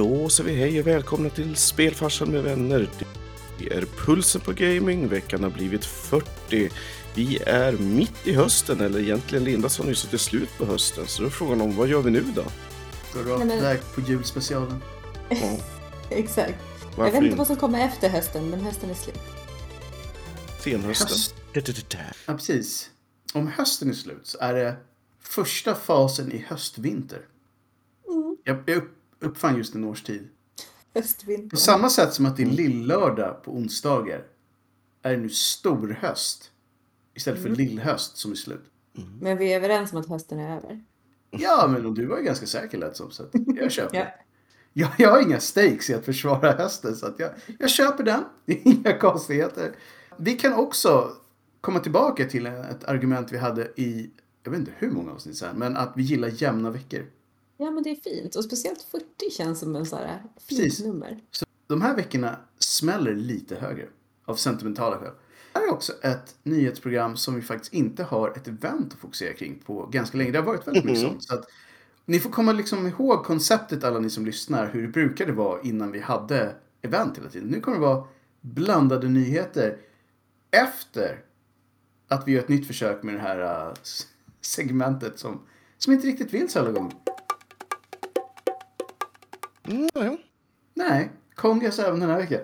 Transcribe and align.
Då 0.00 0.28
säger 0.28 0.50
vi 0.50 0.56
hej 0.56 0.80
och 0.80 0.86
välkomna 0.86 1.30
till 1.30 1.56
Spelfarsan 1.56 2.30
med 2.30 2.42
vänner. 2.42 2.90
Det 3.58 3.72
är 3.72 3.84
Pulsen 4.06 4.40
på 4.40 4.52
Gaming, 4.52 5.08
veckan 5.08 5.42
har 5.42 5.50
blivit 5.50 5.84
40. 5.84 6.70
Vi 7.14 7.38
är 7.38 7.72
mitt 7.72 8.26
i 8.26 8.32
hösten, 8.32 8.80
eller 8.80 9.00
egentligen 9.00 9.44
Linda 9.44 9.68
sa 9.68 9.82
nyss 9.82 10.04
att 10.04 10.10
det 10.10 10.16
är 10.16 10.18
slut 10.18 10.48
på 10.58 10.64
hösten. 10.64 11.06
Så 11.06 11.22
då 11.22 11.26
är 11.28 11.30
frågan 11.30 11.60
om 11.60 11.76
vad 11.76 11.88
gör 11.88 12.02
vi 12.02 12.10
nu 12.10 12.24
då? 12.34 12.44
Går 13.14 13.24
rakt 13.30 13.38
Nej, 13.38 13.46
men- 13.46 13.62
väg 13.62 13.80
på 13.94 14.00
julspecialen. 14.00 14.82
Ja, 15.28 15.58
Exakt. 16.10 16.58
Jag 16.82 16.96
varför 16.96 17.12
vet 17.12 17.24
inte 17.24 17.36
vad 17.36 17.46
som 17.46 17.56
kommer 17.56 17.84
efter 17.84 18.08
hösten, 18.08 18.50
men 18.50 18.60
hösten 18.60 18.90
är 18.90 18.94
slut. 18.94 19.20
Senhösten. 20.60 21.08
Höst. 21.08 21.34
Da, 21.54 21.60
da, 21.60 21.72
da, 21.72 21.82
da. 21.88 21.98
Ja, 22.26 22.32
precis. 22.34 22.90
Om 23.34 23.46
hösten 23.46 23.90
är 23.90 23.94
slut 23.94 24.26
så 24.26 24.38
är 24.40 24.54
det 24.54 24.76
första 25.20 25.74
fasen 25.74 26.32
i 26.32 26.44
höstvinter. 26.48 27.20
Mm. 28.08 28.36
Jag, 28.44 28.62
jag 28.66 28.82
uppfann 29.20 29.56
just 29.56 29.74
en 29.74 29.84
årstid. 29.84 30.28
Höstvinter. 30.94 31.48
På 31.48 31.56
samma 31.56 31.88
sätt 31.90 32.12
som 32.14 32.26
att 32.26 32.36
det 32.36 32.42
är 32.42 32.46
lillördag 32.46 33.42
på 33.44 33.50
onsdagar 33.52 34.22
är 35.02 35.10
det 35.10 35.16
nu 35.16 35.28
storhöst 35.28 36.50
istället 37.14 37.40
för 37.40 37.48
Mm. 37.48 37.58
lillhöst 37.58 38.16
som 38.16 38.30
är 38.30 38.34
slut. 38.34 38.64
Men 39.20 39.36
vi 39.38 39.52
är 39.52 39.56
överens 39.56 39.92
om 39.92 39.98
att 39.98 40.08
hösten 40.08 40.38
är 40.40 40.56
över. 40.56 40.84
Ja, 41.30 41.68
men 41.72 41.94
du 41.94 42.06
var 42.06 42.18
ju 42.18 42.24
ganska 42.24 42.46
säker 42.46 42.78
lät 42.78 42.96
som, 42.96 43.10
så 43.10 43.22
att 43.22 43.30
jag 43.46 43.72
köper. 43.72 43.96
Ja. 44.72 44.86
jag, 44.88 44.90
jag 44.98 45.10
har 45.10 45.22
inga 45.22 45.40
stakes 45.40 45.90
i 45.90 45.94
att 45.94 46.04
försvara 46.04 46.52
hösten, 46.52 46.96
så 46.96 47.06
att 47.06 47.18
jag, 47.18 47.30
jag 47.58 47.70
köper 47.70 48.04
den. 48.04 48.20
Det 48.46 48.52
är 48.52 48.68
inga 48.68 48.98
konstigheter. 48.98 49.72
Vi 50.16 50.32
kan 50.32 50.52
också 50.52 51.12
komma 51.60 51.78
tillbaka 51.80 52.24
till 52.24 52.46
ett 52.46 52.84
argument 52.84 53.32
vi 53.32 53.38
hade 53.38 53.64
i, 53.76 54.10
jag 54.42 54.50
vet 54.50 54.60
inte 54.60 54.72
hur 54.76 54.90
många 54.90 55.12
avsnitt 55.12 55.36
sen, 55.36 55.56
men 55.58 55.76
att 55.76 55.92
vi 55.96 56.02
gillar 56.02 56.28
jämna 56.42 56.70
veckor. 56.70 57.06
Ja, 57.60 57.70
men 57.70 57.82
det 57.82 57.90
är 57.90 57.94
fint. 57.94 58.34
Och 58.34 58.44
speciellt 58.44 58.82
40 58.82 59.04
känns 59.30 59.60
som 59.60 59.76
en 59.76 59.86
sån 59.86 59.98
här 59.98 60.22
fint 60.36 60.60
Precis. 60.60 60.86
nummer. 60.86 61.20
Så 61.30 61.46
de 61.66 61.82
här 61.82 61.96
veckorna 61.96 62.38
smäller 62.58 63.14
lite 63.14 63.54
högre 63.54 63.88
av 64.24 64.34
sentimentala 64.34 64.98
skäl. 64.98 65.12
Det 65.52 65.58
här 65.58 65.66
är 65.66 65.72
också 65.72 65.92
ett 66.02 66.36
nyhetsprogram 66.42 67.16
som 67.16 67.34
vi 67.34 67.42
faktiskt 67.42 67.72
inte 67.72 68.02
har 68.02 68.30
ett 68.30 68.48
event 68.48 68.92
att 68.92 68.98
fokusera 68.98 69.32
kring 69.32 69.62
på 69.66 69.86
ganska 69.86 70.18
länge. 70.18 70.30
Det 70.30 70.38
har 70.38 70.46
varit 70.46 70.66
väldigt 70.66 70.84
mycket 70.84 71.00
sånt. 71.00 71.22
Så 71.22 71.34
att 71.34 71.44
ni 72.04 72.20
får 72.20 72.30
komma 72.30 72.52
liksom 72.52 72.86
ihåg 72.86 73.24
konceptet 73.24 73.84
alla 73.84 73.98
ni 73.98 74.10
som 74.10 74.26
lyssnar, 74.26 74.70
hur 74.72 74.82
det 74.82 74.88
brukade 74.88 75.32
vara 75.32 75.60
innan 75.62 75.92
vi 75.92 76.00
hade 76.00 76.54
event 76.82 77.18
hela 77.18 77.28
tiden. 77.28 77.48
Nu 77.48 77.60
kommer 77.60 77.76
det 77.76 77.82
vara 77.82 78.04
blandade 78.40 79.08
nyheter 79.08 79.78
efter 80.50 81.24
att 82.08 82.28
vi 82.28 82.32
gör 82.32 82.40
ett 82.40 82.48
nytt 82.48 82.66
försök 82.66 83.02
med 83.02 83.14
det 83.14 83.20
här 83.20 83.68
äh, 83.68 83.74
segmentet 84.40 85.18
som, 85.18 85.40
som 85.78 85.92
inte 85.92 86.06
riktigt 86.06 86.34
vill 86.34 86.48
så 86.48 86.58
alla 86.58 86.70
gånger. 86.70 86.92
Mm, 89.70 89.88
ja, 89.94 90.04
ja. 90.04 90.16
Nej, 90.74 91.10
kongas 91.34 91.78
även 91.78 92.00
den 92.00 92.10
här 92.10 92.16
veckan. 92.16 92.40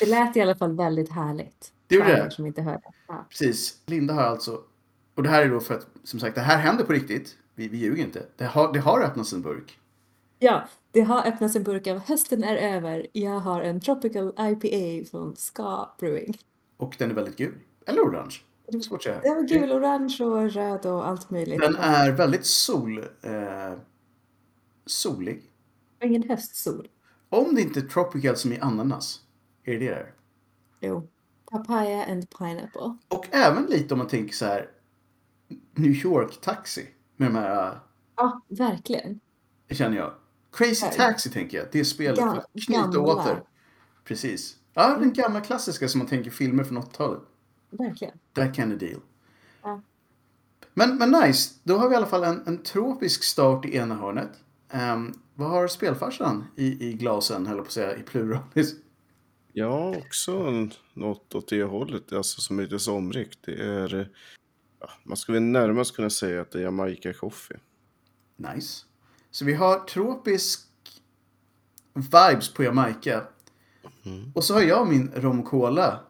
Det 0.00 0.06
lät 0.06 0.36
i 0.36 0.40
alla 0.40 0.54
fall 0.54 0.76
väldigt 0.76 1.10
härligt. 1.12 1.72
Det 1.86 1.94
gjorde 1.94 2.12
det. 2.24 2.30
som 2.30 2.46
inte 2.46 2.62
hörde. 2.62 2.82
Ja. 3.08 3.26
Precis. 3.28 3.82
Linda 3.86 4.14
har 4.14 4.22
alltså, 4.22 4.60
och 5.14 5.22
det 5.22 5.28
här 5.28 5.42
är 5.42 5.48
då 5.50 5.60
för 5.60 5.74
att, 5.74 5.86
som 6.04 6.20
sagt, 6.20 6.34
det 6.34 6.40
här 6.40 6.58
händer 6.58 6.84
på 6.84 6.92
riktigt. 6.92 7.36
Vi, 7.54 7.68
vi 7.68 7.76
ljuger 7.78 8.04
inte. 8.04 8.22
Det 8.36 8.44
har, 8.44 8.72
det 8.72 8.78
har 8.80 9.00
öppnats 9.00 9.32
en 9.32 9.42
burk. 9.42 9.78
ja, 10.38 10.68
det 10.90 11.00
har 11.00 11.26
öppnats 11.26 11.56
en 11.56 11.62
burk 11.62 11.86
av 11.86 11.98
Hösten 11.98 12.44
är 12.44 12.56
över. 12.56 13.06
Jag 13.12 13.40
har 13.40 13.62
en 13.62 13.80
Tropical 13.80 14.34
IPA 14.38 15.10
från 15.10 15.36
Ska 15.36 15.90
Brewing. 16.00 16.38
Och 16.76 16.94
den 16.98 17.10
är 17.10 17.14
väldigt 17.14 17.36
gul. 17.36 17.54
Eller 17.86 18.00
orange. 18.02 18.34
Det 18.68 18.76
är 18.76 18.80
svårt 18.80 18.96
att 18.98 19.02
säga. 19.02 19.20
Den 19.22 19.34
var 19.34 19.42
gul, 19.42 19.72
orange 19.72 20.16
och 20.20 20.52
röd 20.52 20.86
och 20.86 21.08
allt 21.08 21.30
möjligt. 21.30 21.60
Den 21.60 21.76
är 21.76 22.10
väldigt 22.10 22.46
sol, 22.46 22.98
eh, 23.22 23.32
solig. 24.86 25.50
Ingen 26.04 26.22
höstsol. 26.28 26.88
Om 27.28 27.54
det 27.54 27.60
inte 27.62 27.80
är 27.80 27.84
tropical 27.84 28.36
som 28.36 28.52
i 28.52 28.58
ananas. 28.58 29.20
Är 29.64 29.72
det 29.72 29.78
det 29.78 29.90
där? 29.90 30.14
Jo. 30.80 31.08
Papaya 31.50 32.04
and 32.06 32.30
pineapple. 32.38 32.96
Och 33.08 33.26
även 33.30 33.66
lite 33.66 33.94
om 33.94 33.98
man 33.98 34.06
tänker 34.08 34.34
så 34.34 34.44
här. 34.44 34.70
New 35.74 35.90
York 36.04 36.40
Taxi. 36.40 36.86
Med 37.16 37.28
de 37.30 37.34
här, 37.34 37.80
Ja, 38.16 38.40
verkligen. 38.48 39.20
eh, 39.68 39.76
känner 39.76 39.96
jag. 39.96 40.14
Crazy 40.52 40.86
Här. 40.86 40.92
Taxi 40.92 41.30
tänker 41.30 41.58
jag. 41.58 41.66
Det 41.72 41.80
är 41.80 41.84
spelet. 41.84 42.18
Gam- 42.20 42.30
för 42.32 42.38
att 42.38 42.46
knyta 42.66 43.00
åter. 43.00 43.42
Precis. 44.04 44.56
Ja, 44.74 44.96
den 44.98 45.12
gamla 45.12 45.40
klassiska 45.40 45.88
som 45.88 45.98
man 45.98 46.06
tänker 46.06 46.30
filmer 46.30 46.64
från 46.64 46.78
80-talet. 46.78 47.20
Verkligen. 47.70 48.18
That 48.34 48.56
kind 48.56 48.72
of 48.72 48.78
deal. 48.80 49.00
Ja. 49.62 49.80
Men, 50.74 50.96
men 50.98 51.10
nice, 51.10 51.54
då 51.62 51.76
har 51.78 51.88
vi 51.88 51.94
i 51.94 51.96
alla 51.96 52.06
fall 52.06 52.24
en, 52.24 52.42
en 52.46 52.62
tropisk 52.62 53.22
start 53.24 53.64
i 53.64 53.76
ena 53.76 53.94
hörnet. 53.94 54.30
Um, 54.72 55.20
vad 55.34 55.50
har 55.50 55.68
spelfarsan 55.68 56.44
i, 56.56 56.88
i 56.88 56.92
glasen, 56.92 57.46
höll 57.46 57.56
på 57.56 57.62
att 57.62 57.72
säga, 57.72 57.96
i 57.96 58.02
pluralis? 58.02 58.74
Ja, 59.52 59.96
också 59.96 60.50
något 60.94 61.34
åt 61.34 61.48
det 61.48 61.62
hållet, 61.62 62.12
alltså 62.12 62.40
som 62.40 62.58
är 62.58 62.62
lite 62.62 62.78
somrigt. 62.78 63.38
Det 63.44 63.62
är, 63.62 64.10
ja, 64.80 64.90
man 65.04 65.16
skulle 65.16 65.40
närmast 65.40 65.96
kunna 65.96 66.10
säga 66.10 66.40
att 66.40 66.50
det 66.50 66.58
är 66.58 66.62
Jamaica 66.62 67.12
Coffee. 67.12 67.58
Nice. 68.36 68.84
Så 69.30 69.44
vi 69.44 69.54
har 69.54 69.78
tropisk 69.78 70.60
vibes 71.94 72.54
på 72.54 72.64
Jamaica. 72.64 73.22
Mm. 74.04 74.32
Och 74.34 74.44
så 74.44 74.54
har 74.54 74.62
jag 74.62 74.88
min 74.88 75.12
rom 75.14 75.42
cola. 75.42 76.00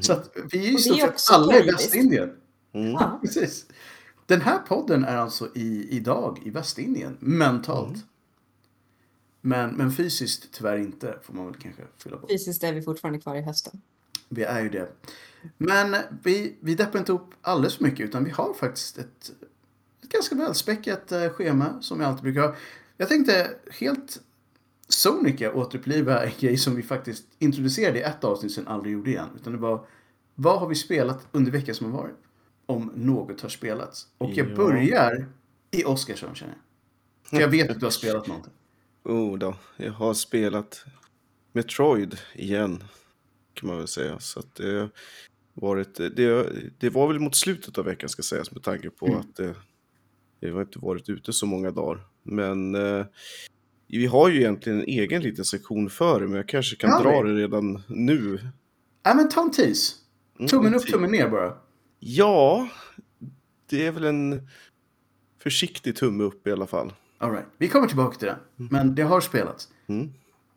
Så 0.00 0.12
att 0.12 0.36
vi 0.52 0.58
är 0.58 0.62
ju 0.62 0.70
i 0.70 0.76
Och 0.76 0.80
det 0.80 0.90
är 0.90 0.96
stort 0.96 1.20
sett 1.20 1.34
alla 1.34 1.58
i. 1.58 1.66
Västindien. 1.66 2.36
Mm. 2.72 2.92
Ja. 2.92 3.18
Precis. 3.22 3.66
Den 4.32 4.40
här 4.40 4.58
podden 4.58 5.04
är 5.04 5.16
alltså 5.16 5.48
i, 5.54 5.88
idag 5.90 6.42
i 6.44 6.50
Västindien, 6.50 7.16
mentalt. 7.20 7.94
Mm. 7.94 8.06
Men, 9.40 9.70
men 9.74 9.92
fysiskt 9.92 10.52
tyvärr 10.52 10.76
inte, 10.76 11.18
får 11.22 11.34
man 11.34 11.46
väl 11.46 11.54
kanske 11.54 11.82
fylla 11.98 12.16
på. 12.16 12.26
Fysiskt 12.28 12.64
är 12.64 12.72
vi 12.72 12.82
fortfarande 12.82 13.20
kvar 13.20 13.36
i 13.36 13.40
hösten. 13.40 13.80
Vi 14.28 14.42
är 14.42 14.62
ju 14.62 14.68
det. 14.68 14.88
Men 15.58 15.96
vi, 16.22 16.56
vi 16.60 16.74
deppar 16.74 16.98
inte 16.98 17.12
upp 17.12 17.30
alldeles 17.42 17.76
för 17.76 17.84
mycket 17.84 18.00
utan 18.00 18.24
vi 18.24 18.30
har 18.30 18.54
faktiskt 18.54 18.98
ett, 18.98 19.32
ett 20.02 20.08
ganska 20.08 20.34
välspäckat 20.34 21.12
eh, 21.12 21.28
schema 21.28 21.82
som 21.82 21.98
vi 21.98 22.04
alltid 22.04 22.22
brukar 22.22 22.40
ha. 22.40 22.54
Jag 22.96 23.08
tänkte 23.08 23.50
helt 23.70 24.20
sonika 24.88 25.54
återuppliva 25.54 26.24
en 26.24 26.32
grej 26.38 26.56
som 26.56 26.74
vi 26.74 26.82
faktiskt 26.82 27.24
introducerade 27.38 27.98
i 27.98 28.02
ett 28.02 28.24
avsnitt 28.24 28.52
sen 28.52 28.68
aldrig 28.68 28.92
gjorde 28.92 29.10
igen. 29.10 29.28
Utan 29.36 29.52
det 29.52 29.58
var 29.58 29.86
vad 30.34 30.60
har 30.60 30.68
vi 30.68 30.74
spelat 30.74 31.26
under 31.32 31.52
veckan 31.52 31.74
som 31.74 31.92
har 31.92 32.02
varit? 32.02 32.16
Om 32.66 32.92
något 32.94 33.40
har 33.40 33.48
spelats. 33.48 34.06
Och 34.18 34.30
jag 34.30 34.50
Ja. 34.50 34.54
börjar 34.56 35.26
i 35.70 35.84
Oskarsson 35.84 36.34
känner 36.34 36.52
jag. 36.52 37.30
För 37.30 37.40
jag 37.40 37.48
vet 37.48 37.70
att 37.70 37.80
du 37.80 37.86
har 37.86 37.90
spelat 37.90 38.26
någonting. 38.26 38.52
Oh 39.04 39.38
då, 39.38 39.54
jag 39.76 39.92
har 39.92 40.14
spelat 40.14 40.84
Metroid 41.52 42.18
igen, 42.34 42.84
kan 43.54 43.68
man 43.68 43.78
väl 43.78 43.88
säga. 43.88 44.18
Så 44.20 44.40
att 44.40 44.54
det, 44.54 44.78
har 44.78 44.90
varit, 45.54 45.94
det, 45.94 46.46
det 46.78 46.90
var 46.90 47.08
väl 47.08 47.18
mot 47.20 47.36
slutet 47.36 47.78
av 47.78 47.84
veckan 47.84 48.08
ska 48.08 48.22
sägas 48.22 48.52
med 48.52 48.62
tanke 48.62 48.90
på 48.90 49.06
Mm. 49.06 49.18
att 49.20 49.36
det, 49.36 49.54
det 50.40 50.50
har 50.50 50.60
inte 50.60 50.78
varit 50.78 51.08
ute 51.08 51.32
så 51.32 51.46
många 51.46 51.70
dagar. 51.70 52.00
Men 52.22 52.74
eh, 52.74 53.06
vi 53.88 54.06
har 54.06 54.28
ju 54.28 54.38
egentligen 54.40 54.78
en 54.80 54.86
egen 54.86 55.22
liten 55.22 55.44
sektion 55.44 55.90
för 55.90 56.20
det, 56.20 56.26
men 56.26 56.36
jag 56.36 56.48
kanske 56.48 56.76
kan 56.76 56.90
Har 56.90 57.02
dra 57.02 57.22
vi? 57.22 57.30
det 57.30 57.36
redan 57.38 57.82
nu. 57.88 58.40
Ja 59.02 59.14
men 59.14 59.28
ta 59.28 59.42
en 59.42 59.50
tease. 59.50 59.94
Mm, 60.38 60.48
Tummen 60.48 60.66
en 60.66 60.74
upp, 60.74 60.86
tummen 60.86 61.10
ner 61.10 61.28
bara. 61.28 61.56
Ja, 62.04 62.68
det 63.70 63.86
är 63.86 63.92
väl 63.92 64.04
en 64.04 64.48
försiktig 65.42 65.96
tumme 65.96 66.24
upp 66.24 66.46
i 66.46 66.52
alla 66.52 66.66
fall. 66.66 66.92
All 67.18 67.30
right. 67.30 67.46
Vi 67.58 67.68
kommer 67.68 67.86
tillbaka 67.86 68.18
till 68.18 68.28
det. 68.28 68.36
Men 68.56 68.94
det 68.94 69.02
har 69.02 69.20
spelats. 69.20 69.68
Mm. 69.86 70.12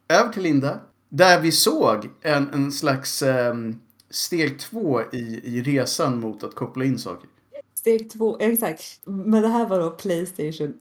Över 0.08 0.34
till 0.34 0.44
Linda. 0.44 0.80
Där 1.10 1.42
vi 1.42 1.52
såg 1.52 2.10
en, 2.22 2.50
en 2.50 2.72
slags 2.72 3.22
ehm, 3.22 3.80
steg 4.10 4.60
två 4.60 5.02
i, 5.14 5.42
i 5.44 5.62
resan 5.62 6.20
mot 6.20 6.44
att 6.44 6.56
koppla 6.56 6.86
in 6.86 7.00
saker. 7.00 7.30
Steg 7.74 8.10
två, 8.10 8.38
exakt. 8.40 9.02
Men 9.06 9.42
det 9.42 9.48
här 9.48 9.68
var 9.68 9.80
då 9.80 9.92
Playstation 9.92 10.74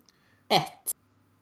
1. 0.49 0.63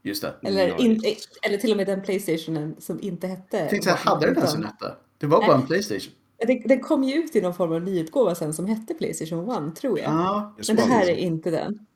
Just 0.03 0.23
det. 0.23 0.35
Eller, 0.43 0.69
Ja, 0.69 0.77
in, 0.77 1.03
eller 1.43 1.59
till 1.59 1.71
och 1.71 1.77
med 1.77 1.87
den 1.87 2.03
Playstationen 2.03 2.77
som 2.79 3.01
inte 3.01 3.27
hette... 3.27 3.57
Jag 3.57 3.71
tänkte 3.71 3.91
hade 3.91 4.27
den 4.27 4.37
ens 4.37 4.55
en 4.55 4.65
etta? 4.65 4.97
Det 5.19 5.27
var 5.27 5.47
bara 5.47 5.57
en 5.57 5.67
Playstation. 5.67 6.13
Den, 6.47 6.63
den 6.65 6.81
kom 6.81 7.05
ju 7.05 7.15
ut 7.15 7.37
i 7.37 7.41
någon 7.41 7.55
form 7.55 7.73
av 7.73 7.83
nyutgåva 7.83 8.35
sen 8.35 8.55
som 8.55 8.67
hette 8.67 8.95
Playstation 8.95 9.69
1, 9.69 9.77
tror 9.77 9.99
jag. 9.99 10.13
Ja. 10.13 10.55
Men 10.69 10.77
det 10.77 10.83
här 10.83 11.11
är 11.11 11.17
inte 11.17 11.51
den. 11.51 11.87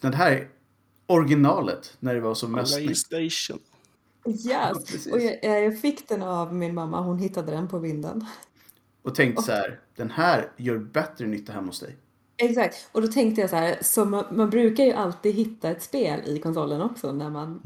Men 0.00 0.10
det 0.10 0.16
här 0.16 0.32
är 0.32 0.48
originalet 1.06 1.96
när 2.00 2.14
det 2.14 2.20
var 2.20 2.34
som 2.34 2.52
mest. 2.52 2.76
Playstation. 2.76 3.60
Yes. 4.26 4.84
precis. 4.86 5.12
Och 5.12 5.20
jag, 5.20 5.64
jag 5.64 5.80
fick 5.80 6.08
den 6.08 6.22
av 6.22 6.54
min 6.54 6.74
mamma, 6.74 7.00
hon 7.00 7.18
hittade 7.18 7.52
den 7.52 7.68
på 7.68 7.78
vinden. 7.78 8.26
Och 9.02 9.14
tänkte 9.14 9.42
så 9.42 9.52
här, 9.52 9.80
den 9.96 10.10
här 10.10 10.52
gör 10.56 10.78
bättre 10.78 11.26
nytta 11.26 11.52
hemma 11.52 11.66
hos 11.66 11.80
dig. 11.80 11.96
Exakt, 12.36 12.88
och 12.92 13.02
då 13.02 13.08
tänkte 13.08 13.40
jag 13.40 13.50
så 13.50 13.56
här, 13.56 13.78
så 13.80 14.04
man, 14.04 14.24
man 14.30 14.50
brukar 14.50 14.84
ju 14.84 14.92
alltid 14.92 15.34
hitta 15.34 15.70
ett 15.70 15.82
spel 15.82 16.20
i 16.24 16.38
konsolen 16.38 16.80
också 16.80 17.12
när 17.12 17.30
man, 17.30 17.62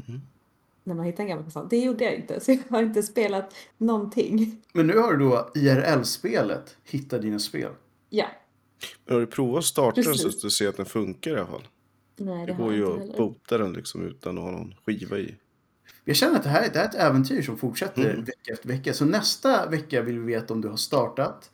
när 0.83 0.95
man 0.95 1.05
hittar 1.05 1.23
en 1.23 1.29
gammal 1.29 1.43
konsol. 1.43 1.67
Det 1.69 1.77
gjorde 1.79 2.03
jag 2.03 2.15
inte, 2.15 2.39
så 2.39 2.51
jag 2.51 2.59
har 2.69 2.83
inte 2.83 3.03
spelat 3.03 3.53
någonting. 3.77 4.61
Men 4.73 4.87
nu 4.87 4.97
har 4.97 5.13
du 5.13 5.25
då 5.29 5.51
IRL-spelet, 5.55 6.77
Hitta 6.83 7.17
dina 7.17 7.39
spel. 7.39 7.71
Ja, 8.09 8.27
Men 9.05 9.13
har 9.13 9.21
du 9.21 9.27
provat 9.27 9.59
att 9.59 9.65
starta 9.65 10.01
den 10.01 10.15
så 10.15 10.27
att 10.27 10.41
du 10.41 10.49
ser 10.49 10.67
att 10.69 10.77
den 10.77 10.85
funkar 10.85 11.31
i 11.31 11.35
alla 11.39 11.47
fall? 11.47 11.67
nej 12.17 12.45
det, 12.45 12.51
Det 12.51 12.53
har 12.53 12.63
går 12.63 12.73
jag 12.73 12.79
ju 12.79 12.85
inte 12.85 12.93
att 12.93 12.99
heller. 13.01 13.17
bota 13.17 13.57
den 13.57 13.73
liksom 13.73 14.05
utan 14.07 14.37
att 14.37 14.43
ha 14.43 14.51
någon 14.51 14.75
skiva 14.85 15.17
i. 15.17 15.35
Jag 16.05 16.15
känner 16.15 16.35
att 16.37 16.43
det 16.43 16.49
här, 16.49 16.69
det 16.73 16.79
här 16.79 16.85
är 16.85 16.89
ett 16.89 16.95
äventyr 16.95 17.41
som 17.41 17.57
fortsätter 17.57 18.09
Mm. 18.09 18.23
vecka 18.25 18.53
efter 18.53 18.67
vecka. 18.67 18.93
Så 18.93 19.05
nästa 19.05 19.69
vecka 19.69 20.01
vill 20.01 20.19
vi 20.19 20.25
veta 20.33 20.53
om 20.53 20.61
du 20.61 20.67
har 20.67 20.77
startat 20.77 21.51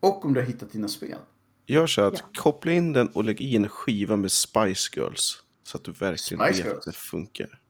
och 0.00 0.24
om 0.24 0.34
du 0.34 0.40
har 0.40 0.46
hittat 0.46 0.72
dina 0.72 0.88
spel. 0.88 1.18
Gör 1.66 1.86
så 1.86 2.02
att 2.02 2.14
Ja. 2.18 2.24
koppla 2.42 2.72
in 2.72 2.92
den 2.92 3.08
och 3.08 3.24
lägg 3.24 3.40
i 3.40 3.56
en 3.56 3.68
skiva 3.68 4.16
med 4.16 4.32
Spice 4.32 4.90
Girls. 5.00 5.42
Så 5.64 5.76
att 5.76 5.84
du 5.84 5.92
verkligen 5.92 6.44
Spice 6.46 6.62
vet 6.62 6.66
Girls? 6.72 6.78
att 6.78 6.84
det 6.84 6.92
funkar. 6.98 7.60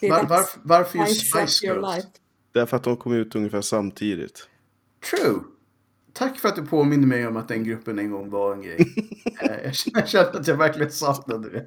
Det 0.00 0.06
är 0.06 0.10
Var, 0.10 0.24
dags. 0.24 0.58
varför, 0.62 0.98
just 0.98 1.30
Spice 1.30 1.66
Girls? 1.66 2.06
Därför 2.52 2.76
att 2.76 2.84
de 2.84 2.96
kom 2.96 3.12
ut 3.12 3.34
ungefär 3.34 3.60
samtidigt. 3.60 4.48
True. 5.10 5.40
Tack 6.12 6.38
för 6.38 6.48
att 6.48 6.56
du 6.56 6.66
påminner 6.66 7.06
mig 7.06 7.26
om 7.26 7.36
att 7.36 7.48
den 7.48 7.64
gruppen 7.64 7.98
en 7.98 8.10
gång 8.10 8.30
var 8.30 8.52
en 8.54 8.62
grej. 8.62 8.94
Eh, 9.42 9.72
jag 9.94 10.08
känner- 10.08 10.36
att 10.40 10.46
jag 10.46 10.56
verkligen 10.56 10.92
saknade 10.92 11.50
det. 11.50 11.66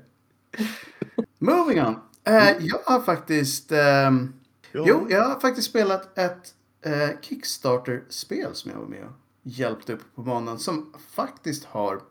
Moving 1.40 1.82
on. 1.82 1.96
Eh, 2.24 2.58
jag 2.60 2.80
har 2.86 3.02
faktiskt... 3.02 3.72
ehm, 3.72 4.34
Ja. 4.72 4.84
Jo, 4.88 5.08
jag 5.10 5.24
har 5.24 5.40
faktiskt 5.40 5.70
spelat 5.70 6.18
ett 6.18 6.54
eh, 6.82 7.10
Kickstarter-spel 7.22 8.50
som 8.54 8.72
jag 8.72 8.78
var 8.78 8.88
med 8.88 9.04
och 9.04 9.12
hjälpte 9.44 9.94
upp 9.94 10.16
på 10.16 10.22
banan. 10.22 10.60
Som 10.60 10.94
faktiskt 11.10 11.66
har, 11.66 12.02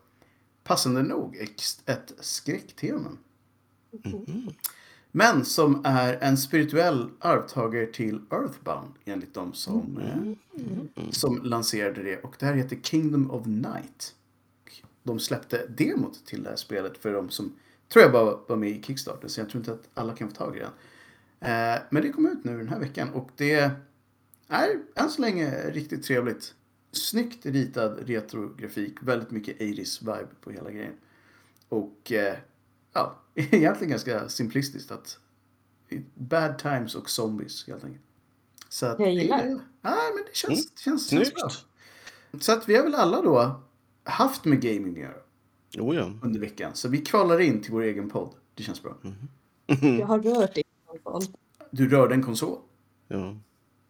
passande 0.64 1.02
nog, 1.02 1.36
ett 1.86 2.12
skräcktema. 2.20 3.08
Men 5.12 5.44
som 5.44 5.80
är 5.84 6.18
en 6.20 6.36
spirituell 6.36 7.10
arvtagare 7.18 7.86
till 7.86 8.20
Earthbound 8.30 8.94
enligt 9.04 9.34
de 9.34 9.52
som, 9.54 9.98
eh, 9.98 11.10
som 11.10 11.42
lanserade 11.42 12.02
det. 12.02 12.16
Och 12.16 12.36
det 12.38 12.46
här 12.46 12.54
heter 12.54 12.76
Kingdom 12.82 13.30
of 13.30 13.46
Night. 13.46 14.14
De 15.02 15.18
släppte 15.18 15.66
demot 15.66 16.26
till 16.26 16.42
det 16.42 16.48
här 16.48 16.56
spelet 16.56 16.98
för 16.98 17.12
de 17.12 17.30
som 17.30 17.52
tror 17.88 18.02
jag 18.02 18.12
bara 18.12 18.38
var 18.48 18.56
med 18.56 18.70
i 18.70 18.82
Kickstarter. 18.82 19.28
Så 19.28 19.40
jag 19.40 19.50
tror 19.50 19.60
inte 19.60 19.72
att 19.72 19.88
alla 19.94 20.16
kan 20.16 20.28
få 20.28 20.34
tag 20.34 20.56
i 20.56 20.60
den. 20.60 20.70
Eh, 21.40 21.82
men 21.90 22.02
det 22.02 22.12
kom 22.12 22.26
ut 22.26 22.44
nu 22.44 22.58
den 22.58 22.68
här 22.68 22.78
veckan 22.78 23.08
och 23.10 23.30
det 23.36 23.72
är 24.48 24.78
än 24.94 25.10
så 25.10 25.22
länge 25.22 25.70
riktigt 25.70 26.02
trevligt. 26.02 26.54
Snyggt 26.92 27.46
ritad 27.46 27.98
retrografik, 28.06 28.94
väldigt 29.02 29.30
mycket 29.30 29.58
80s 29.58 30.00
vibe 30.00 30.28
på 30.40 30.50
hela 30.50 30.70
grejen. 30.70 30.94
Och 31.68 32.12
eh, 32.12 32.36
ja, 32.92 33.18
egentligen 33.34 33.90
ganska 33.90 34.28
simplistiskt 34.28 34.90
att 34.90 35.18
bad 36.14 36.58
times 36.58 36.94
och 36.94 37.10
zombies 37.10 37.66
helt 37.66 37.84
enkelt. 37.84 38.04
Så 38.68 38.86
att 38.86 39.00
Jag 39.00 39.12
gillar 39.14 39.38
det. 39.38 39.60
Ja, 39.82 39.96
men 40.14 40.24
det 40.26 40.36
känns, 40.36 40.50
Mm. 40.58 40.64
det 40.74 40.80
känns, 40.82 41.10
känns 41.10 41.34
bra. 41.34 41.50
Så 42.40 42.52
att 42.52 42.68
vi 42.68 42.76
har 42.76 42.82
väl 42.84 42.94
alla 42.94 43.22
då 43.22 43.60
haft 44.04 44.44
med 44.44 44.60
gaming 44.60 44.92
att 44.92 44.98
göra 45.00 45.14
Jo, 45.70 45.94
ja. 45.94 46.12
under 46.22 46.40
veckan. 46.40 46.74
Så 46.74 46.88
vi 46.88 46.98
kvalar 46.98 47.40
in 47.40 47.62
till 47.62 47.72
vår 47.72 47.82
egen 47.82 48.10
podd. 48.10 48.34
Det 48.54 48.62
känns 48.62 48.82
bra. 48.82 48.96
Jag 49.98 50.06
har 50.06 50.18
rört 50.22 50.58
i 50.58 50.62
konsol. 51.02 51.34
Du 51.70 51.88
rörde 51.88 52.14
en 52.14 52.22
konsol. 52.22 52.58
ja. 53.08 53.36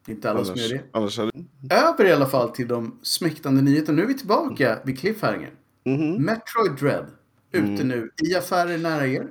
Inte 0.06 0.30
alla 0.30 0.44
som 0.44 0.52
Annars, 0.52 0.70
gör 0.70 0.78
det. 0.78 0.84
annars 0.92 1.18
hade... 1.18 1.30
Över 1.70 2.04
i 2.04 2.12
alla 2.12 2.26
fall 2.26 2.48
till 2.50 2.68
de 2.68 2.98
smäktande 3.02 3.62
nyheterna. 3.62 3.96
Nu 3.96 4.02
är 4.02 4.06
vi 4.06 4.14
tillbaka 4.18 4.78
vid 4.84 4.98
cliffhanger. 4.98 5.54
Mhm. 5.84 6.24
Metroid 6.24 6.72
Dread. 6.80 7.06
Ute 7.52 7.66
Mm. 7.82 7.88
nu 7.88 8.10
i 8.22 8.34
affärer 8.34 8.78
nära 8.78 9.06
er. 9.06 9.28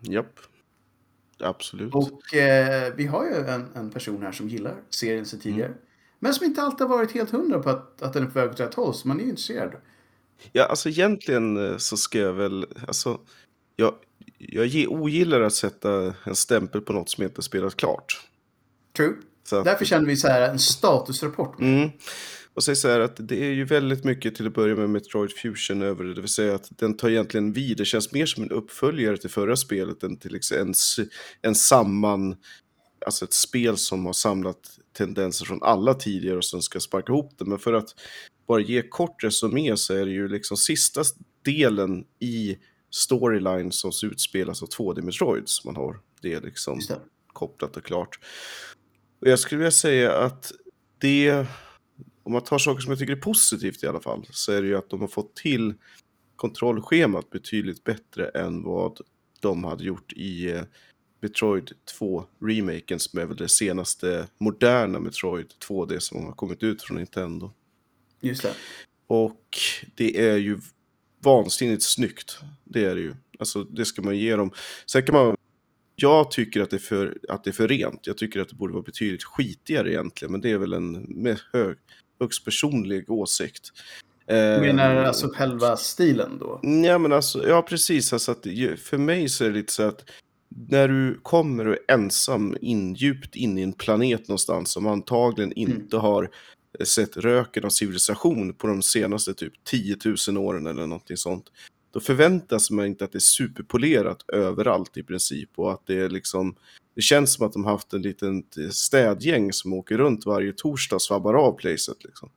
Japp. 0.00 0.40
Absolut. 1.40 1.94
Och 1.94 2.34
eh, 2.34 2.94
vi 2.96 3.06
har 3.06 3.24
ju 3.24 3.34
en, 3.34 3.66
en 3.74 3.90
person 3.90 4.22
här 4.22 4.32
som 4.32 4.48
gillar 4.48 4.74
serien 4.90 5.26
sedan 5.26 5.40
tidigare. 5.40 5.74
Men 6.18 6.34
som 6.34 6.46
inte 6.46 6.62
alltid 6.62 6.86
har 6.86 6.96
varit 6.96 7.12
helt 7.12 7.30
hundra 7.30 7.58
på 7.58 7.70
att, 7.70 8.02
att 8.02 8.12
den 8.12 8.22
är 8.22 8.26
på 8.26 8.38
väg 8.38 8.50
åt 8.50 8.60
rätt 8.60 8.74
håll. 8.74 8.94
Så 8.94 9.08
man 9.08 9.20
är 9.20 9.24
ju 9.24 9.30
intresserad. 9.30 9.72
Ja, 10.52 10.64
alltså 10.64 10.88
egentligen 10.88 11.66
eh, 11.70 11.76
så 11.76 11.96
ska 11.96 12.18
jag 12.18 12.32
väl, 12.32 12.66
alltså, 12.86 13.20
jag, 13.76 13.94
jag 14.38 14.92
ogillar 14.92 15.40
att 15.40 15.54
sätta 15.54 16.14
en 16.24 16.34
stämpel 16.34 16.80
på 16.80 16.92
något 16.92 17.10
som 17.10 17.24
inte 17.24 17.42
spelat 17.42 17.76
klart. 17.76 18.20
True. 18.96 19.14
Så 19.44 19.62
Därför 19.62 19.84
känner 19.84 20.06
vi 20.06 20.16
så 20.16 20.28
här 20.28 20.48
en 20.50 20.58
statusrapport. 20.58 21.60
mm, 21.60 21.90
och 22.58 22.64
säga 22.64 22.74
så 22.74 22.88
här 22.88 23.00
att 23.00 23.16
det 23.28 23.44
är 23.44 23.52
ju 23.52 23.64
väldigt 23.64 24.04
mycket 24.04 24.34
till 24.34 24.46
att 24.46 24.54
börja 24.54 24.76
med 24.76 24.90
Metroid 24.90 25.32
Fusion 25.32 25.82
över 25.82 26.04
det, 26.04 26.14
det 26.14 26.20
vill 26.20 26.30
säga 26.30 26.54
att 26.54 26.68
den 26.70 26.96
tar 26.96 27.10
egentligen 27.10 27.52
vid, 27.52 27.76
det 27.76 27.84
känns 27.84 28.12
mer 28.12 28.26
som 28.26 28.42
en 28.42 28.50
uppföljare 28.50 29.16
till 29.16 29.30
förra 29.30 29.56
spelet 29.56 30.02
än 30.02 30.16
till 30.16 30.34
exempel 30.34 30.68
en, 30.68 30.74
en 31.42 31.54
samman, 31.54 32.36
alltså 33.06 33.24
ett 33.24 33.32
spel 33.32 33.76
som 33.76 34.06
har 34.06 34.12
samlat 34.12 34.78
tendenser 34.92 35.46
från 35.46 35.62
alla 35.62 35.94
tidigare 35.94 36.36
och 36.36 36.44
sen 36.44 36.62
ska 36.62 36.80
sparka 36.80 37.12
ihop 37.12 37.38
det. 37.38 37.44
Men 37.44 37.58
för 37.58 37.72
att 37.72 37.94
bara 38.48 38.60
ge 38.60 38.82
kort 38.82 39.24
resumé 39.24 39.76
så 39.76 39.94
är 39.94 40.04
det 40.04 40.12
ju 40.12 40.28
liksom 40.28 40.56
sista 40.56 41.02
delen 41.44 42.04
i 42.18 42.58
storyline 42.90 43.72
som 43.72 43.92
utspelas 44.02 44.62
av 44.62 44.68
2D 44.68 45.02
Metroids 45.02 45.64
man 45.64 45.76
har. 45.76 46.00
Det 46.22 46.32
är 46.32 46.40
liksom 46.40 46.78
det. 46.88 47.00
kopplat 47.26 47.76
och 47.76 47.84
klart. 47.84 48.18
Och 49.20 49.28
jag 49.28 49.38
skulle 49.38 49.58
vilja 49.58 49.70
säga 49.70 50.12
att 50.12 50.52
det, 50.98 51.46
om 52.28 52.32
man 52.32 52.42
tar 52.42 52.58
saker 52.58 52.80
som 52.80 52.90
jag 52.90 52.98
tycker 52.98 53.12
är 53.12 53.20
positivt 53.20 53.82
i 53.82 53.86
alla 53.86 54.00
fall, 54.00 54.26
så 54.30 54.52
är 54.52 54.62
det 54.62 54.68
ju 54.68 54.76
att 54.76 54.90
de 54.90 55.00
har 55.00 55.08
fått 55.08 55.36
till 55.36 55.74
kontrollschemat 56.36 57.30
betydligt 57.30 57.84
bättre 57.84 58.28
än 58.28 58.62
vad 58.62 59.00
de 59.40 59.64
hade 59.64 59.84
gjort 59.84 60.12
i 60.12 60.50
eh, 60.50 60.62
Metroid 61.20 61.72
2-remaken 61.98 62.98
som 62.98 63.20
är 63.20 63.26
väl 63.26 63.36
det 63.36 63.48
senaste 63.48 64.28
moderna 64.38 65.00
Metroid 65.00 65.46
2D 65.68 65.98
som 65.98 66.24
har 66.24 66.32
kommit 66.32 66.62
ut 66.62 66.82
från 66.82 66.96
Nintendo. 66.96 67.52
Just 68.20 68.42
det. 68.42 68.54
Och 69.06 69.58
det 69.94 70.28
är 70.28 70.36
ju 70.36 70.60
vansinnigt 71.24 71.82
snyggt. 71.82 72.38
Det 72.64 72.84
är 72.84 72.94
det 72.94 73.00
ju. 73.00 73.14
Alltså 73.38 73.64
det 73.64 73.84
ska 73.84 74.02
man 74.02 74.18
ge 74.18 74.36
dem. 74.36 74.50
Sen 74.86 75.02
kan 75.02 75.14
man... 75.14 75.36
Jag 75.96 76.30
tycker 76.30 76.60
att 76.60 76.70
det, 76.70 76.76
är 76.76 76.78
för, 76.78 77.18
att 77.28 77.44
det 77.44 77.50
är 77.50 77.52
för 77.52 77.68
rent. 77.68 78.06
Jag 78.06 78.18
tycker 78.18 78.40
att 78.40 78.48
det 78.48 78.56
borde 78.56 78.72
vara 78.72 78.82
betydligt 78.82 79.24
skitigare 79.24 79.92
egentligen. 79.92 80.32
Men 80.32 80.40
det 80.40 80.50
är 80.50 80.58
väl 80.58 80.72
en 80.72 80.92
med 80.92 81.40
hög, 81.52 81.76
högst 82.20 82.44
personlig 82.44 83.10
åsikt. 83.10 83.72
Du 84.26 84.34
Eh, 84.34 84.60
menar 84.60 84.96
alltså 84.96 85.28
själva 85.28 85.76
stilen 85.76 86.38
då? 86.38 86.60
Ja, 86.62 86.98
men 86.98 87.12
alltså, 87.12 87.48
ja 87.48 87.62
precis. 87.62 88.12
Alltså 88.12 88.32
att, 88.32 88.46
för 88.78 88.98
mig 88.98 89.28
så 89.28 89.44
är 89.44 89.48
det 89.48 89.54
lite 89.54 89.72
så 89.72 89.82
att 89.82 90.04
när 90.68 90.88
du 90.88 91.20
kommer 91.22 91.66
och 91.66 91.74
är 91.74 91.94
ensam 91.94 92.56
in, 92.60 92.94
djupt 92.94 93.36
in 93.36 93.58
i 93.58 93.62
en 93.62 93.72
planet 93.72 94.28
någonstans 94.28 94.70
som 94.70 94.86
antagligen 94.86 95.52
inte 95.52 95.96
har 95.96 96.30
sett 96.84 97.16
röken 97.16 97.64
av 97.64 97.68
civilisation 97.68 98.54
på 98.54 98.66
de 98.66 98.82
senaste 98.82 99.34
typ 99.34 99.52
10 99.64 99.96
000 100.28 100.38
åren 100.38 100.66
eller 100.66 100.86
någonting 100.86 101.16
sånt. 101.16 101.44
Då 101.92 102.00
förväntas 102.00 102.70
man 102.70 102.86
inte 102.86 103.04
att 103.04 103.12
det 103.12 103.18
är 103.18 103.20
superpolerat 103.20 104.24
överallt 104.32 104.96
i 104.96 105.02
princip 105.02 105.50
och 105.56 105.72
att 105.72 105.86
det 105.86 106.00
är 106.00 106.08
liksom 106.08 106.56
det 106.98 107.02
känns 107.02 107.32
som 107.32 107.46
att 107.46 107.52
de 107.52 107.64
haft 107.64 107.92
en 107.92 108.02
liten 108.02 108.42
städgäng 108.72 109.52
som 109.52 109.72
åker 109.72 109.98
runt 109.98 110.26
varje 110.26 110.52
torsdag 110.52 110.96
och 110.96 111.02
svabbar 111.02 111.34
av 111.34 111.52
placet. 111.52 112.04
Liksom. 112.04 112.28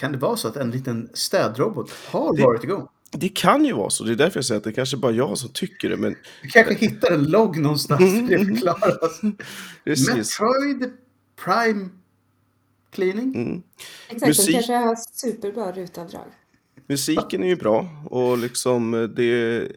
Kan 0.00 0.12
det 0.12 0.18
vara 0.18 0.36
så 0.36 0.48
att 0.48 0.56
en 0.56 0.70
liten 0.70 1.08
städrobot 1.14 1.90
har 2.10 2.36
Det- 2.36 2.42
varit 2.42 2.64
igång? 2.64 2.88
Det 3.16 3.28
kan 3.28 3.64
ju 3.64 3.72
vara 3.72 3.90
så, 3.90 4.04
det 4.04 4.12
är 4.12 4.16
därför 4.16 4.38
jag 4.38 4.44
säger 4.44 4.56
att 4.58 4.64
det 4.64 4.72
kanske 4.72 4.96
bara 4.96 5.12
jag 5.12 5.38
som 5.38 5.48
tycker 5.50 5.88
det, 5.90 5.96
men 5.96 6.16
Du 6.42 6.48
kanske 6.48 6.74
hittar 6.74 7.10
en 7.12 7.24
logg 7.24 7.58
någonstans 7.58 8.00
det 8.28 8.38
förklaras. 8.38 9.22
Metroid 9.84 10.92
Prime 11.44 11.88
Cleaning? 12.90 13.34
Mm. 13.34 13.62
Exakt, 14.08 14.28
Musik- 14.28 14.46
de 14.46 14.52
kanske 14.52 14.72
har 14.74 14.96
superbra 15.12 15.72
rutavdrag. 15.72 16.26
Musiken 16.88 17.42
är 17.42 17.48
ju 17.48 17.56
bra 17.56 17.88
och 18.10 18.38
liksom 18.38 18.94
eh, 18.94 19.02
det, 19.02 19.68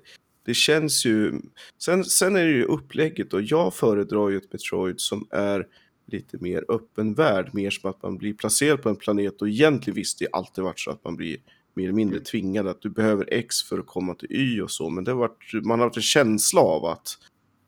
det 0.47 0.53
känns 0.53 1.05
ju... 1.05 1.41
Sen, 1.77 2.03
sen 2.03 2.35
är 2.35 2.45
det 2.45 2.51
ju 2.51 2.63
upplägget 2.63 3.33
och 3.33 3.41
jag 3.41 3.73
föredrar 3.73 4.29
ju 4.29 4.37
ett 4.37 4.53
Metroid 4.53 4.99
som 4.99 5.27
är 5.31 5.67
lite 6.05 6.37
mer 6.41 6.65
öppen 6.69 7.13
värld, 7.13 7.49
mer 7.53 7.69
som 7.69 7.89
att 7.89 8.03
man 8.03 8.17
blir 8.17 8.33
placerad 8.33 8.81
på 8.81 8.89
en 8.89 8.95
planet 8.95 9.41
och 9.41 9.49
egentligen 9.49 9.95
visst 9.95 10.19
det 10.19 10.27
har 10.31 10.39
alltid 10.39 10.63
varit 10.63 10.79
så 10.79 10.91
att 10.91 11.03
man 11.03 11.15
blir 11.15 11.37
mer 11.73 11.83
eller 11.83 11.93
mindre 11.93 12.19
tvingad 12.19 12.67
att 12.67 12.81
du 12.81 12.89
behöver 12.89 13.33
X 13.33 13.63
för 13.63 13.79
att 13.79 13.85
komma 13.85 14.15
till 14.15 14.31
Y 14.31 14.61
och 14.61 14.71
så, 14.71 14.89
men 14.89 15.03
det 15.03 15.11
har 15.11 15.19
varit, 15.19 15.65
man 15.65 15.79
har 15.79 15.85
haft 15.87 15.97
en 15.97 16.03
känsla 16.03 16.61
av 16.61 16.85
att 16.85 17.17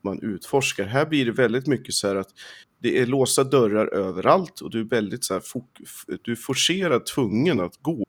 man 0.02 0.22
utforskar. 0.22 0.86
Här 0.86 1.06
blir 1.06 1.26
det 1.26 1.32
väldigt 1.32 1.68
mycket 1.68 1.94
så 1.94 2.08
här 2.08 2.16
att 2.16 2.30
det 2.82 3.00
är 3.00 3.06
låsta 3.06 3.44
dörrar 3.44 3.88
överallt 3.88 4.62
och 4.62 4.70
du 4.70 4.80
är 4.80 4.86
väldigt 4.86 5.24
så 5.24 5.34
här, 5.34 5.44
du 6.22 6.32
är 6.32 6.36
forcerad 6.36 7.06
tvungen 7.06 7.60
att 7.60 7.78
gå 7.82 8.06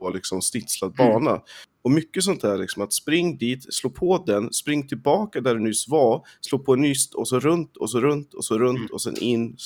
på 0.00 0.10
liksom 0.10 0.42
stitslad 0.42 0.94
bana. 0.96 1.42
Och 1.82 1.90
mycket 1.90 2.24
sånt 2.24 2.40
där, 2.40 2.58
liksom 2.58 2.82
att 2.82 2.92
spring 2.92 3.38
dit, 3.38 3.74
slå 3.74 3.90
på 3.90 4.22
den, 4.26 4.52
spring 4.52 4.88
tillbaka 4.88 5.40
där 5.40 5.54
du 5.54 5.60
nyss 5.60 5.88
var, 5.88 6.26
slå 6.40 6.58
på 6.58 6.72
en 6.72 6.80
ny 6.80 6.90
st- 6.92 7.16
och 7.16 7.28
så 7.28 7.40
runt 7.40 7.76
och 7.76 7.90
så 7.90 8.00
runt 8.00 8.34
och 8.34 8.44
så 8.44 8.58
runt 8.58 8.78
Mm. 8.78 8.88
och 8.92 9.02
sen 9.02 9.16
in, 9.18 9.56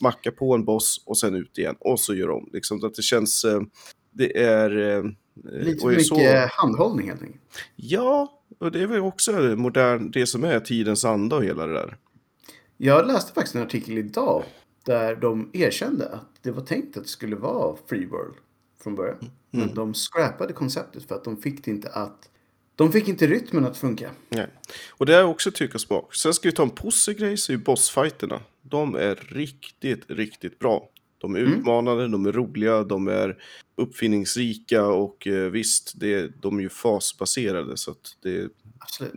macka 0.00 0.30
på 0.32 0.54
en 0.54 0.64
boss 0.64 1.02
och 1.06 1.18
sen 1.18 1.34
ut 1.34 1.58
igen 1.58 1.76
och 1.80 2.00
så 2.00 2.14
gör 2.14 2.30
om. 2.30 2.50
Liksom 2.52 2.84
att 2.84 2.94
det 2.94 3.02
känns, 3.02 3.44
eh, 3.44 3.60
det 4.10 4.38
är... 4.42 4.96
eh, 4.98 5.04
Lite 5.44 5.84
och 5.86 5.92
för 5.92 5.98
är 5.98 6.02
så- 6.02 6.14
mycket 6.16 6.50
handhållning 6.52 7.08
helt 7.08 7.22
enkelt. 7.22 7.42
Ja, 7.76 8.42
och 8.60 8.72
det 8.72 8.82
är 8.82 8.86
väl 8.86 9.00
också 9.00 9.32
modern, 9.56 10.10
det 10.10 10.26
som 10.26 10.44
är 10.44 10.60
tidens 10.60 11.04
anda 11.04 11.36
och 11.36 11.44
hela 11.44 11.66
det 11.66 11.72
där. 11.72 11.96
Jag 12.76 13.06
läste 13.06 13.32
faktiskt 13.32 13.54
en 13.54 13.62
artikel 13.62 13.98
idag 13.98 14.44
där 14.86 15.16
de 15.16 15.50
erkände 15.52 16.08
att 16.08 16.28
det 16.42 16.50
var 16.50 16.62
tänkt 16.62 16.96
att 16.96 17.02
det 17.02 17.08
skulle 17.08 17.36
vara 17.36 17.76
Free 17.88 18.06
World 18.06 18.34
från 18.82 18.94
början. 18.94 19.30
Men 19.50 19.74
de 19.74 19.94
scrappade 19.94 20.52
konceptet 20.52 21.08
för 21.08 21.14
att 21.14 21.24
de 21.24 21.36
fick 21.36 21.64
det 21.64 21.70
inte 21.70 21.88
att... 21.88 22.28
De 22.76 22.92
fick 22.92 23.08
inte 23.08 23.26
rytmen 23.26 23.64
att 23.64 23.76
funka. 23.76 24.10
Nej. 24.28 24.46
Och 24.90 25.06
det 25.06 25.14
är 25.16 25.24
också 25.24 25.50
tycka 25.50 25.78
smak. 25.78 26.14
Sen 26.14 26.34
ska 26.34 26.48
vi 26.48 26.52
ta 26.54 26.62
en 26.62 26.70
positiv 26.70 27.20
grej 27.20 27.36
så 27.36 27.52
är 27.52 27.56
ju 27.56 27.62
bossfighterna. 27.62 28.40
De 28.62 28.94
är 28.94 29.14
riktigt, 29.14 30.10
riktigt 30.10 30.58
bra. 30.58 30.88
De 31.18 31.34
är 31.34 31.40
Mm. 31.40 31.52
utmanande, 31.52 32.08
de 32.08 32.26
är 32.26 32.32
roliga, 32.32 32.84
de 32.84 33.08
är 33.08 33.38
uppfinningsrika 33.76 34.86
och 34.86 35.26
eh, 35.26 35.50
visst, 35.50 35.92
det, 36.00 36.42
de 36.42 36.58
är 36.58 36.62
ju 36.62 36.68
fasbaserade 36.68 37.76
så 37.76 37.90
att 37.90 38.16
det, 38.22 38.48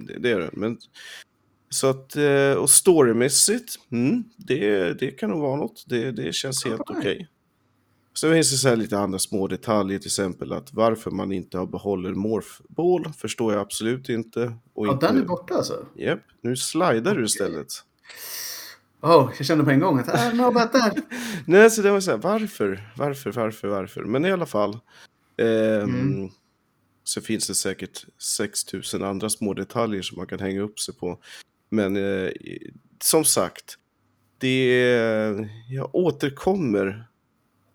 det, 0.05 0.19
det 0.19 0.31
är 0.31 0.39
det. 0.39 0.49
Men, 0.53 0.77
så 1.69 1.87
att, 1.87 2.15
eh, 2.15 2.51
och 2.53 2.69
storymässigt, 2.69 3.75
mm, 3.91 4.23
det, 4.37 4.93
det 4.99 5.11
kan 5.11 5.29
nog 5.29 5.41
vara 5.41 5.55
något. 5.55 5.85
Det, 5.87 6.11
det 6.11 6.35
känns 6.35 6.65
helt 6.65 6.81
okej. 6.89 7.27
Sen 8.19 8.33
finns 8.33 8.51
det 8.51 8.57
så 8.57 8.69
här 8.69 8.75
lite 8.75 8.97
andra 8.97 9.19
små 9.19 9.47
detaljer, 9.47 9.99
till 9.99 10.07
exempel 10.07 10.53
att 10.53 10.73
varför 10.73 11.11
man 11.11 11.31
inte 11.31 11.57
har 11.57 11.65
behåller 11.65 12.13
morphball 12.13 13.13
förstår 13.17 13.53
jag 13.53 13.61
absolut 13.61 14.09
inte. 14.09 14.53
Och 14.73 14.87
Ja, 14.87 14.91
inte 14.91 15.07
den 15.07 15.17
är 15.17 15.25
borta 15.25 15.53
alltså. 15.53 15.85
Japp, 15.95 16.19
nu 16.41 16.55
slidar 16.55 17.15
du 17.15 17.25
istället. 17.25 17.67
Oh, 19.01 19.31
jag 19.37 19.45
kände 19.47 19.63
på 19.63 19.69
en 19.69 19.79
gång 19.79 19.99
att 19.99 20.07
I 20.07 20.11
don't 20.11 20.31
know 20.31 20.45
about 20.57 20.71
that. 20.71 20.97
Nej, 21.45 21.69
så 21.71 21.81
det 21.81 21.91
var 21.91 21.99
så 21.99 22.11
här, 22.11 22.17
varför, 22.17 22.91
varför, 22.97 23.31
varför, 23.31 23.67
varför? 23.67 24.03
Men 24.03 24.25
i 24.25 24.31
alla 24.31 24.45
fall. 24.45 24.79
ehm, 25.37 25.83
Mm. 25.83 26.29
Så 27.03 27.21
finns 27.21 27.47
det 27.47 27.55
säkert 27.55 28.05
6000 28.17 29.03
andra 29.03 29.29
små 29.29 29.53
detaljer 29.53 30.01
som 30.01 30.17
man 30.17 30.27
kan 30.27 30.39
hänga 30.39 30.61
upp 30.61 30.79
sig 30.79 30.95
på. 30.95 31.19
Men 31.69 31.95
eh, 31.97 32.31
som 33.03 33.25
sagt, 33.25 33.75
det, 34.37 34.79
jag 35.69 35.89
återkommer 35.95 37.07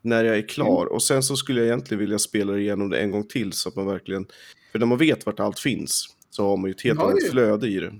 när 0.02 0.25
jag 0.25 0.38
är 0.38 0.49
klar. 0.49 0.87
Och 0.87 1.02
sen 1.02 1.23
så 1.23 1.37
skulle 1.37 1.61
jag 1.61 1.66
egentligen 1.66 1.99
vilja 2.00 2.19
spela 2.19 2.59
igenom 2.59 2.90
det 2.90 2.99
en 3.00 3.11
gång 3.11 3.25
till 3.25 3.52
så 3.52 3.69
att 3.69 3.76
man 3.76 3.87
verkligen... 3.87 4.26
För 4.73 4.78
när 4.78 4.87
man 4.87 4.99
vet 4.99 5.26
vart 5.26 5.40
allt 5.40 5.59
finns 5.59 6.07
så 6.30 6.45
har 6.49 6.57
man 6.57 6.66
ju 6.66 6.75
ett 6.75 6.83
helt 6.83 7.00
annat 7.00 7.23
ju. 7.25 7.28
flöde 7.30 7.69
i 7.69 7.80
det. 7.80 7.92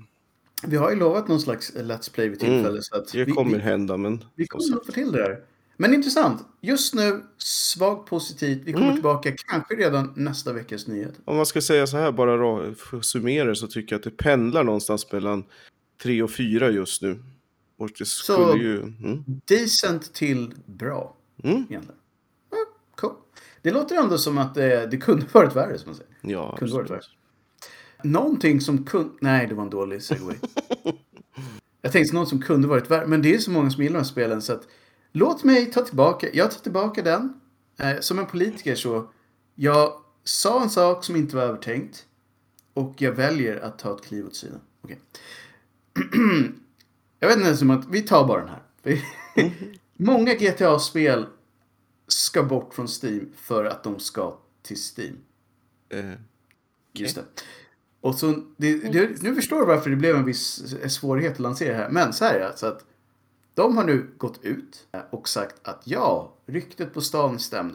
Vi 0.67 0.77
har 0.77 0.91
ju 0.91 0.97
lovat 0.97 1.29
någon 1.29 1.41
slags 1.41 1.75
Let's 1.77 2.13
Play 2.13 2.29
vid 2.29 2.39
tillfälle. 2.41 2.69
Mm. 2.69 2.83
Så 2.83 2.97
att 2.97 3.13
Det 3.13 3.25
vi, 3.25 3.33
kommer 3.33 3.57
vi, 3.57 3.63
hända, 3.63 3.97
men... 3.97 4.25
vi 4.35 4.47
kommer 4.47 4.71
nog 4.71 4.87
få 4.87 4.93
till 4.93 5.13
det 5.13 5.19
där. 5.23 5.39
Men 5.77 5.95
intressant. 5.95 6.43
Just 6.61 6.95
nu, 6.95 7.23
svagt 7.39 8.09
positivt. 8.11 8.61
Vi 8.65 8.73
kommer 8.73 8.85
Mm. 8.85 8.97
tillbaka 8.97 9.33
kanske 9.47 9.75
redan 9.75 10.13
nästa 10.17 10.53
veckas 10.53 10.87
nyhet. 10.87 11.15
Om 11.25 11.37
man 11.37 11.47
ska 11.47 11.61
säga 11.61 11.87
så 11.87 11.97
här, 11.97 12.13
bara 12.13 12.61
att 12.71 13.05
summera 13.05 13.55
så 13.55 13.67
tycker 13.67 13.93
jag 13.95 13.99
att 13.99 14.05
det 14.05 14.11
pendlar 14.25 14.65
någonstans 14.65 15.13
mellan 15.13 15.45
3 16.03 16.23
och 16.23 16.31
4 16.31 16.71
just 16.71 17.03
nu. 17.03 17.23
Och 17.79 17.91
det 17.99 18.05
skulle 18.07 18.39
Så- 18.39 18.57
ju... 18.57 18.83
Mm, 18.83 19.25
Decent 19.45 20.15
till 20.15 20.55
bra, 20.67 21.17
mm, 21.45 21.57
egentligen. 21.57 22.01
Ja, 22.51 22.57
cool. 22.97 23.15
Det 23.63 23.71
låter 23.71 23.97
ändå 23.97 24.19
som 24.19 24.39
att 24.39 24.55
det, 24.55 24.87
det 24.87 24.97
kunde 24.97 25.27
varit 25.33 25.57
värre, 25.57 25.79
som 25.79 25.89
man 25.89 25.97
säger. 25.97 26.13
ja, 26.21 26.57
Kunde 26.57 26.75
varit 26.75 26.91
absolut. 26.91 27.17
Någonting 28.03 28.61
som 28.61 28.85
kunde... 28.85 29.11
Nej, 29.21 29.47
det 29.47 29.55
var 29.55 29.63
en 29.63 29.71
dålig 29.71 30.03
segway. 30.03 30.37
jag 31.83 31.93
tänkte 31.93 32.15
något 32.15 32.29
som 32.29 32.43
kunde 32.43 32.69
varit 32.69 32.91
värre. 32.91 33.07
Men 33.07 33.23
det 33.23 33.35
är 33.35 33.39
så 33.39 33.51
många 33.51 33.71
som 33.71 33.83
gillar 33.83 33.95
de 33.95 33.99
här 33.99 34.05
spelen 34.05 34.43
så 34.43 34.53
att... 34.53 34.69
Låt 35.13 35.45
mig 35.45 35.73
ta 35.73 35.81
tillbaka... 35.81 36.29
Jag 36.33 36.51
tar 36.51 36.61
tillbaka 36.61 37.03
den. 37.03 37.41
Eh, 37.79 38.01
som 38.01 38.19
en 38.19 38.27
politiker 38.27 38.75
så... 38.75 39.11
Jag 39.55 39.93
sa 40.25 40.63
en 40.63 40.71
sak 40.71 41.05
som 41.05 41.17
inte 41.17 41.37
var 41.37 41.43
övertänkt. 41.43 42.07
Och 42.75 42.95
jag 42.99 43.13
väljer 43.13 43.61
att 43.61 43.79
ta 43.79 43.95
ett 43.97 44.05
kliv 44.05 44.27
åt 44.27 44.37
sidan. 44.37 44.61
Okej. 44.83 44.99
jag 47.21 47.29
vet 47.29 47.37
inte 47.37 47.47
ens 47.47 47.63
om 47.63 47.71
att... 47.71 47.89
Vi 47.89 48.03
tar 48.03 48.27
bara 48.27 48.41
den 48.41 48.49
här. 48.49 48.63
Många 50.03 50.35
GTA-spel 50.35 51.27
ska 52.07 52.43
bort 52.43 52.75
från 52.75 52.89
Steam 53.03 53.33
för 53.37 53.65
att 53.65 53.85
de 53.85 53.99
ska 53.99 54.39
till 54.63 54.77
Steam. 54.77 55.17
Eh, 55.89 56.13
Just 56.93 57.15
det. 57.15 57.25
Och 58.01 58.15
så, 58.15 58.43
det, 58.57 58.93
det, 58.93 59.23
nu 59.23 59.35
förstår 59.35 59.61
du 59.61 59.67
varför 59.67 59.91
det 59.91 59.97
blev 59.97 60.17
en 60.17 60.25
viss 60.25 60.75
svårighet 60.89 61.33
att 61.33 61.41
lansera 61.41 61.77
här. 61.77 61.91
Men 61.91 62.13
så 62.13 62.25
här 62.25 62.35
är 62.35 62.41
det. 62.41 62.57
Så 62.57 62.67
att 62.67 62.85
de 63.55 63.77
har 63.77 63.85
nu 63.85 64.11
gått 64.17 64.45
ut 64.45 64.87
och 65.11 65.29
sagt 65.29 65.57
att 65.63 65.83
ja, 65.85 66.37
ryktet 66.47 66.95
på 66.95 67.01
stan 67.01 67.39
stämde. 67.39 67.75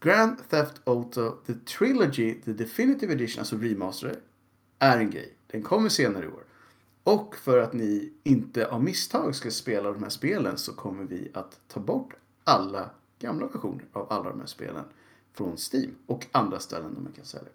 Grand 0.00 0.36
Theft 0.50 0.80
Auto 0.84 1.30
The 1.46 1.54
Trilogy, 1.54 2.34
The 2.34 2.52
Definitive 2.52 3.12
Edition, 3.12 3.40
alltså 3.40 3.56
remastered, 3.56 4.16
är 4.78 4.98
en 4.98 5.10
grej. 5.10 5.34
Den 5.46 5.62
kommer 5.62 5.88
senare 5.88 6.24
i 6.24 6.28
år. 6.28 6.44
Och 7.04 7.36
för 7.36 7.58
att 7.58 7.72
ni 7.72 8.12
inte 8.22 8.66
av 8.66 8.84
misstag 8.84 9.34
ska 9.34 9.50
spela 9.50 9.92
de 9.92 10.02
här 10.02 10.10
spelen 10.10 10.58
så 10.58 10.72
kommer 10.72 11.04
vi 11.04 11.30
att 11.34 11.60
ta 11.68 11.80
bort 11.80 12.14
alla 12.44 12.90
gamla 13.18 13.46
versioner 13.46 13.84
av 13.92 14.12
alla 14.12 14.30
de 14.30 14.40
här 14.40 14.46
spelen 14.46 14.84
från 15.32 15.56
Steam 15.72 15.94
och 16.06 16.26
andra 16.32 16.58
ställen 16.58 16.94
där 16.94 17.00
man 17.00 17.12
kan 17.12 17.24
sälja. 17.24 17.50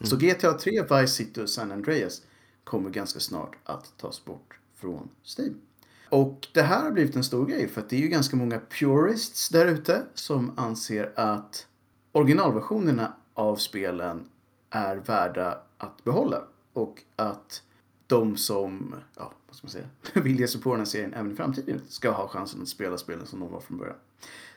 Så 0.00 0.16
GTA 0.16 0.52
3, 0.52 0.82
Vice 0.82 1.06
City 1.06 1.40
och 1.40 1.50
San 1.50 1.72
Andreas 1.72 2.22
kommer 2.64 2.90
ganska 2.90 3.20
snart 3.20 3.56
att 3.64 3.98
tas 3.98 4.24
bort 4.24 4.58
från 4.74 5.08
Steam. 5.38 5.60
Och 6.08 6.48
det 6.52 6.62
här 6.62 6.82
har 6.82 6.90
blivit 6.90 7.16
en 7.16 7.24
stor 7.24 7.46
grej 7.46 7.68
för 7.68 7.80
att 7.80 7.88
det 7.88 7.96
är 7.96 8.00
ju 8.00 8.08
ganska 8.08 8.36
många 8.36 8.60
purists 8.78 9.48
där 9.48 9.66
ute 9.66 10.02
som 10.14 10.52
anser 10.56 11.12
att 11.16 11.66
originalversionerna 12.12 13.12
av 13.34 13.56
spelen 13.56 14.28
är 14.70 14.96
värda 14.96 15.62
att 15.78 16.04
behålla. 16.04 16.42
Och 16.72 17.02
att 17.16 17.62
de 18.18 18.36
som, 18.36 18.94
ja, 19.16 19.32
vad 19.46 19.56
ska 19.56 19.66
man 19.66 19.70
säga, 19.72 19.86
vill 20.24 20.40
ge 20.40 20.48
sig 20.48 20.60
på 20.60 20.70
den 20.70 20.80
här 20.80 20.84
serien 20.84 21.14
även 21.14 21.32
i 21.32 21.34
framtiden 21.34 21.80
ska 21.88 22.10
ha 22.10 22.28
chansen 22.28 22.62
att 22.62 22.68
spela 22.68 22.98
spelen 22.98 23.26
som 23.26 23.40
de 23.40 23.52
var 23.52 23.60
från 23.60 23.78
början. 23.78 23.96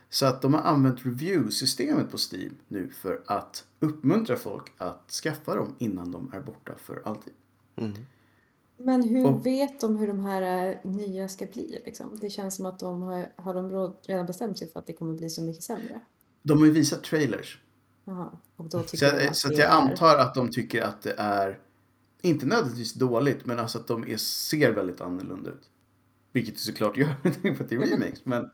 Så 0.10 0.26
att 0.26 0.42
de 0.42 0.54
har 0.54 0.62
använt 0.62 1.06
review-systemet 1.06 2.12
på 2.12 2.18
Steam 2.32 2.56
nu 2.68 2.90
för 2.90 3.22
att 3.26 3.66
uppmuntra 3.80 4.36
folk 4.36 4.72
att 4.78 5.12
skaffa 5.12 5.56
dem 5.56 5.76
innan 5.78 6.12
de 6.12 6.32
är 6.34 6.40
borta 6.42 6.74
för 6.78 7.02
alltid. 7.06 7.34
Men 8.78 9.04
hur 9.04 9.26
Och- 9.26 9.46
vet 9.46 9.80
de 9.82 9.98
hur 9.98 10.08
de 10.08 10.20
här 10.20 10.70
eh, 10.84 10.92
nya 10.92 11.30
ska 11.30 11.46
bli? 11.46 11.82
Liksom? 11.86 12.18
Det 12.22 12.30
känns 12.30 12.56
som 12.56 12.66
att 12.66 12.80
de 12.80 13.02
har, 13.02 13.30
har 13.36 13.54
de 13.54 13.94
redan 14.08 14.26
bestämt 14.26 14.58
sig 14.58 14.72
för 14.72 14.80
att 14.80 14.88
det 14.88 14.94
kommer 14.94 15.14
bli 15.14 15.30
så 15.30 15.42
mycket 15.42 15.64
sämre. 15.64 16.00
De 16.44 16.58
har 16.60 16.66
ju 16.66 16.72
visat 16.72 17.04
trailers. 17.04 17.60
Jaha. 18.06 18.30
Och 18.56 18.66
då 18.70 18.84
tycker 18.84 18.98
Så, 19.10 19.16
de 19.16 19.22
jag, 19.22 19.30
att 19.30 19.38
så 19.38 19.48
att 19.48 19.58
jag 19.58 19.68
är- 19.68 19.82
antar 19.82 20.18
att 20.18 20.36
de 20.36 20.52
tycker 20.52 20.82
att 20.82 21.02
det 21.02 21.14
är, 21.18 21.60
inte 22.22 22.46
nödvändigtvis 22.46 22.94
dåligt, 22.94 23.46
men 23.46 23.60
alltså 23.60 23.78
att 23.78 23.88
de 23.88 24.08
är, 24.08 24.18
ser 24.18 24.72
väldigt 24.72 25.02
annorlunda 25.02 25.50
ut. 25.50 25.70
Vilket 26.32 26.54
det 26.54 26.60
såklart 26.60 26.98
gör 26.98 27.16
med 27.24 27.34
tanke 27.34 27.58
på 27.58 27.64
att 27.64 27.70
det 27.70 27.76
är 27.76 27.80
remakes. 27.80 28.26
Men 28.26 28.50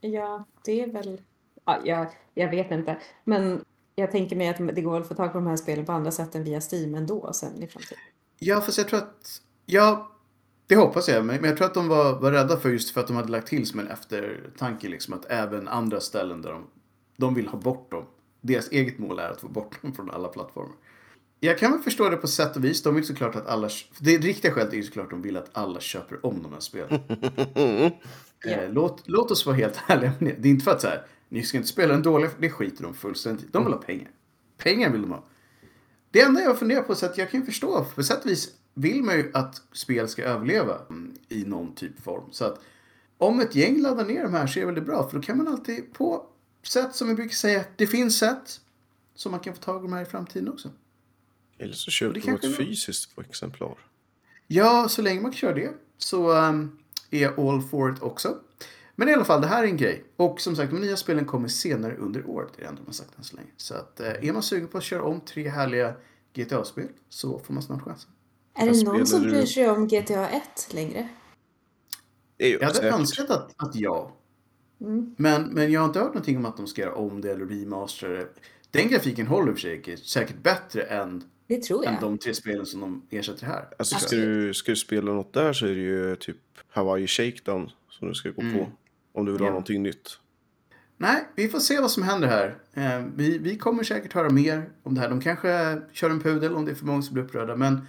Ja, 0.00 0.44
det 0.64 0.82
är 0.82 0.92
väl... 0.92 1.20
Ja, 1.64 1.80
jag, 1.84 2.06
jag 2.34 2.50
vet 2.50 2.70
inte. 2.70 2.98
Men 3.24 3.64
jag 3.94 4.10
tänker 4.10 4.36
mig 4.36 4.48
att 4.48 4.74
det 4.74 4.82
går 4.82 5.00
att 5.00 5.08
få 5.08 5.14
tag 5.14 5.32
på 5.32 5.38
de 5.38 5.46
här 5.46 5.56
spelen 5.56 5.86
på 5.86 5.92
andra 5.92 6.10
sätt 6.10 6.34
än 6.34 6.44
via 6.44 6.60
Steam 6.72 6.94
ändå 6.94 7.32
sen 7.32 7.62
i 7.62 7.66
framtiden. 7.66 7.98
ja, 8.38 8.60
fast 8.60 8.78
jag 8.78 8.88
tror 8.88 8.98
att, 8.98 9.42
ja, 9.66 10.12
det 10.66 10.76
hoppas 10.76 11.08
jag. 11.08 11.24
Men 11.24 11.40
men 11.40 11.44
jag 11.50 11.56
tror 11.56 11.66
att 11.66 11.74
de 11.74 11.88
var, 11.88 12.20
var 12.20 12.32
rädda 12.32 12.56
för 12.56 12.68
just 12.68 12.90
för 12.90 13.00
att 13.00 13.06
de 13.06 13.16
hade 13.16 13.28
lagt 13.32 13.46
till 13.46 13.66
som 13.66 13.80
en 13.80 13.88
eftertanke 13.88 14.88
liksom 14.88 15.14
att 15.14 15.24
även 15.24 15.68
andra 15.68 16.00
ställen 16.00 16.42
där 16.42 16.52
de, 16.52 16.66
de 17.16 17.34
vill 17.34 17.48
ha 17.48 17.58
bort 17.58 17.90
dem. 17.90 18.04
Deras 18.40 18.70
eget 18.70 18.98
mål 18.98 19.18
är 19.18 19.30
att 19.30 19.40
få 19.40 19.48
bort 19.48 19.82
dem 19.82 19.92
från 19.94 20.10
alla 20.10 20.28
plattformar. 20.28 20.76
Jag 21.40 21.58
kan 21.58 21.72
väl 21.72 21.80
förstå 21.80 22.08
det 22.08 22.16
på 22.16 22.26
sätt 22.26 22.56
och 22.56 22.64
vis. 22.64 22.82
De 22.82 22.94
vill 22.94 23.06
såklart 23.06 23.36
att 23.36 23.46
alla... 23.46 23.68
Det 23.98 24.18
riktiga 24.18 24.52
skälet 24.52 24.72
är 24.72 24.76
ju 24.76 24.82
såklart 24.82 25.04
att 25.04 25.10
de 25.10 25.22
vill 25.22 25.36
att 25.36 25.50
alla 25.52 25.80
köper 25.80 26.26
om 26.26 26.42
de 26.42 26.52
här 26.52 26.60
spelen. 26.60 27.00
Eh, 28.44 28.72
låt, 28.72 29.02
låt 29.04 29.30
oss 29.30 29.46
vara 29.46 29.56
helt 29.56 29.78
ärliga 29.86 30.12
med 30.18 30.36
det. 30.38 30.48
Är 30.48 30.50
inte 30.50 30.64
för 30.64 30.70
att 30.70 30.80
så 30.80 30.86
här, 30.86 31.06
ni 31.28 31.42
ska 31.42 31.56
inte 31.56 31.68
spela 31.68 31.94
en 31.94 32.02
dålig, 32.02 32.30
det 32.38 32.50
skiter 32.50 32.82
de 32.82 32.94
fullständigt. 32.94 33.52
De 33.52 33.64
vill 33.64 33.72
ha 33.72 33.80
pengar. 33.80 34.10
Pengar 34.58 34.90
vill 34.90 35.02
de 35.02 35.10
ha. 35.10 35.24
Det 36.10 36.20
enda 36.20 36.40
jag 36.40 36.58
funderar 36.58 36.82
på, 36.82 36.94
så 36.94 37.06
att 37.06 37.18
jag 37.18 37.30
kan 37.30 37.46
förstå, 37.46 37.86
på 37.94 38.02
sätt 38.02 38.24
och 38.24 38.30
vis 38.30 38.54
vill 38.74 39.02
man 39.02 39.16
ju 39.16 39.30
att 39.34 39.62
spel 39.72 40.08
ska 40.08 40.22
överleva 40.22 40.78
mm, 40.90 41.14
i 41.28 41.44
någon 41.44 41.74
typ 41.74 42.02
form. 42.02 42.24
Så 42.30 42.44
att 42.44 42.60
om 43.18 43.40
ett 43.40 43.54
gäng 43.54 43.80
laddar 43.80 44.04
ner 44.04 44.22
de 44.22 44.32
här 44.32 44.46
så 44.46 44.60
är 44.60 44.66
väl 44.66 44.74
det 44.74 44.80
bra, 44.80 45.08
för 45.08 45.16
då 45.16 45.22
kan 45.22 45.36
man 45.36 45.48
alltid 45.48 45.92
på 45.92 46.26
sätt 46.62 46.94
som 46.94 47.08
vi 47.08 47.14
brukar 47.14 47.34
säga, 47.34 47.64
det 47.76 47.86
finns 47.86 48.18
sätt 48.18 48.60
som 49.14 49.32
man 49.32 49.40
kan 49.40 49.54
få 49.54 49.60
tag 49.60 49.80
i 49.80 49.82
de 49.82 49.92
här 49.92 50.02
i 50.02 50.04
framtiden 50.04 50.48
också. 50.48 50.70
Eller 51.58 51.74
så 51.74 51.90
köper 51.90 52.14
det 52.14 52.20
de 52.20 52.48
ett 52.48 52.56
fysiskt 52.56 53.18
exemplar. 53.18 53.78
Ja, 54.46 54.88
så 54.88 55.02
länge 55.02 55.20
man 55.20 55.32
kör 55.32 55.54
det 55.54 55.70
så 55.98 56.32
um, 56.32 56.78
är 57.10 57.50
all 57.50 57.62
for 57.62 57.92
it 57.92 58.02
också. 58.02 58.38
Men 58.94 59.08
i 59.08 59.12
alla 59.12 59.24
fall, 59.24 59.40
det 59.40 59.46
här 59.46 59.62
är 59.62 59.66
en 59.66 59.76
grej. 59.76 60.04
Och 60.16 60.40
som 60.40 60.56
sagt, 60.56 60.70
de 60.72 60.80
nya 60.80 60.96
spelen 60.96 61.24
kommer 61.24 61.48
senare 61.48 61.96
under 61.96 62.26
året. 62.26 62.48
Det 62.56 62.62
är 62.62 62.64
det 62.64 62.68
enda 62.68 62.82
har 62.86 62.92
sagt 62.92 63.18
än 63.18 63.24
så 63.24 63.36
länge. 63.36 63.48
Så 63.56 63.74
att, 63.74 64.00
eh, 64.00 64.28
är 64.28 64.32
man 64.32 64.42
sugen 64.42 64.68
på 64.68 64.78
att 64.78 64.84
köra 64.84 65.02
om 65.02 65.20
tre 65.20 65.48
härliga 65.48 65.94
GTA-spel 66.34 66.88
så 67.08 67.38
får 67.38 67.54
man 67.54 67.62
snart 67.62 67.82
chansen. 67.82 68.10
Är 68.54 68.66
det 68.66 68.84
någon 68.84 69.06
som 69.06 69.22
du? 69.22 69.30
bryr 69.30 69.46
sig 69.46 69.70
om 69.70 69.88
GTA 69.88 70.28
1 70.28 70.68
längre? 70.74 71.08
Jag 72.36 72.60
hade 72.60 72.74
säkert. 72.74 72.94
önskat 72.94 73.30
att, 73.30 73.54
att 73.56 73.74
ja. 73.74 74.16
Mm. 74.80 75.14
Men, 75.18 75.42
men 75.42 75.72
jag 75.72 75.80
har 75.80 75.86
inte 75.86 75.98
hört 75.98 76.08
någonting 76.08 76.36
om 76.36 76.46
att 76.46 76.56
de 76.56 76.66
ska 76.66 76.82
göra 76.82 76.94
om 76.94 77.20
det 77.20 77.32
eller 77.32 77.46
remastera 77.46 78.12
det. 78.12 78.28
Den 78.70 78.88
grafiken 78.88 79.26
håller 79.26 79.52
för 79.52 79.60
sig 79.60 79.96
säkert 79.96 80.42
bättre 80.42 80.82
än, 80.82 81.24
Det 81.46 81.62
tror 81.62 81.86
än 81.86 81.92
jag. 81.92 82.02
de 82.02 82.18
tre 82.18 82.34
spelen 82.34 82.66
som 82.66 82.80
de 82.80 83.02
ersätter 83.10 83.46
här. 83.46 83.68
Alltså, 83.78 83.98
ska, 83.98 84.16
du, 84.16 84.54
ska 84.54 84.72
du 84.72 84.76
spela 84.76 85.12
något 85.12 85.32
där 85.32 85.52
så 85.52 85.66
är 85.66 85.70
det 85.74 85.80
ju 85.80 86.16
typ 86.16 86.36
Hawaii 86.68 87.06
Shakedown 87.06 87.70
som 87.90 88.08
du 88.08 88.14
ska 88.14 88.28
gå 88.30 88.42
på. 88.42 88.70
Om 89.12 89.24
du 89.26 89.32
vill 89.32 89.40
ha 89.40 89.46
Ja. 89.46 89.50
någonting 89.50 89.82
nytt. 89.82 90.18
nej, 90.96 91.28
vi 91.36 91.48
får 91.48 91.58
se 91.60 91.80
vad 91.80 91.90
som 91.90 92.02
händer 92.02 92.28
här. 92.28 92.56
Eh, 92.74 93.04
vi, 93.16 93.38
vi 93.38 93.58
kommer 93.58 93.82
säkert 93.84 94.12
höra 94.12 94.30
mer 94.30 94.70
om 94.82 94.94
det 94.94 95.00
här. 95.00 95.08
De 95.08 95.20
kanske 95.20 95.80
kör 95.92 96.10
en 96.10 96.20
pudel 96.20 96.54
om 96.54 96.64
det 96.64 96.70
är 96.70 96.74
för 96.74 96.86
många 96.86 97.02
som 97.02 97.14
blir 97.14 97.24
upprörda. 97.24 97.56
Men 97.56 97.86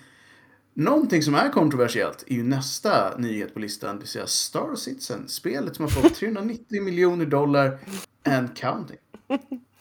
någonting 0.73 1.23
som 1.23 1.35
är 1.35 1.49
kontroversiellt 1.49 2.23
är 2.27 2.35
ju 2.35 2.43
nästa 2.43 3.17
nyhet 3.17 3.53
på 3.53 3.59
listan. 3.59 3.95
Det 3.95 3.99
vill 3.99 4.07
säga 4.07 4.27
Star 4.27 4.75
Citizen. 4.75 5.27
Spelet 5.27 5.75
som 5.75 5.83
har 5.85 5.89
fått 5.89 6.15
390 6.15 6.81
miljoner 6.83 7.25
dollar 7.25 7.79
and 8.23 8.55
counting. 8.57 8.97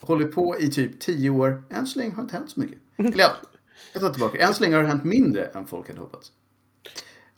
Håller 0.01 0.27
på 0.27 0.57
i 0.61 0.69
typ 0.71 1.01
10 1.01 1.31
år. 1.31 1.63
Än 1.71 1.87
så 1.87 1.99
länge 1.99 2.11
har 2.11 2.17
det 2.17 2.23
inte 2.23 2.37
hänt 2.37 2.51
så 2.51 2.61
mycket. 2.61 2.79
Eller 2.97 3.19
ja, 3.19 3.33
jag 3.93 4.03
tar 4.03 4.11
tillbaka. 4.11 4.39
Än 4.39 4.55
så 4.55 4.63
länge 4.63 4.77
har 4.77 4.83
det 4.83 4.89
hänt 4.89 5.05
mindre 5.05 5.45
än 5.45 5.67
folk 5.67 5.89
hade 5.89 6.01
hoppats. 6.01 6.33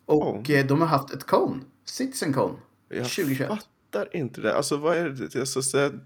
Och 0.07 0.51
eh, 0.51 0.67
de 0.67 0.81
har 0.81 0.89
haft 0.89 1.15
ett 1.15 1.25
kon. 1.25 1.65
Citizen 1.85 2.33
Con. 2.33 2.57
Jag 2.89 3.05
2021. 3.05 3.49
fattar 3.49 4.17
inte 4.17 4.41
det. 4.41 4.57
Alltså 4.57 4.77
vad 4.77 4.97
är 4.97 5.09
det? 5.09 5.41
Alltså, 5.41 5.63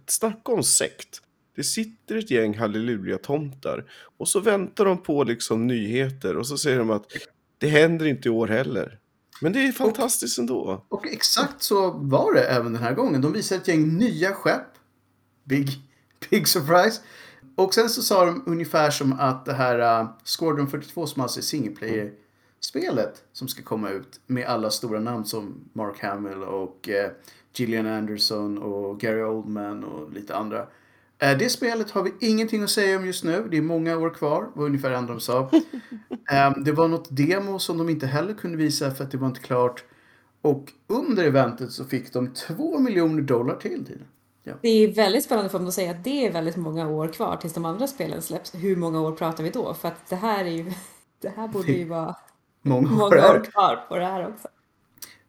snacka 0.06 0.52
om 0.52 0.62
sekt. 0.62 1.22
Det 1.56 1.64
sitter 1.64 2.16
ett 2.16 2.30
gäng 2.30 2.58
halleluja-tomtar 2.58 3.84
och 4.18 4.28
så 4.28 4.40
väntar 4.40 4.84
de 4.84 5.02
på 5.02 5.24
liksom 5.24 5.66
nyheter 5.66 6.36
och 6.36 6.46
så 6.46 6.58
säger 6.58 6.78
de 6.78 6.90
att 6.90 7.06
det 7.58 7.68
händer 7.68 8.06
inte 8.06 8.28
i 8.28 8.30
år 8.30 8.48
heller. 8.48 8.98
Men 9.40 9.52
det 9.52 9.66
är 9.66 9.72
fantastiskt 9.72 10.38
ändå. 10.38 10.86
Och 10.88 11.06
exakt 11.06 11.62
så 11.62 11.90
var 11.90 12.34
det 12.34 12.42
även 12.42 12.72
den 12.72 12.82
här 12.82 12.94
gången. 12.94 13.20
De 13.20 13.32
visade 13.32 13.60
ett 13.60 13.68
gäng 13.68 13.98
nya 13.98 14.34
skepp. 14.34 14.66
Big, 15.44 15.68
big 16.30 16.48
surprise. 16.48 17.00
Och 17.54 17.75
sen 17.75 17.88
så 17.88 18.02
sa 18.02 18.25
de 18.25 18.42
ungefär 18.47 18.90
som 18.90 19.12
att 19.12 19.44
det 19.44 19.52
här 19.52 20.02
uh, 20.02 20.09
Squadron 20.25 20.68
42 20.68 21.06
som 21.06 21.23
alltså 21.23 21.40
är 21.40 21.42
single 21.42 21.76
player-spelet 21.76 23.25
som 23.32 23.49
ska 23.49 23.62
komma 23.62 23.90
ut 23.90 24.21
med 24.26 24.47
alla 24.47 24.71
stora 24.71 25.00
namn 25.00 25.25
som 25.25 25.71
Mark 25.73 26.02
Hamill 26.02 26.42
och 26.42 26.88
uh, 26.88 27.11
Gillian 27.54 27.87
Anderson 27.87 28.59
och 28.59 29.00
Gary 29.00 29.23
Oldman 29.23 29.85
och 29.85 30.12
lite 30.12 30.37
andra. 30.37 30.61
Uh, 30.61 31.38
det 31.38 31.50
spelet 31.50 31.90
har 31.90 32.02
vi 32.02 32.12
ingenting 32.21 32.62
att 32.62 32.71
säga 32.71 32.99
om 32.99 33.06
just 33.06 33.25
nu. 33.25 33.49
Det 33.50 33.56
är 33.56 33.62
många 33.62 33.97
år 33.97 34.11
kvar, 34.11 34.49
var 34.54 34.66
ungefär 34.66 34.90
det 34.90 35.06
de 35.06 35.21
sa. 35.21 35.50
Um, 35.50 36.64
det 36.64 36.73
var 36.73 36.88
något 36.88 37.09
demo 37.11 37.59
som 37.59 37.78
de 37.78 37.88
inte 37.88 38.06
heller 38.06 38.35
kunde 38.35 38.56
visa 38.56 38.90
för 38.90 39.04
att 39.04 39.11
det 39.11 39.18
var 39.18 39.28
inte 39.28 39.40
klart. 39.40 39.85
Och 40.42 40.73
under 40.87 41.25
eventet 41.25 41.73
så 41.73 41.85
fick 41.85 42.12
de 42.12 42.35
2 42.35 42.78
miljoner 42.78 43.23
dollar 43.23 43.56
till 43.56 43.85
tiden. 43.87 44.06
Ja. 44.44 44.54
Det 44.62 44.68
är 44.68 44.92
väldigt 44.92 45.25
spännande 45.25 45.50
för 45.50 45.58
dem 45.58 45.68
att 45.68 45.75
säga 45.75 45.90
att 45.90 46.04
det 46.04 46.26
är 46.26 46.32
väldigt 46.32 46.56
många 46.56 46.88
år 46.88 47.08
kvar 47.08 47.37
tills 47.37 47.54
de 47.54 47.64
andra 47.64 47.87
spelen 47.87 48.22
släpps. 48.22 48.54
Hur 48.54 48.76
många 48.76 49.00
år 49.00 49.12
pratar 49.12 49.44
vi 49.44 49.50
då? 49.50 49.75
För 49.75 49.88
att 49.88 50.08
det 50.08 50.16
här 50.16 50.44
är 50.44 50.50
ju, 50.50 50.72
det 51.20 51.28
här 51.28 51.49
borde 51.49 51.72
ju 51.72 51.84
vara 51.84 52.16
Många 52.62 52.88
år 52.88 52.96
många 52.96 53.30
år 53.30 53.44
kvar 53.44 53.84
på 53.88 53.96
det 53.96 54.04
här 54.04 54.28
också. 54.28 54.49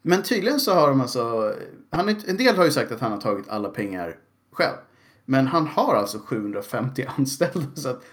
Men 0.02 0.24
tydligen 0.24 0.60
så 0.60 0.74
har 0.74 0.88
de 0.88 1.02
alltså, 1.02 1.54
han, 1.90 2.10
en 2.10 2.38
del 2.38 2.56
har 2.56 2.66
ju 2.66 2.72
sagt 2.72 2.92
att 2.92 3.00
han 3.00 3.12
har 3.12 3.22
tagit 3.22 3.50
alla 3.50 3.70
pengar 3.70 4.18
själv. 4.52 4.78
Men 5.26 5.48
han 5.48 5.68
har 5.68 5.96
alltså 5.96 6.20
750 6.20 7.06
anställda 7.18 7.76
så 7.76 7.90
att 7.90 8.04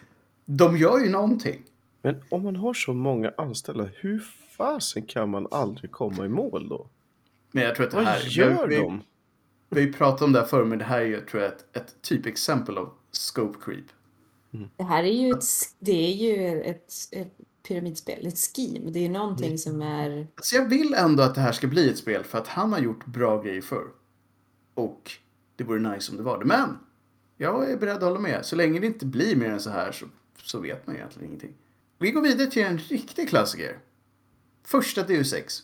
de 0.44 0.76
gör 0.76 0.98
ju 0.98 1.10
någonting. 1.10 1.62
Men 2.02 2.22
om 2.28 2.42
man 2.42 2.56
har 2.56 2.74
så 2.74 2.92
många 2.92 3.32
anställda, 3.36 3.88
hur 3.94 4.24
fasen 4.56 5.02
kan 5.02 5.30
man 5.30 5.46
aldrig 5.50 5.90
komma 5.90 6.24
i 6.24 6.28
mål 6.28 6.68
då? 6.68 6.86
Men 7.52 7.64
jag 7.64 7.74
tror 7.74 7.86
att 7.86 7.90
det 7.90 7.96
Vad 7.96 8.06
här... 8.06 8.20
gör 8.28 8.66
vi, 8.66 8.76
de? 8.76 9.02
Vi, 9.70 9.92
pratade 9.92 10.24
om 10.24 10.32
det 10.32 10.38
här 10.38 10.46
förr 10.46 10.64
men 10.64 10.78
det 10.78 10.84
här 10.84 11.00
är 11.00 11.06
ju 11.06 11.20
tror 11.20 11.42
jag 11.42 11.52
ett, 11.52 11.76
ett 11.76 12.02
typexempel 12.02 12.78
av 12.78 12.92
scope 13.12 13.58
creep. 13.64 13.84
Det 14.76 14.84
här 14.84 15.04
är 15.04 15.12
ju 15.12 15.30
ett, 15.30 15.44
det 15.78 15.92
är 15.92 16.14
ju 16.14 16.62
ett, 16.62 16.92
ett 17.12 17.36
pyramidspel, 17.68 18.26
ett 18.26 18.38
scheme. 18.38 18.90
Det 18.90 19.04
är 19.04 19.08
någonting 19.08 19.58
som 19.58 19.82
är... 19.82 20.26
Så 20.42 20.56
jag 20.56 20.68
vill 20.68 20.94
ändå 20.94 21.22
att 21.22 21.34
det 21.34 21.40
här 21.40 21.52
ska 21.52 21.66
bli 21.66 21.90
ett 21.90 21.98
spel 21.98 22.24
för 22.24 22.38
att 22.38 22.46
han 22.46 22.72
har 22.72 22.80
gjort 22.80 23.06
bra 23.06 23.42
grejer 23.42 23.62
förr. 23.62 23.86
Och 24.74 25.12
det 25.56 25.64
vore 25.64 25.94
nice 25.94 26.12
om 26.12 26.16
det 26.16 26.22
var 26.22 26.38
det. 26.38 26.44
Men 26.44 26.78
jag 27.36 27.70
är 27.70 27.76
beredd 27.76 27.96
att 27.96 28.02
hålla 28.02 28.20
med. 28.20 28.46
Så 28.46 28.56
länge 28.56 28.80
det 28.80 28.86
inte 28.86 29.06
blir 29.06 29.36
mer 29.36 29.50
än 29.50 29.60
så 29.60 29.70
här 29.70 29.92
så, 29.92 30.06
så 30.42 30.60
vet 30.60 30.86
man 30.86 30.96
egentligen 30.96 31.28
ingenting. 31.28 31.54
Vi 31.98 32.10
går 32.10 32.22
vidare 32.22 32.50
till 32.50 32.62
en 32.62 32.78
riktig 32.78 33.28
klassiker. 33.28 33.78
Första 34.62 35.02
Deus 35.02 35.32
Ex. 35.32 35.62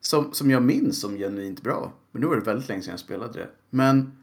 Som, 0.00 0.32
som 0.32 0.50
jag 0.50 0.62
minns 0.62 1.00
som 1.00 1.16
genuint 1.16 1.62
bra. 1.62 1.92
Men 2.14 2.20
nu 2.20 2.26
var 2.26 2.36
det 2.36 2.42
väldigt 2.42 2.68
länge 2.68 2.82
sedan 2.82 2.90
jag 2.90 3.00
spelade 3.00 3.38
det. 3.38 3.48
Men 3.70 4.18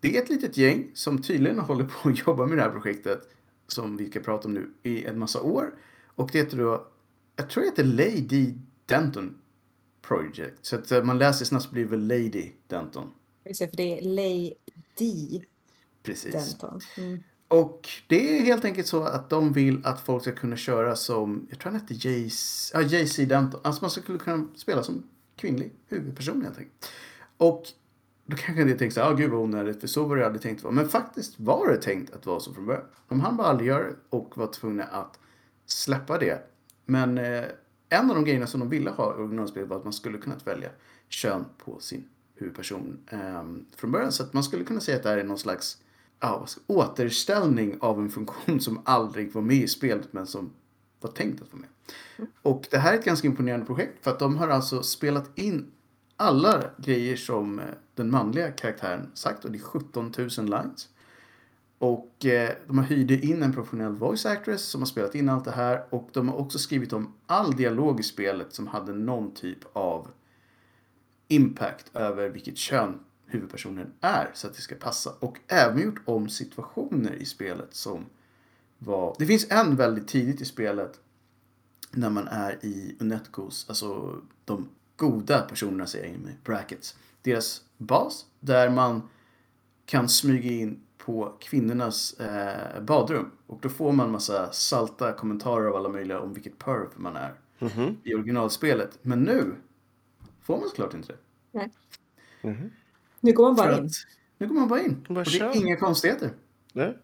det 0.00 0.16
är 0.16 0.22
ett 0.22 0.28
litet 0.28 0.56
gäng 0.56 0.90
som 0.94 1.22
tydligen 1.22 1.58
håller 1.58 1.84
på 1.84 2.08
att 2.08 2.18
jobba 2.26 2.46
med 2.46 2.58
det 2.58 2.62
här 2.62 2.70
projektet. 2.70 3.28
Som 3.66 3.96
vi 3.96 4.10
ska 4.10 4.20
prata 4.20 4.48
om 4.48 4.54
nu 4.54 4.70
i 4.82 5.04
en 5.04 5.18
massa 5.18 5.42
år. 5.42 5.74
Och 6.14 6.30
det 6.32 6.38
heter 6.38 6.56
då, 6.56 6.86
jag 7.36 7.50
tror 7.50 7.62
det 7.62 7.68
heter 7.68 7.84
Lady 7.84 8.54
Denton 8.86 9.38
Project. 10.02 10.54
Så 10.62 10.76
att 10.76 10.92
eh, 10.92 11.02
man 11.02 11.18
läser 11.18 11.44
snabbt 11.44 11.64
så 11.64 11.70
blir 11.70 11.84
det 11.84 11.90
väl 11.90 12.06
Lady 12.06 12.52
Denton. 12.66 13.10
För 13.44 13.76
det 13.76 13.98
är 13.98 14.02
Lady 14.02 15.44
Precis. 16.02 16.32
Denton. 16.32 16.80
Mm. 16.96 17.22
Och 17.48 17.88
det 18.06 18.38
är 18.38 18.42
helt 18.42 18.64
enkelt 18.64 18.86
så 18.86 19.02
att 19.02 19.30
de 19.30 19.52
vill 19.52 19.86
att 19.86 20.00
folk 20.00 20.22
ska 20.22 20.32
kunna 20.32 20.56
köra 20.56 20.96
som, 20.96 21.46
jag 21.50 21.58
tror 21.58 21.72
han 21.72 21.80
hette 21.80 21.94
JC, 22.08 22.70
ja, 22.74 22.82
JC 22.82 23.16
Denton. 23.16 23.60
Alltså 23.64 23.84
man 23.84 23.90
skulle 23.90 24.18
kunna 24.18 24.48
spela 24.56 24.82
som 24.82 25.02
kvinnlig 25.40 25.72
huvudperson 25.86 26.42
helt 26.42 26.58
enkelt. 26.58 26.90
Och 27.36 27.62
då 28.26 28.36
kanske 28.36 28.64
ni 28.64 28.72
tänker 28.74 28.94
så 28.94 29.00
här, 29.00 29.10
ah, 29.10 29.14
gud 29.14 29.30
vad 29.30 29.40
onödigt, 29.40 29.80
för 29.80 29.86
så 29.88 30.04
var 30.04 30.16
det 30.16 30.26
aldrig 30.26 30.42
tänkt 30.42 30.58
att 30.58 30.64
vara. 30.64 30.74
Men 30.74 30.88
faktiskt 30.88 31.40
var 31.40 31.68
det 31.68 31.76
tänkt 31.76 32.14
att 32.14 32.26
vara 32.26 32.40
så 32.40 32.54
från 32.54 32.66
början. 32.66 32.84
De 33.08 33.20
hann 33.20 33.36
bara 33.36 33.46
aldrig 33.46 33.68
göra 33.68 33.82
det 33.84 33.94
och 34.10 34.36
var 34.36 34.46
tvungna 34.46 34.84
att 34.84 35.18
släppa 35.66 36.18
det. 36.18 36.42
Men 36.86 37.18
eh, 37.18 37.44
en 37.88 38.10
av 38.10 38.16
de 38.16 38.24
grejerna 38.24 38.46
som 38.46 38.60
de 38.60 38.68
ville 38.68 38.90
ha 38.90 39.14
i 39.14 39.18
originalspelet 39.18 39.68
var 39.68 39.76
att 39.76 39.84
man 39.84 39.92
skulle 39.92 40.18
kunna 40.18 40.36
välja 40.44 40.70
kön 41.08 41.44
på 41.64 41.80
sin 41.80 42.04
huvudperson 42.34 42.98
eh, 43.10 43.44
från 43.76 43.92
början. 43.92 44.12
Så 44.12 44.22
att 44.22 44.32
man 44.32 44.44
skulle 44.44 44.64
kunna 44.64 44.80
säga 44.80 44.96
att 44.96 45.02
det 45.02 45.08
här 45.08 45.18
är 45.18 45.24
någon 45.24 45.38
slags 45.38 45.82
ah, 46.18 46.38
vad 46.38 46.48
ska- 46.48 46.60
återställning 46.66 47.76
av 47.80 47.98
en 48.00 48.10
funktion 48.10 48.60
som 48.60 48.80
aldrig 48.84 49.32
var 49.32 49.42
med 49.42 49.56
i 49.56 49.68
spelet 49.68 50.12
men 50.12 50.26
som 50.26 50.52
var 51.00 51.10
tänkt 51.10 51.42
att 51.42 51.52
vara 51.52 51.60
med. 51.60 51.68
Och 52.42 52.66
det 52.70 52.78
här 52.78 52.94
är 52.94 52.98
ett 52.98 53.04
ganska 53.04 53.28
imponerande 53.28 53.66
projekt 53.66 54.04
för 54.04 54.10
att 54.10 54.18
de 54.18 54.36
har 54.36 54.48
alltså 54.48 54.82
spelat 54.82 55.38
in 55.38 55.70
alla 56.16 56.64
grejer 56.78 57.16
som 57.16 57.58
eh, 57.58 57.64
den 57.94 58.10
manliga 58.10 58.50
karaktären 58.50 59.10
sagt 59.14 59.44
och 59.44 59.50
det 59.50 59.58
är 59.58 59.62
17 59.62 60.12
000 60.18 60.28
lines. 60.36 60.88
Och 61.78 62.26
eh, 62.26 62.50
de 62.66 62.78
har 62.78 62.84
hyrde 62.84 63.14
in 63.14 63.42
en 63.42 63.52
professionell 63.52 63.92
voice 63.92 64.26
actress 64.26 64.62
som 64.62 64.80
har 64.80 64.86
spelat 64.86 65.14
in 65.14 65.28
allt 65.28 65.44
det 65.44 65.50
här 65.50 65.84
och 65.90 66.08
de 66.12 66.28
har 66.28 66.36
också 66.36 66.58
skrivit 66.58 66.92
om 66.92 67.14
all 67.26 67.56
dialog 67.56 68.00
i 68.00 68.02
spelet 68.02 68.52
som 68.54 68.66
hade 68.66 68.92
någon 68.92 69.34
typ 69.34 69.58
av 69.72 70.08
impact 71.28 71.96
över 71.96 72.28
vilket 72.28 72.56
kön 72.56 72.98
huvudpersonen 73.26 73.92
är 74.00 74.30
så 74.34 74.46
att 74.46 74.54
det 74.54 74.60
ska 74.60 74.74
passa. 74.74 75.10
Och 75.20 75.38
även 75.46 75.82
gjort 75.82 76.02
om 76.04 76.28
situationer 76.28 77.12
i 77.12 77.24
spelet 77.24 77.74
som 77.74 78.06
var... 78.82 79.16
Det 79.18 79.26
finns 79.26 79.46
en 79.50 79.76
väldigt 79.76 80.08
tidigt 80.08 80.40
i 80.40 80.44
spelet 80.44 81.00
när 81.90 82.10
man 82.10 82.28
är 82.28 82.64
i 82.64 82.96
Unetcos, 83.00 83.66
alltså 83.68 84.16
de 84.44 84.68
goda 84.96 85.40
personerna 85.42 85.86
säger 85.86 86.04
jag 86.04 86.14
in 86.14 86.20
med 86.20 86.34
brackets. 86.44 86.96
Deras 87.22 87.62
bas 87.76 88.26
där 88.40 88.70
man 88.70 89.02
kan 89.86 90.08
smyga 90.08 90.50
in 90.52 90.80
på 90.98 91.36
kvinnornas 91.40 92.12
eh, 92.20 92.82
badrum. 92.82 93.30
Och 93.46 93.58
då 93.62 93.68
får 93.68 93.92
man 93.92 94.10
massa 94.10 94.52
salta 94.52 95.12
kommentarer 95.12 95.66
av 95.66 95.76
alla 95.76 95.88
möjliga 95.88 96.20
om 96.20 96.32
vilket 96.34 96.58
perv 96.58 96.88
man 96.96 97.16
är 97.16 97.34
Mhm. 97.58 97.96
i 98.04 98.14
originalspelet. 98.14 98.98
Men 99.02 99.22
nu 99.22 99.54
får 100.42 100.58
man 100.60 100.68
såklart 100.68 100.94
inte 100.94 101.12
det. 101.12 101.18
Nej. 101.52 101.70
Mhm. 102.42 102.70
Nu 103.20 103.32
går 103.32 103.44
man 103.48 103.56
För 103.56 103.64
bara 103.64 103.78
in. 103.78 103.84
att 103.84 103.92
nu 104.38 104.46
går 104.48 104.54
man 104.54 104.68
bara 104.68 104.80
in. 104.82 105.06
Bara 105.08 105.20
och 105.20 105.26
det 105.26 105.40
är 105.40 105.56
inga 105.56 105.76
konstigheter. 105.76 106.30
Nej. 106.72 106.98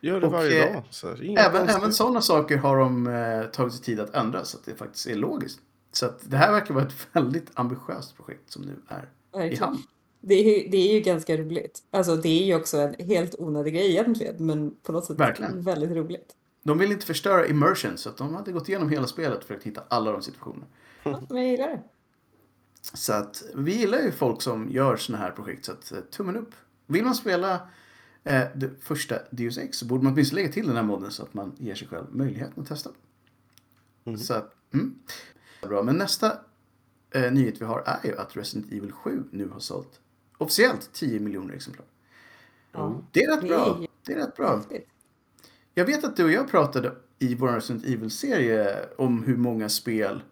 Gör 0.00 0.20
det 0.20 0.26
Och, 0.26 0.32
varje 0.32 0.66
eh, 0.66 0.72
dag. 0.74 0.82
Så 0.90 1.08
Även, 1.38 1.68
även 1.68 1.92
sådana 1.92 2.20
saker 2.20 2.56
har 2.56 2.78
de 2.78 3.06
eh, 3.06 3.44
tagit 3.46 3.72
sig 3.74 3.82
tid 3.84 4.00
att 4.00 4.14
ändra 4.14 4.44
så 4.44 4.58
att 4.58 4.64
det 4.64 4.74
faktiskt 4.74 5.06
är 5.06 5.14
logiskt. 5.14 5.60
Så 5.92 6.06
att 6.06 6.30
det 6.30 6.36
här 6.36 6.52
verkar 6.52 6.74
vara 6.74 6.84
ett 6.84 6.94
väldigt 7.12 7.50
ambitiöst 7.54 8.16
projekt 8.16 8.50
som 8.50 8.62
nu 8.62 8.76
är 8.88 9.02
i 9.02 9.38
Verkligen. 9.38 9.64
hamn. 9.64 9.82
Det 10.20 10.34
är, 10.34 10.58
ju, 10.62 10.68
det 10.68 10.76
är 10.76 10.94
ju 10.94 11.00
ganska 11.00 11.36
roligt. 11.36 11.82
Alltså 11.90 12.16
det 12.16 12.42
är 12.42 12.46
ju 12.46 12.54
också 12.54 12.78
en 12.78 12.94
helt 13.06 13.34
onödig 13.38 13.74
grej 13.74 13.90
egentligen, 13.90 14.46
men 14.46 14.74
på 14.82 14.92
något 14.92 15.04
sätt 15.04 15.20
Verkligen. 15.20 15.62
väldigt 15.62 15.90
roligt. 15.90 16.34
De 16.62 16.78
vill 16.78 16.92
inte 16.92 17.06
förstöra 17.06 17.46
immersion 17.46 17.98
så 17.98 18.08
att 18.08 18.16
de 18.16 18.34
hade 18.34 18.52
gått 18.52 18.68
igenom 18.68 18.88
hela 18.90 19.06
spelet 19.06 19.44
för 19.44 19.54
att 19.54 19.62
hitta 19.62 19.82
alla 19.88 20.12
de 20.12 20.22
situationerna. 20.22 20.66
Ja, 21.02 21.22
men 21.28 21.42
jag 21.42 21.50
gillar 21.50 21.68
det. 21.68 21.82
Så 22.94 23.12
att 23.12 23.42
vi 23.54 23.76
gillar 23.78 23.98
ju 23.98 24.12
folk 24.12 24.42
som 24.42 24.70
gör 24.70 24.96
såna 24.96 25.18
här 25.18 25.30
projekt 25.30 25.64
så 25.64 25.72
att 25.72 25.92
eh, 25.92 25.98
tummen 26.00 26.36
upp. 26.36 26.50
Vill 26.86 27.04
man 27.04 27.14
spela 27.14 27.60
eh, 28.24 28.42
det 28.54 28.70
första 28.80 29.16
Deus 29.30 29.58
Ex 29.58 29.78
så 29.78 29.84
borde 29.84 30.04
man 30.04 30.12
åtminstone 30.12 30.42
lägga 30.42 30.52
till 30.52 30.66
den 30.66 30.76
här 30.76 30.82
modden 30.82 31.10
så 31.10 31.22
att 31.22 31.34
man 31.34 31.52
ger 31.58 31.74
sig 31.74 31.88
själv 31.88 32.04
möjligheten 32.10 32.62
att 32.62 32.68
testa. 32.68 32.90
Så 34.18 34.34
att, 34.34 34.54
mm. 34.74 34.94
Bra, 35.62 35.82
men 35.82 35.96
nästa 35.96 36.32
eh, 37.10 37.32
nyhet 37.32 37.60
vi 37.60 37.64
har 37.64 37.82
är 37.86 38.08
ju 38.08 38.16
att 38.16 38.36
Resident 38.36 38.72
Evil 38.72 38.92
7 38.92 39.24
nu 39.30 39.48
har 39.48 39.60
sålt 39.60 40.00
officiellt 40.40 40.92
10 40.92 41.20
miljoner 41.20 41.54
exemplar. 41.54 41.86
Ja. 42.72 43.02
Det 43.12 43.22
är 43.22 43.36
rätt 43.36 43.48
bra. 43.48 43.80
Det 44.06 44.12
är 44.12 44.16
rätt 44.16 44.36
bra. 44.36 44.62
Jag 45.74 45.84
vet 45.84 46.04
att 46.04 46.16
du 46.16 46.24
och 46.24 46.32
jag 46.32 46.50
pratade 46.50 46.92
i 47.18 47.34
vår 47.34 47.48
Resident 47.48 47.84
Evil-serie 47.84 48.88
om 48.98 49.22
hur 49.22 49.36
många 49.36 49.68
spel 49.68 50.22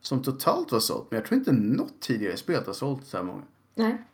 som 0.00 0.22
totalt 0.22 0.72
var 0.72 0.80
sålt. 0.80 1.10
Men 1.10 1.16
jag 1.16 1.26
tror 1.26 1.38
inte 1.38 1.52
något 1.52 2.00
tidigare 2.00 2.36
spel 2.36 2.62
har 2.66 2.72
sålt 2.72 3.06
så 3.06 3.16
här 3.16 3.24
många. 3.24 3.42
Nej. 3.74 4.04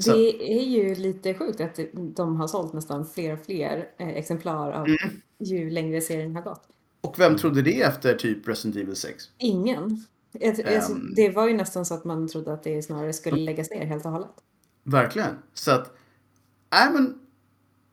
Så- 0.00 0.12
Det 0.12 0.52
är 0.60 0.64
ju 0.64 0.94
lite 0.94 1.34
sjukt 1.34 1.60
att 1.60 1.78
de 1.92 2.36
har 2.36 2.48
sålt 2.48 2.72
nästan 2.72 3.06
fler 3.06 3.32
och 3.32 3.44
fler 3.44 3.88
eh, 3.98 4.08
exemplar 4.08 4.72
av 4.72 4.84
Mm. 4.86 4.96
ju 5.38 5.70
längre 5.70 6.00
serien 6.00 6.34
har 6.36 6.42
gått. 6.42 6.68
Och 7.00 7.18
vem 7.18 7.36
trodde 7.36 7.62
det 7.62 7.82
efter 7.82 8.14
typ 8.14 8.48
Resident 8.48 8.76
Evil 8.76 8.96
6? 8.96 9.24
Ingen. 9.38 10.04
Alltså, 10.46 10.62
Ehm. 10.62 11.12
Det 11.16 11.30
var 11.30 11.48
ju 11.48 11.54
nästan 11.56 11.86
så 11.86 11.94
att 11.94 12.04
man 12.04 12.28
trodde 12.28 12.52
att 12.52 12.62
det 12.62 12.82
snarare 12.82 13.12
skulle 13.12 13.36
läggas 13.40 13.70
ner 13.70 13.84
helt 13.86 14.04
och 14.06 14.12
hållet. 14.12 14.30
Verkligen. 14.82 15.34
Så 15.54 15.70
att, 15.70 15.92
nej 16.72 16.88
men. 16.92 17.18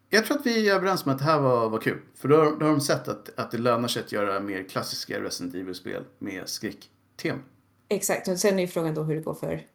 Jag 0.10 0.26
tror 0.26 0.38
att 0.38 0.46
vi 0.46 0.70
är 0.70 0.76
överens 0.76 1.06
om 1.06 1.12
att 1.12 1.18
det 1.18 1.24
här 1.24 1.40
var, 1.42 1.70
var 1.70 1.80
kul. 1.80 1.98
För 2.16 2.28
då, 2.28 2.36
har- 2.36 2.52
då 2.60 2.66
har 2.66 2.72
de 2.72 2.82
sett 2.82 3.08
att, 3.08 3.40
att 3.40 3.52
det 3.52 3.58
lönar 3.58 3.88
sig 3.88 4.04
att 4.04 4.12
göra 4.12 4.40
mer 4.40 4.64
klassiska 4.64 5.22
Resident 5.22 5.56
Evil-spel 5.56 6.04
med 6.20 6.50
skräcktema. 6.50 7.40
Exakt, 7.88 8.28
och 8.28 8.38
sen 8.38 8.58
är 8.60 8.62
ju 8.62 8.68
frågan 8.68 8.94
då 8.94 9.04
hur 9.04 9.16
det 9.16 9.22
går 9.22 9.34
för 9.34 9.66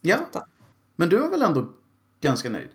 Ja, 0.00 0.16
åtta. 0.30 0.46
Men 1.00 1.08
du 1.08 1.18
var 1.18 1.30
väl 1.30 1.42
ändå 1.42 1.72
ganska 2.20 2.50
nöjd? 2.50 2.68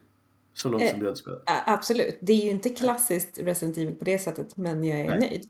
Så 0.53 0.69
långt 0.69 0.83
Eh. 0.83 0.89
som 0.91 0.99
du. 0.99 1.13
Ja, 1.45 1.63
absolut. 1.67 2.17
Det 2.21 2.33
är 2.33 2.45
ju 2.45 2.49
inte 2.49 2.69
klassiskt 2.69 3.39
Resident 3.39 3.77
Evil 3.77 3.95
på 3.95 4.05
det 4.05 4.19
sättet, 4.19 4.57
men 4.57 4.83
jag 4.83 4.99
är 4.99 5.09
Nej. 5.09 5.19
nöjd. 5.19 5.49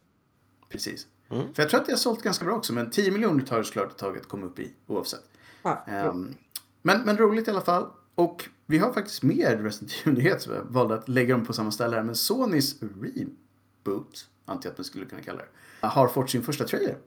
Precis. 0.69 1.07
Mm. 1.29 1.53
För 1.53 1.63
jag 1.63 1.69
tror 1.69 1.79
att 1.79 1.85
det 1.85 1.91
har 1.91 1.97
sålt 1.97 2.21
ganska 2.21 2.45
bra 2.45 2.55
också. 2.55 2.73
Men 2.73 2.89
10 2.91 3.11
miljoner 3.11 3.45
tar 3.45 3.57
det 3.57 3.63
såklart 3.63 3.91
ett 3.91 3.97
tag 3.97 4.17
att 4.17 4.27
komma 4.27 4.45
upp 4.45 4.59
i 4.59 4.73
oavsett. 4.87 5.23
Ja. 5.63 5.85
Ehm, 5.87 6.33
men, 6.81 7.01
men 7.01 7.17
roligt 7.17 7.47
i 7.47 7.51
alla 7.51 7.61
fall. 7.61 7.87
Och 8.15 8.49
vi 8.65 8.77
har 8.77 8.93
faktiskt 8.93 9.23
mer 9.23 9.57
Resident 9.57 9.91
Evil-nyheter 10.05 10.39
så 10.39 10.51
jag 10.51 10.63
valde 10.63 10.93
att 10.95 11.09
lägga 11.09 11.35
dem 11.37 11.45
på 11.45 11.53
samma 11.53 11.71
ställe 11.71 11.95
här. 11.95 12.03
Men 12.03 12.15
Sonys 12.15 12.75
reboot, 12.81 14.29
antar 14.45 14.67
jag 14.67 14.71
att 14.71 14.77
man 14.77 14.85
skulle 14.85 15.05
kunna 15.05 15.21
kalla 15.21 15.41
det, 15.81 15.87
har 15.87 16.07
fått 16.07 16.29
sin 16.29 16.43
första 16.43 16.63
trailer. 16.63 16.97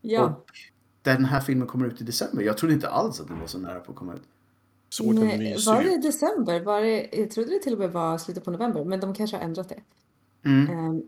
ja. 0.00 0.24
Och 0.24 0.50
den 1.02 1.24
här 1.24 1.40
filmen 1.40 1.68
kommer 1.68 1.86
ut 1.86 2.00
i 2.00 2.04
december. 2.04 2.42
Jag 2.42 2.56
trodde 2.58 2.74
inte 2.74 2.88
alls 2.88 3.20
att 3.20 3.28
den 3.28 3.40
var 3.40 3.46
så 3.46 3.58
nära 3.58 3.80
på 3.80 3.92
att 3.92 3.98
komma 3.98 4.14
ut. 4.14 4.22
Den 5.02 5.14
Nej, 5.14 5.38
mysig 5.38 5.72
var 5.72 5.82
det 5.82 5.94
ut? 5.94 6.02
december? 6.02 6.60
Var 6.60 6.80
det, 6.80 7.08
jag 7.12 7.30
trodde 7.30 7.50
det 7.50 7.58
till 7.58 7.72
och 7.72 7.78
med 7.78 7.92
var 7.92 8.18
slutet 8.18 8.44
på 8.44 8.50
november, 8.50 8.84
men 8.84 9.00
de 9.00 9.14
kanske 9.14 9.36
har 9.36 9.44
ändrat 9.44 9.68
det. 9.68 9.80
Mm. 10.44 10.70
Ehm, 10.70 11.02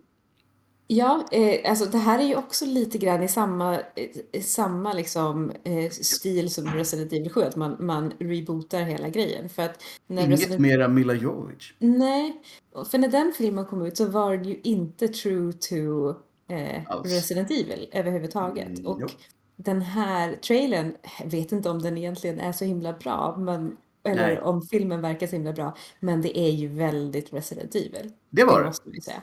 ja, 0.87 1.27
eh, 1.33 1.71
alltså 1.71 1.85
det 1.85 1.99
här 1.99 2.19
är 2.19 2.23
ju 2.23 2.37
också 2.37 2.67
lite 2.67 2.99
grann 2.99 3.23
i 3.23 3.29
samma, 3.29 3.75
eh, 3.75 4.43
samma 4.43 4.93
liksom, 4.93 5.53
eh, 5.65 5.91
stil 5.91 6.51
som 6.51 6.67
Resident 6.67 7.13
Evil 7.13 7.31
7, 7.31 7.43
att 7.43 7.57
man, 7.57 7.77
man 7.81 8.13
rebootar 8.19 8.81
hela 8.81 9.09
grejen. 9.09 9.49
För 9.49 9.63
att 9.63 9.83
när 10.07 10.27
Inget 10.27 10.39
Resident... 10.39 10.61
mera 10.61 10.89
Mila 10.89 11.15
Jovovich. 11.15 11.75
Nej, 11.79 12.43
för 12.91 12.99
när 12.99 13.09
den 13.09 13.33
filmen 13.39 13.67
kom 13.67 13.87
ut 13.87 13.97
så 13.97 14.05
var 14.05 14.37
den 14.37 14.49
ju 14.49 14.61
inte 14.63 15.09
true 15.09 15.53
to 15.53 16.09
eh. 16.49 17.03
Resident 17.05 17.51
Evil 17.51 17.89
överhuvudtaget. 17.93 18.69
Mm, 18.69 18.87
och 18.87 18.99
jo. 19.01 19.09
Den 19.57 19.83
här 19.83 20.33
trailern, 20.37 20.95
jag 21.21 21.31
vet 21.31 21.53
inte 21.53 21.71
om 21.71 21.83
den 21.83 21.99
egentligen 21.99 22.41
är 22.41 22.53
så 22.53 22.65
himla 22.65 22.93
bra, 22.93 23.37
men, 23.39 23.77
eller 24.05 24.27
Nej. 24.27 24.41
om 24.41 24.63
filmen 24.63 25.01
verkar 25.01 25.27
så 25.27 25.33
himla 25.37 25.53
bra, 25.53 25.77
men 26.01 26.23
det 26.23 26.39
är 26.39 26.51
ju 26.51 26.69
väldigt 26.69 27.33
Resident 27.33 27.75
Evil. 27.75 28.13
Det 28.31 28.45
var 28.45 28.61
det. 28.61 28.67
måste 28.67 28.91
vi 28.91 29.01
säga. 29.01 29.23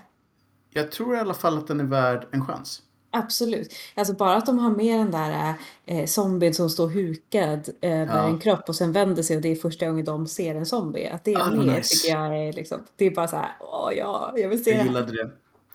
Jag 0.69 0.91
tror 0.91 1.15
i 1.15 1.19
alla 1.19 1.34
fall 1.34 1.58
att 1.58 1.67
den 1.67 1.80
är 1.80 1.84
värd 1.84 2.28
en 2.32 2.46
chans. 2.46 2.82
Absolut. 3.15 3.74
Alltså 3.96 4.13
bara 4.13 4.36
att 4.36 4.46
de 4.46 4.60
har 4.60 4.69
med 4.72 5.00
den 5.00 5.12
där 5.12 5.54
eh, 5.86 6.06
zombien 6.06 6.54
som 6.54 6.69
står 6.69 6.88
hukad 6.89 7.69
över 7.82 8.17
Ja. 8.17 8.28
en 8.28 8.39
kropp 8.39 8.69
och 8.69 8.76
sen 8.76 8.91
vänder 8.91 9.24
sig 9.24 9.36
och 9.36 9.41
det 9.41 9.50
är 9.52 9.56
första 9.56 9.86
gången 9.88 10.06
de 10.06 10.28
ser 10.28 10.56
en 10.56 10.65
zombie. 10.65 11.08
Att 11.08 11.24
det 11.24 11.34
är 11.34 11.41
Ah, 11.41 11.52
med 11.52 11.65
nice. 11.67 11.96
tycker 11.96 12.17
jag 12.19 12.38
är 12.48 12.54
liksom, 12.54 12.80
det 12.96 13.06
är 13.06 13.12
bara 13.12 13.28
så 13.28 13.36
här, 13.36 13.52
åh 13.60 13.89
ja, 13.98 14.34
jag 14.38 14.50
vill 14.50 14.63
se 14.63 14.72
det 14.72 14.78
Jag 14.78 14.86
gillade 14.86 15.12
det. 15.12 15.30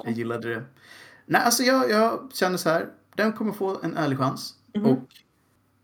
Jag 0.04 0.12
gillade 0.12 0.54
det. 0.54 0.64
Nej, 1.26 1.42
alltså 1.44 1.62
jag, 1.62 1.90
jag 1.90 2.30
känner 2.34 2.56
så 2.56 2.68
här. 2.70 2.88
Den 3.18 3.32
kommer 3.32 3.52
få 3.52 3.80
en 3.82 3.96
ärlig 3.96 4.18
chans. 4.18 4.54
Mhm. 4.74 4.86
Och 4.86 4.98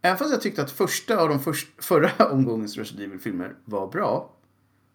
även 0.03 0.19
fast 0.19 0.31
jag 0.31 0.41
tyckte 0.41 0.63
att 0.63 0.71
första 0.71 1.17
av 1.19 1.29
de 1.29 1.41
först, 1.41 1.69
förra 1.85 2.27
omgångens 2.31 2.77
Resident 2.77 3.07
Evil-filmer 3.07 3.57
var 3.65 3.87
bra. 3.89 4.31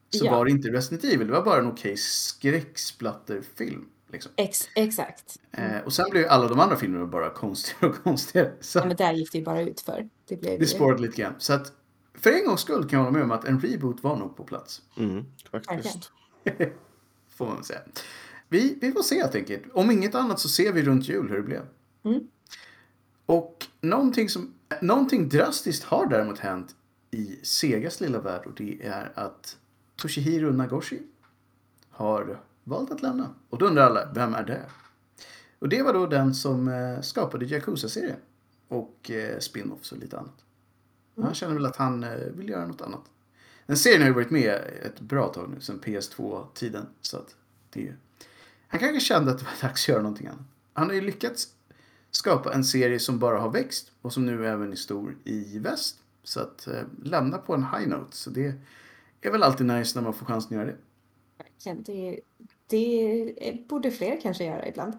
Så 0.09 0.25
Ja. 0.25 0.31
var 0.31 0.45
det 0.45 0.51
inte 0.51 0.67
Resident 0.69 1.03
Evil. 1.03 1.27
Det 1.27 1.33
var 1.33 1.43
bara 1.45 1.59
en 1.59 1.67
okej 1.67 1.97
skräcksplatterfilm. 1.97 3.85
Liksom. 4.11 4.31
Ex 4.35 4.69
exakt. 4.75 5.37
Eh, 5.51 5.77
och 5.85 5.93
sen 5.93 6.09
blev 6.09 6.23
ju 6.23 6.29
alla 6.29 6.47
de 6.47 6.59
andra 6.59 6.75
filmerna 6.75 7.05
bara 7.05 7.29
konstigare 7.29 7.87
och 7.91 7.95
konstigare. 8.03 8.53
Så 8.61 8.79
Ja, 8.79 8.85
men 8.85 8.95
där 8.97 9.13
gick 9.13 9.31
det 9.31 9.37
ju 9.37 9.43
bara 9.43 9.61
ut 9.61 9.81
för. 9.81 10.09
Det 10.27 10.35
blev 10.41 10.59
det 10.59 10.65
spårade 10.65 11.01
lite 11.01 11.21
grann. 11.21 11.33
Så 11.37 11.53
att 11.53 11.73
för 12.13 12.31
en 12.31 12.45
gångs 12.45 12.61
skull 12.61 12.89
kan 12.89 12.97
jag 12.99 13.05
hålla 13.05 13.11
med 13.17 13.23
om 13.23 13.31
att 13.31 13.45
en 13.45 13.59
reboot 13.59 14.03
var 14.03 14.15
nog 14.17 14.37
på 14.37 14.43
plats. 14.43 14.81
Mm, 14.97 15.25
faktiskt. 15.51 16.11
Får 17.37 17.45
man 17.45 17.63
säga. 17.63 17.79
Vi, 18.49 18.77
vi 18.81 18.91
får 18.91 19.03
se 19.03 19.15
helt 19.21 19.35
enkelt. 19.35 19.63
Om 19.73 19.91
inget 19.91 20.15
annat 20.15 20.39
så 20.39 20.49
ser 20.49 20.73
vi 20.73 20.81
runt 20.83 21.09
jul 21.09 21.29
hur 21.29 21.35
det 21.37 21.43
blev. 21.43 21.61
Mm. 22.03 22.27
Och 23.25 23.67
någonting, 23.81 24.29
som, 24.29 24.53
någonting 24.81 25.29
drastiskt 25.29 25.83
har 25.83 26.05
däremot 26.05 26.39
hänt 26.39 26.75
i 27.11 27.39
Segas 27.43 28.01
lilla 28.01 28.19
värld 28.19 28.45
och 28.45 28.53
det 28.53 28.85
är 28.85 29.11
att 29.15 29.57
Toshihiro 29.95 30.51
Nagoshi 30.51 31.01
har 31.89 32.41
valt 32.63 32.91
att 32.91 33.01
lämna. 33.01 33.29
Och 33.49 33.57
då 33.57 33.65
undrar 33.65 33.85
alla, 33.85 34.11
vem 34.13 34.33
är 34.33 34.43
det? 34.43 34.61
Och 35.59 35.69
det 35.69 35.81
var 35.81 35.93
då 35.93 36.05
den 36.05 36.35
som 36.35 36.67
eh, 36.67 37.01
skapade 37.01 37.45
Yakuza-serien 37.45 38.19
och 38.67 39.11
eh, 39.11 39.39
spin-offs 39.39 39.91
och 39.91 39.97
lite 39.97 40.19
annat. 40.19 40.45
Han 41.21 41.33
känner 41.33 41.53
väl 41.53 41.65
att 41.65 41.75
han 41.75 42.03
eh, 42.03 42.09
vill 42.35 42.49
göra 42.49 42.67
något 42.67 42.81
annat. 42.81 43.03
Den 43.65 43.77
serien 43.77 44.01
har 44.01 44.07
ju 44.07 44.13
varit 44.13 44.31
med 44.31 44.61
ett 44.81 44.99
bra 44.99 45.27
tag 45.27 45.49
nu, 45.49 45.61
sedan 45.61 45.81
PS2-tiden. 45.85 46.85
Så 47.01 47.17
att 47.17 47.35
det, 47.69 47.93
han 48.67 48.79
kanske 48.79 48.99
kände 48.99 49.31
att 49.31 49.39
det 49.39 49.45
var 49.45 49.67
dags 49.69 49.83
att 49.83 49.87
göra 49.87 50.01
någonting 50.01 50.27
annat. 50.27 50.45
Han 50.73 50.87
har 50.87 50.93
ju 50.93 51.01
lyckats 51.01 51.47
skapa 52.11 52.53
en 52.53 52.63
serie 52.63 52.99
som 52.99 53.19
bara 53.19 53.39
har 53.39 53.51
växt 53.51 53.91
och 54.01 54.13
som 54.13 54.25
nu 54.25 54.47
även 54.47 54.71
är 54.71 54.75
stor 54.75 55.17
i 55.23 55.59
väst. 55.59 55.99
Så 56.23 56.39
att 56.39 56.67
eh, 56.67 56.81
lämna 57.03 57.37
på 57.37 57.53
en 57.53 57.63
high 57.63 57.87
note. 57.87 58.17
Så 58.17 58.29
det 58.29 58.53
är 59.21 59.31
väl 59.31 59.43
alltid 59.43 59.65
nice 59.65 59.97
när 59.97 60.03
man 60.03 60.13
får 60.13 60.25
chansen 60.25 60.47
att 60.47 60.65
göra 60.65 60.65
det. 60.65 60.77
Verkligen. 61.37 61.83
Det, 61.83 62.19
det 62.67 63.67
borde 63.69 63.91
fler 63.91 64.19
kanske 64.21 64.43
göra 64.43 64.67
ibland. 64.67 64.93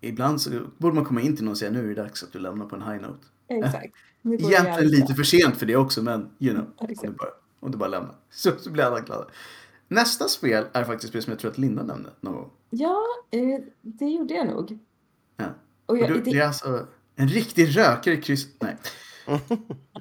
Ibland 0.00 0.40
så 0.40 0.50
borde 0.78 0.94
man 0.94 1.04
komma 1.04 1.20
in 1.20 1.36
till 1.36 1.44
någon 1.44 1.52
och 1.52 1.58
säga 1.58 1.70
nu 1.70 1.84
är 1.84 1.94
det 1.94 2.02
dags 2.02 2.22
att 2.22 2.32
du 2.32 2.38
lämnar 2.38 2.66
på 2.66 2.76
en 2.76 2.82
high 2.82 3.00
note. 3.00 3.26
Exakt. 3.48 3.94
Egentligen 4.22 4.90
lite 4.90 5.14
för 5.14 5.22
sent 5.22 5.56
för 5.56 5.66
det 5.66 5.76
också, 5.76 6.02
men 6.02 6.30
you 6.38 6.54
know. 6.54 6.66
Om 6.76 6.86
du 6.86 7.10
bara, 7.10 7.30
om 7.60 7.70
du 7.70 7.78
bara 7.78 7.88
lämnar. 7.88 8.14
Så, 8.30 8.52
så 8.58 8.70
blir 8.70 8.84
alla 8.84 9.00
glada. 9.00 9.26
Nästa 9.88 10.28
spel 10.28 10.66
är 10.72 10.84
faktiskt 10.84 11.08
spel 11.08 11.22
som 11.22 11.30
jag 11.30 11.40
tror 11.40 11.50
att 11.50 11.58
Linda 11.58 11.82
nämnde 11.82 12.10
någon 12.20 12.34
gång. 12.34 12.50
Ja, 12.70 13.04
eh, 13.30 13.60
det 13.82 14.04
gjorde 14.04 14.34
jag 14.34 14.46
nog. 14.46 14.78
Ja. 15.36 15.46
Och 15.88 15.94
Och 15.94 15.98
jag, 15.98 16.08
du, 16.08 16.14
det, 16.14 16.30
det 16.30 16.38
är 16.38 16.46
alltså 16.46 16.86
en 17.16 17.28
riktig 17.28 17.76
rökare 17.76 18.16
kryss... 18.16 18.46
Nej. 18.60 18.76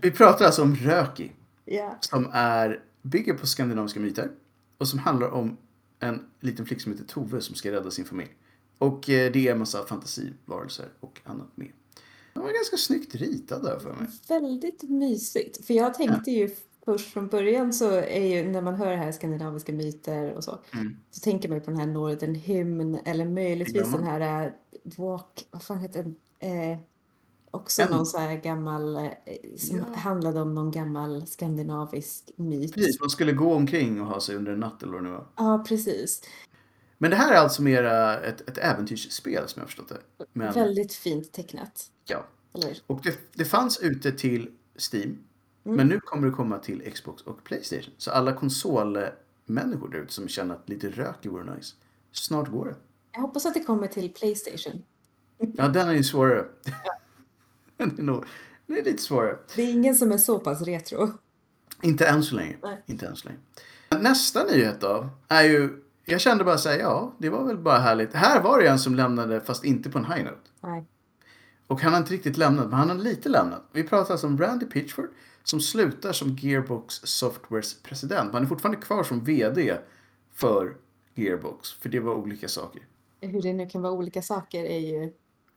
Vi 0.02 0.12
pratar 0.12 0.46
alltså 0.46 0.62
om 0.62 0.76
Röki. 0.76 1.32
ja. 1.66 1.98
Som 2.02 2.30
är, 2.34 2.84
bygger 3.02 3.34
på 3.34 3.48
skandinaviska 3.48 4.00
myter. 4.00 4.32
Och 4.78 4.88
som 4.88 5.00
handlar 5.00 5.30
om 5.30 5.58
en 6.00 6.26
liten 6.40 6.66
flicka 6.66 6.82
som 6.82 6.92
heter 6.92 7.06
Tove 7.06 7.42
som 7.42 7.56
ska 7.56 7.72
rädda 7.72 7.92
sin 7.92 8.06
familj. 8.06 8.30
Och 8.78 9.10
eh, 9.10 9.32
det 9.32 9.48
är 9.48 9.52
en 9.52 9.60
massa 9.60 9.86
fantasivarelser 9.86 10.86
och 11.00 11.22
annat 11.24 11.58
med. 11.58 11.72
Den 12.34 12.44
var 12.44 12.54
ganska 12.54 12.78
snyggt 12.78 13.16
ritad 13.16 13.64
där 13.64 13.80
för 13.80 13.94
mig. 13.94 14.08
Väldigt 14.28 14.84
mysigt. 14.84 15.66
För 15.66 15.74
jag 15.74 15.94
tänkte 15.94 16.32
ju 16.32 16.50
först 16.88 17.14
från 17.14 17.28
början 17.28 17.74
så 17.74 17.92
är 17.92 18.26
ju 18.26 18.50
när 18.52 18.62
man 18.62 18.76
hör 18.76 18.92
det 18.92 18.98
här 18.98 19.12
skandinaviska 19.12 19.72
myter 19.74 20.34
och 20.34 20.44
så. 20.44 20.60
Mm. 20.74 20.98
Så 21.12 21.20
tänker 21.22 21.50
man 21.50 21.58
ju 21.58 21.64
på 21.64 21.72
den 21.72 21.80
här 21.80 21.88
Northern 21.88 22.36
Hymn 22.36 22.96
eller 23.06 23.26
möjligtvis 23.26 23.92
den 23.92 24.04
här 24.04 24.46
eh, 24.46 24.52
Walk, 24.98 25.48
vad 25.52 25.64
fan 25.64 25.80
heter 25.80 26.04
den? 26.04 26.16
Eh, 26.40 26.78
också 27.52 27.82
En- 27.82 27.92
någon 27.92 28.06
så 28.06 28.18
här 28.18 28.36
gammal, 28.36 28.96
eh, 28.96 29.10
som 29.58 29.78
Ja. 29.78 29.84
handlade 29.96 30.42
om 30.42 30.56
någon 30.56 30.72
gammal 30.72 31.28
skandinavisk 31.28 32.30
myt. 32.36 32.74
Precis, 32.74 33.00
man 33.00 33.10
skulle 33.10 33.32
gå 33.32 33.54
omkring 33.54 34.02
och 34.02 34.08
ha 34.08 34.22
sig 34.22 34.36
under 34.36 34.52
en 34.52 34.60
natt 34.60 34.84
eller 34.84 34.94
vad 34.94 35.04
det 35.04 35.10
nu 35.10 35.16
var. 35.16 35.28
Ja, 35.38 35.66
precis. 35.68 36.22
Men 36.98 37.10
det 37.12 37.18
här 37.18 37.34
är 37.34 37.38
alltså 37.38 37.62
mera 37.62 38.20
ett, 38.20 38.50
ett 38.50 38.58
äventyrsspel 38.58 39.48
som 39.48 39.60
jag 39.60 39.64
har 39.64 39.68
förstått 39.68 39.90
det. 39.90 40.26
Men, 40.34 40.54
Väldigt 40.54 40.94
fint 40.94 41.32
tecknat. 41.32 41.86
ja. 42.06 42.26
Eller? 42.56 42.78
Och 42.88 43.00
det, 43.04 43.18
det 43.34 43.46
fanns 43.46 43.80
ute 43.80 44.12
till 44.12 44.50
Steam. 44.94 45.18
Mm. 45.68 45.78
Men 45.78 45.88
nu 45.88 46.00
kommer 46.00 46.28
det 46.28 46.34
komma 46.34 46.60
till 46.60 46.92
Xbox 46.94 47.22
och 47.22 47.44
Playstation. 47.44 47.94
Så 47.98 48.12
alla 48.12 48.34
konsolmänniskor 48.34 49.90
där 49.92 50.00
ute 50.00 50.14
som 50.14 50.28
känner 50.28 50.56
att 50.56 50.70
lite 50.70 50.90
rök 50.90 51.26
vore 51.26 51.56
nice. 51.56 51.76
Snart 52.12 52.48
går 52.52 52.66
det. 52.66 52.76
Jag 53.12 53.22
hoppas 53.22 53.46
att 53.46 53.54
det 53.54 53.64
kommer 53.64 53.88
till 53.88 54.14
Playstation. 54.14 54.84
Ja, 55.38 55.68
den 55.68 55.88
är 55.88 55.94
ju 55.94 56.04
svårare. 56.04 56.46
den, 57.78 58.00
är 58.00 58.04
nog, 58.04 58.26
den 58.68 58.78
är 58.78 58.84
lite 58.84 59.04
svårare. 59.04 59.38
Det 59.56 59.62
är 59.62 59.72
ingen 59.72 59.96
som 59.96 60.12
är 60.12 60.18
så 60.18 60.40
pass 60.40 60.62
retro. 60.62 61.10
Inte 61.82 62.08
än 62.08 62.24
så 62.24 62.36
länge. 62.36 62.58
Nej. 62.64 62.84
Inte 62.86 63.08
än 63.08 63.16
så 63.16 63.28
länge. 63.28 63.40
Nästa 64.04 64.44
nyhet 64.44 64.82
då 64.82 65.10
är 65.28 65.44
ju... 65.44 65.84
Jag 66.06 66.22
kände 66.22 66.44
bara 66.44 66.58
säga 66.58 66.82
ja, 66.82 67.14
det 67.18 67.30
var 67.30 67.44
väl 67.44 67.58
bara 67.58 67.80
härligt. 67.80 68.14
Här 68.14 68.42
var 68.42 68.62
det 68.62 68.68
en 68.68 68.80
som 68.80 68.96
lämnade 68.96 69.42
fast 69.42 69.64
inte 69.64 69.90
på 69.90 69.98
en 69.98 70.06
high 70.06 70.24
note. 70.24 70.50
Nej. 70.62 70.86
Och 71.68 71.82
han 71.82 71.94
har 71.94 72.00
inte 72.00 72.14
riktigt 72.14 72.38
lämnat, 72.38 72.70
men 72.70 72.80
han 72.80 72.90
har 72.90 72.96
lite 72.96 73.30
lämnat. 73.30 73.64
Vi 73.72 73.84
pratar 73.84 74.14
alltså 74.14 74.28
om 74.28 74.38
Randy 74.38 74.66
Pitchford 74.66 75.10
som 75.50 75.62
slutar 75.62 76.14
som 76.14 76.36
Gearbox 76.36 76.96
Softwares 77.04 77.82
president. 77.84 78.34
Han 78.34 78.44
är 78.44 78.48
fortfarande 78.48 78.82
kvar 78.82 79.04
som 79.04 79.24
VD 79.24 79.78
för 80.34 80.78
Gearbox, 81.16 81.72
för 81.72 81.90
det 81.90 82.00
var 82.00 82.16
olika 82.16 82.48
saker. 82.48 82.82
Hur 83.22 83.42
det 83.42 83.54
nu 83.54 83.70
kan 83.70 83.82
vara 83.82 83.94
olika 83.94 84.22
saker 84.22 84.64
är 84.64 84.80
ju... 84.80 85.14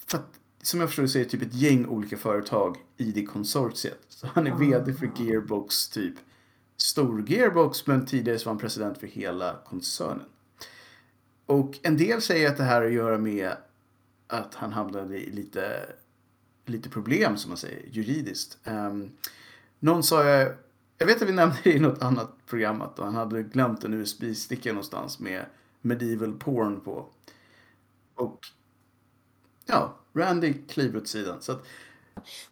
För 0.07 0.19
att, 0.19 0.41
som 0.63 0.81
jag 0.81 0.89
förstår 0.89 1.03
det 1.03 1.09
så 1.09 1.19
är 1.19 1.25
det 1.25 1.31
typ 1.31 1.43
ett 1.43 1.55
gäng 1.55 1.87
olika 1.87 2.17
företag 2.17 2.77
i 2.97 3.13
det 3.13 3.25
konsortiet. 3.25 4.01
Så 4.09 4.27
han 4.27 4.47
är 4.47 4.53
Ah. 4.53 4.57
VD 4.57 4.93
för 4.93 5.11
Gearbox 5.17 5.89
typ 5.89 6.15
stor 6.77 7.31
gearbox 7.31 7.87
men 7.87 8.07
tidigare 8.07 8.39
så 8.39 8.45
var 8.45 8.53
han 8.53 8.61
president 8.61 8.99
för 8.99 9.07
hela 9.07 9.57
koncernen. 9.67 10.27
Och 11.47 11.79
en 11.83 11.97
del 11.97 12.23
säger 12.23 12.51
att 12.51 12.57
det 12.57 12.65
här 12.65 12.81
har 12.81 12.87
att 12.87 12.93
göra 12.93 13.19
med 13.19 13.53
att 14.27 14.55
han 14.55 14.73
hamnade 14.73 15.19
i 15.19 15.31
lite, 15.31 15.93
lite 16.67 16.89
problem 16.89 17.37
som 17.37 17.49
man 17.49 17.59
säger 17.59 17.87
juridiskt. 17.91 18.59
Um, 18.65 19.13
någon 19.81 20.03
sa, 20.03 20.25
jag, 20.25 20.53
jag 20.99 21.07
vet 21.07 21.23
att 21.23 21.29
vi 21.29 21.33
nämnde 21.33 21.57
det 21.65 21.73
i 21.73 21.79
något 21.81 22.03
annat 22.03 22.31
program 22.47 22.83
att 22.83 22.99
han 22.99 23.15
hade 23.15 23.43
glömt 23.43 23.85
en 23.85 23.95
USB-sticka 23.95 24.69
någonstans 24.73 25.19
med 25.19 25.45
medieval 25.81 26.33
porn 26.33 26.81
på. 26.81 27.07
Och 28.15 28.39
ja, 29.67 29.95
Randy 30.13 30.55
kliver 30.69 30.99
åt 31.01 31.09
sidan. 31.09 31.43
Så 31.43 31.53
att, 31.53 31.63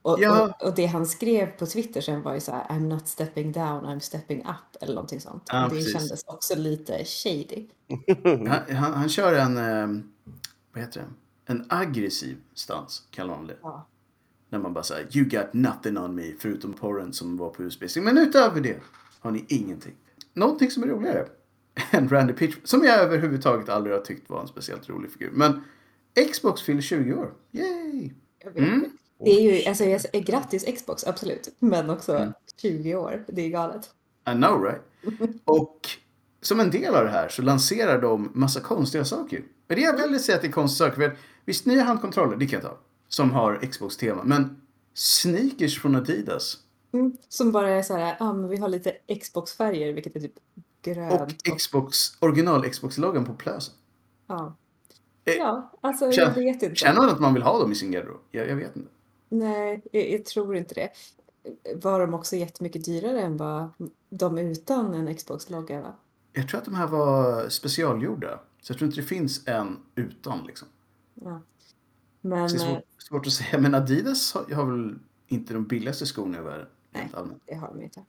Och, 0.02 0.16
Ja. 0.20 0.42
och, 0.60 0.66
och 0.68 0.74
det 0.74 0.86
han 0.86 1.06
skrev 1.06 1.46
på 1.46 1.66
Twitter 1.66 2.00
sen 2.00 2.22
var 2.22 2.34
ju 2.34 2.40
så 2.40 2.52
här 2.52 2.66
I'm 2.68 2.88
not 2.88 3.08
stepping 3.08 3.52
down, 3.52 3.84
I'm 3.86 3.98
stepping 4.00 4.40
up 4.40 4.82
eller 4.82 4.94
någonting 4.94 5.20
sånt. 5.20 5.42
Ja, 5.46 5.62
det 5.62 5.70
precis. 5.70 5.92
kändes 5.92 6.24
också 6.24 6.54
lite 6.56 7.04
shady. 7.04 7.66
han, 8.48 8.76
han, 8.76 8.92
han 8.94 9.08
kör 9.08 9.34
en, 9.34 9.56
um, 9.58 10.12
vad 10.72 10.82
heter 10.82 11.00
det? 11.00 11.06
En 11.52 11.66
aggressiv 11.68 12.36
stans 12.54 13.02
kallar 13.10 13.36
man 13.36 13.46
det. 13.46 13.56
Ja. 13.62 13.86
När 14.50 14.58
man 14.58 14.72
bara 14.72 14.84
säger 14.84 15.16
you 15.16 15.28
got 15.28 15.52
nothing 15.52 15.98
on 15.98 16.14
me 16.14 16.32
förutom 16.38 16.72
porren 16.72 17.12
som 17.12 17.36
var 17.36 17.50
på 17.50 17.62
USB. 17.62 17.82
Men 17.96 18.18
utöver 18.18 18.60
det 18.60 18.76
har 19.20 19.30
ni 19.30 19.44
ingenting. 19.48 19.94
Någonting 20.34 20.70
som 20.70 20.82
är 20.82 20.86
roligare 20.86 21.26
än 21.90 22.08
Randy 22.08 22.32
Pitch 22.32 22.56
som 22.64 22.84
jag 22.84 22.98
överhuvudtaget 22.98 23.68
aldrig 23.68 23.96
har 23.96 24.02
tyckt 24.02 24.30
var 24.30 24.40
en 24.40 24.48
speciellt 24.48 24.88
rolig 24.88 25.10
figur. 25.12 25.30
Men 25.32 25.64
Xbox 26.32 26.62
fyller 26.62 26.80
20 26.80 27.14
år. 27.14 27.32
Yay! 27.52 28.10
Jag. 28.44 28.58
Mm. 28.58 28.84
Det 29.24 29.30
är 29.30 29.40
ju, 29.40 29.68
alltså, 29.68 29.84
jag, 29.84 30.00
eh, 30.12 30.20
grattis 30.20 30.64
Xbox, 30.64 31.06
absolut. 31.06 31.48
Men 31.58 31.90
också 31.90 32.16
Mm. 32.16 32.32
20 32.62 32.94
år, 32.94 33.24
det 33.28 33.42
är 33.42 33.48
galet. 33.48 33.90
I 34.30 34.32
know 34.32 34.62
right? 34.62 34.82
Och 35.44 35.80
som 36.42 36.60
en 36.60 36.70
del 36.70 36.94
av 36.94 37.04
det 37.04 37.10
här 37.10 37.28
så 37.28 37.42
lanserar 37.42 38.02
de 38.02 38.30
massa 38.34 38.60
konstiga 38.60 39.04
saker. 39.04 39.42
Men 39.68 39.76
det 39.76 39.84
är 39.84 39.96
väldigt 39.96 40.22
säga 40.22 40.36
att 40.36 40.42
det 40.42 40.48
är 40.48 40.52
konstiga 40.52 40.90
saker. 40.90 41.08
För 41.08 41.16
visst, 41.44 41.66
nya 41.66 41.82
handkontroller, 41.82 42.36
det 42.36 42.46
kan 42.46 42.60
jag 42.60 42.70
ta. 42.70 42.78
Som 43.08 43.30
har 43.30 43.66
Xbox-tema. 43.70 44.22
Men 44.24 44.60
sneakers 44.94 45.82
från 45.82 45.94
Adidas. 45.96 46.58
Mm. 46.92 47.16
Som 47.28 47.52
bara 47.52 47.70
är 47.70 47.82
så 47.82 47.94
här, 47.96 48.16
ja 48.20 48.32
men 48.32 48.48
vi 48.48 48.56
har 48.56 48.68
lite 48.68 48.92
Xbox-färger, 49.22 49.92
vilket 49.92 50.16
är 50.16 50.20
typ 50.20 50.38
grönt. 50.82 51.48
Och 51.50 51.58
Xbox, 51.58 51.96
original 52.20 52.64
Xbox-loggan 52.70 53.24
på 53.24 53.34
plösen. 53.34 53.74
ja. 54.26 54.54
Eh, 55.24 55.34
ja, 55.34 55.70
alltså 55.80 56.04
jag 56.04 56.14
känn- 56.14 56.34
vet 56.34 56.62
inte. 56.62 56.74
Känner 56.74 56.96
man 57.00 57.08
att 57.08 57.20
man 57.20 57.34
vill 57.34 57.42
ha 57.42 57.58
dem 57.58 57.72
i 57.72 57.74
sin 57.74 57.90
garderob? 57.90 58.20
Jag, 58.30 58.48
jag 58.48 58.56
vet 58.56 58.76
inte. 58.76 58.88
Nej, 59.28 59.82
jag, 59.92 60.10
jag 60.10 60.24
tror 60.24 60.56
inte 60.56 60.74
det. 60.74 60.90
Var 61.82 62.00
de 62.00 62.14
också 62.14 62.36
jättemycket 62.36 62.84
dyrare 62.84 63.20
än 63.20 63.36
vad 63.36 63.68
de 64.10 64.38
utan 64.38 64.94
en 64.94 65.14
Xbox-logga 65.16 65.80
va? 65.80 65.94
Jag 66.32 66.48
tror 66.48 66.58
att 66.58 66.64
de 66.64 66.74
här 66.74 66.86
var 66.86 67.48
specialgjorda. 67.48 68.40
Så 68.62 68.70
jag 68.72 68.78
tror 68.78 68.86
inte 68.88 69.00
det 69.00 69.06
finns 69.06 69.48
en 69.48 69.76
utan 69.94 70.46
liksom. 70.46 70.68
Ja. 71.14 71.40
Men 72.28 72.48
Så 72.50 72.56
det 72.56 72.62
är 72.62 72.66
eh, 72.68 72.72
svårt, 72.74 72.84
svårt 73.02 73.26
att 73.26 73.32
säga. 73.32 73.60
Men 73.60 73.74
Adidas 73.74 74.34
har, 74.34 74.54
har 74.54 74.64
väl 74.64 74.98
inte 75.28 75.54
de 75.54 75.66
billigaste 75.66 76.06
skorna 76.06 76.38
i 76.38 76.40
världen. 76.40 76.66
Nej. 76.92 77.08
det 77.46 77.54
har 77.54 77.68
de 77.68 77.82
inte. 77.82 78.02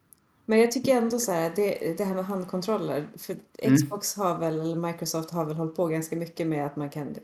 Men 0.46 0.60
jag 0.60 0.72
tycker 0.72 0.96
ändå 0.98 1.20
så 1.20 1.32
här, 1.32 1.52
det, 1.56 1.98
det 1.98 2.04
här 2.04 2.16
med 2.16 2.26
handkontroller. 2.26 3.08
För 3.18 3.36
Mm. 3.58 3.78
Xbox 3.78 4.16
har 4.16 4.38
väl, 4.40 4.60
eller 4.60 4.76
Microsoft 4.76 5.32
har 5.32 5.46
väl 5.46 5.56
hållit 5.56 5.76
på 5.76 5.88
ganska 5.88 6.16
mycket 6.16 6.48
med 6.48 6.66
att 6.66 6.76
man 6.76 6.90
kan 6.90 7.16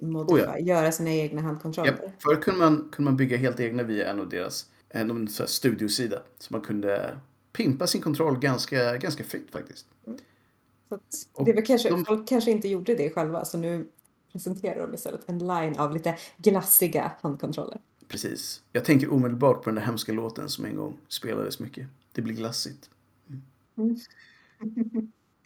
modifiera, 0.00 0.52
Oh 0.52 0.62
göra 0.62 0.92
sina 0.92 1.10
egna 1.10 1.42
handkontroller. 1.42 1.90
Japp. 1.90 2.22
Förr 2.22 2.42
kunde 2.42 2.60
man, 2.60 2.76
kunde 2.92 3.10
man 3.10 3.16
bygga 3.16 3.36
helt 3.36 3.60
egna 3.60 3.82
via 3.82 4.10
en 4.10 4.20
av 4.20 4.28
deras 4.28 4.66
en, 4.88 5.28
så 5.28 5.46
studiosida. 5.46 6.22
Så 6.38 6.52
man 6.54 6.60
kunde 6.60 7.18
pimpa 7.52 7.86
sin 7.86 8.00
kontroll 8.00 8.38
ganska, 8.38 8.96
ganska 8.96 9.24
fritt 9.24 9.50
faktiskt. 9.50 9.86
Så 10.88 10.94
att 10.94 11.02
Och 11.32 11.44
det 11.44 11.52
väl 11.52 11.66
kanske, 11.66 11.90
de- 11.90 12.04
folk 12.04 12.28
kanske 12.28 12.50
inte 12.50 12.68
gjorde 12.68 12.94
det 12.94 13.10
själva, 13.10 13.44
så 13.44 13.58
nu 13.58 13.86
presenterar 14.32 14.86
de 14.86 14.94
istället 14.94 15.28
en 15.28 15.38
line 15.38 15.76
av 15.78 15.94
lite 15.94 16.18
glassiga 16.36 17.12
handkontroller. 17.20 17.80
Precis. 18.08 18.62
Jag 18.72 18.84
tänker 18.84 19.12
omedelbart 19.12 19.62
på 19.62 19.70
den 19.70 19.74
där 19.74 19.82
hemska 19.82 20.12
låten 20.12 20.48
som 20.48 20.64
en 20.64 20.76
gång 20.76 20.96
spelades 21.08 21.58
mycket. 21.60 21.86
Det 22.12 22.22
blir 22.22 22.34
glassigt. 22.34 22.90
Mm. 23.78 23.96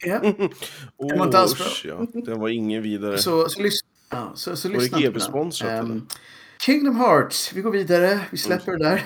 Ja, 0.05 0.19
Oh, 0.97 1.17
var 1.17 1.25
inte 1.25 1.39
alls 1.39 1.57
bra. 1.57 1.67
ja. 2.13 2.21
Den 2.21 2.39
var 2.39 2.49
ingen 2.49 2.81
vidare. 2.83 3.17
så, 3.17 3.49
så, 3.49 3.59
lys- 3.61 3.85
ja, 4.09 4.31
så, 4.35 4.55
så 4.55 4.67
Var 4.69 4.73
det 4.75 4.81
lyssna 4.81 4.97
på 4.97 5.01
den. 5.03 5.11
GB-sponsrat, 5.13 5.69
Ehm, 5.71 5.91
eller? 5.91 6.01
Kingdom 6.61 6.95
Hearts. 6.95 7.53
Vi 7.53 7.61
går 7.61 7.71
vidare. 7.71 8.19
Vi 8.31 8.37
släpper 8.37 8.71
det 8.71 8.83
där. 8.83 9.05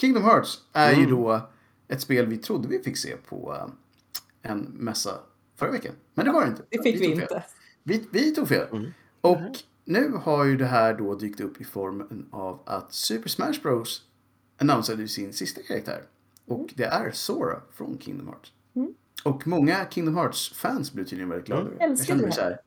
Kingdom 0.00 0.22
Hearts 0.24 0.58
är 0.72 0.90
ju 0.92 0.98
Mm. 1.04 1.10
då 1.10 1.48
ett 1.88 2.00
spel 2.00 2.26
vi 2.26 2.36
trodde 2.36 2.68
vi 2.68 2.78
fick 2.78 2.96
se 2.96 3.16
på 3.16 3.54
eh, 4.42 4.50
en 4.52 4.58
mässa 4.60 5.10
förra 5.56 5.70
veckan. 5.70 5.92
Men 6.14 6.26
det 6.26 6.32
var 6.32 6.42
det 6.42 6.48
inte. 6.48 6.62
Det 6.70 6.82
fick 6.82 6.94
vi 6.94 6.98
fel. 6.98 7.10
inte. 7.20 7.44
Vi, 7.88 8.04
vi 8.10 8.30
tog 8.30 8.48
fel. 8.48 8.66
Mm. 8.72 8.90
Och 9.20 9.56
nu 9.84 10.10
har 10.10 10.44
ju 10.44 10.56
det 10.56 10.66
här 10.66 10.94
då 10.94 11.14
dykt 11.14 11.40
upp 11.40 11.60
i 11.60 11.64
formen 11.64 12.26
av 12.30 12.60
att 12.66 12.92
Super 12.92 13.28
Smash 13.28 13.62
Bros 13.62 14.02
annonserade 14.60 15.02
ju 15.02 15.08
sin 15.08 15.32
sista 15.32 15.62
karaktär. 15.62 16.02
Och 16.46 16.72
det 16.74 16.84
är 16.84 17.10
Sora 17.10 17.60
från 17.72 17.98
Kingdom 17.98 18.26
Hearts. 18.26 18.52
Mm. 18.76 18.94
Och 19.24 19.46
många 19.46 19.86
Kingdom 19.90 20.16
Hearts-fans 20.16 20.92
blev 20.92 21.04
tydligen 21.04 21.28
väldigt 21.28 21.46
glada. 21.46 21.62
Mm. 21.62 21.78
det. 21.78 21.84
Älskar 21.84 22.16
det 22.16 22.34
här. 22.34 22.60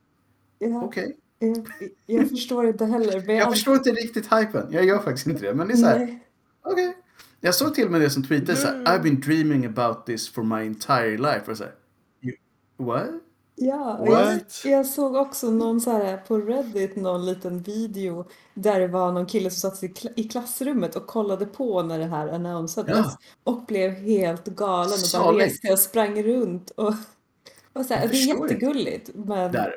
Ja, 0.60 0.84
okej. 0.84 1.18
jag, 1.40 1.68
jag 2.06 2.30
förstår 2.30 2.68
inte 2.68 2.86
heller. 2.86 3.24
Men 3.26 3.36
Jag 3.36 3.52
förstår 3.52 3.76
inte 3.76 3.92
riktigt 3.92 4.34
hypen. 4.34 4.68
Jag 4.72 4.86
gör 4.86 5.00
faktiskt 5.00 5.28
inte 5.28 5.42
det. 5.42 5.54
Men 5.54 5.68
det 5.68 5.74
är 5.74 5.78
så 5.78 5.86
här, 5.86 6.20
okej. 6.62 6.98
Jag 7.42 7.56
såg 7.56 7.76
till 7.76 7.86
och 7.86 7.92
med 7.92 8.02
det 8.02 8.10
som 8.10 8.24
tweetade 8.24 8.58
så 8.58 8.68
här, 8.68 8.84
I've 8.86 9.02
been 9.02 9.20
dreaming 9.20 9.66
about 9.66 10.06
this 10.06 10.30
for 10.30 10.44
my 10.44 10.66
entire 10.66 11.18
life. 11.18 11.52
Och 11.52 11.58
så 11.58 11.64
här, 11.64 11.74
you, 12.22 12.36
what? 12.78 13.10
Ja, 13.56 13.98
och 13.98 14.08
jag, 14.08 14.12
What? 14.34 14.62
jag 14.66 14.86
såg 14.86 15.16
också 15.16 15.52
någon 15.52 15.82
så 15.82 15.92
här 15.92 16.18
på 16.18 16.38
Reddit, 16.38 16.96
någon 16.96 17.26
liten 17.26 17.62
video 17.62 18.26
där 18.54 18.80
det 18.80 18.88
var 18.88 19.12
någon 19.12 19.26
kille 19.26 19.50
som 19.52 19.70
satt 19.70 19.78
sig 19.80 19.90
i 19.90 19.94
kla- 19.94 20.14
i 20.16 20.24
klassrummet 20.24 20.96
och 20.96 21.08
kollade 21.08 21.46
på 21.46 21.84
när 21.84 22.00
det 22.00 22.06
här 22.06 22.28
annonsades 22.28 22.98
Ja. 22.98 23.18
och 23.44 23.66
blev 23.66 23.92
helt 23.92 24.46
galen 24.46 24.94
och 25.18 25.24
bara 25.34 25.46
reste 25.46 25.72
och 25.72 25.80
sprang 25.80 26.24
runt 26.24 26.70
och, 26.70 26.94
och 27.74 27.86
så 27.86 27.94
här, 27.94 28.02
Jag 28.02 28.12
det 28.12 28.16
är 28.18 28.18
förstår 28.18 28.36
inte. 28.44 28.54
jättegulligt 28.54 29.10
men, 29.16 29.52
Där. 29.52 29.76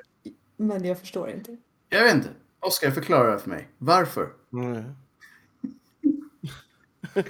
men 0.57 0.85
jag 0.85 0.99
förstår 0.99 1.31
inte. 1.31 1.57
Jag 1.89 2.05
vet 2.05 2.15
inte. 2.15 2.29
Oskar, 2.61 2.91
förklara 2.91 3.33
det 3.33 3.39
för 3.39 3.51
mig. 3.51 3.69
Varför? 3.79 4.29
Nej. 4.51 4.85
Är, 7.15 7.25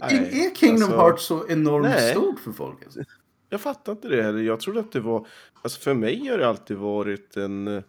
Nej, 0.00 0.46
är 0.46 0.54
Kingdom 0.54 0.82
alltså- 0.82 0.96
Hearts 0.96 1.26
så 1.26 1.48
enormt 1.48 1.84
Nej. 1.86 2.10
stort 2.10 2.40
för 2.40 2.52
folk? 2.52 2.84
Alltså? 2.84 3.00
Jag 3.52 3.60
fattar 3.60 3.92
inte 3.92 4.08
det 4.08 4.22
heller. 4.22 4.42
Jag 4.42 4.60
trodde 4.60 4.80
att 4.80 4.92
det 4.92 5.00
var... 5.00 5.26
Alltså 5.62 5.80
för 5.80 5.94
mig 5.94 6.28
har 6.28 6.38
det 6.38 6.48
alltid 6.48 6.76
varit 6.76 7.36
en... 7.36 7.82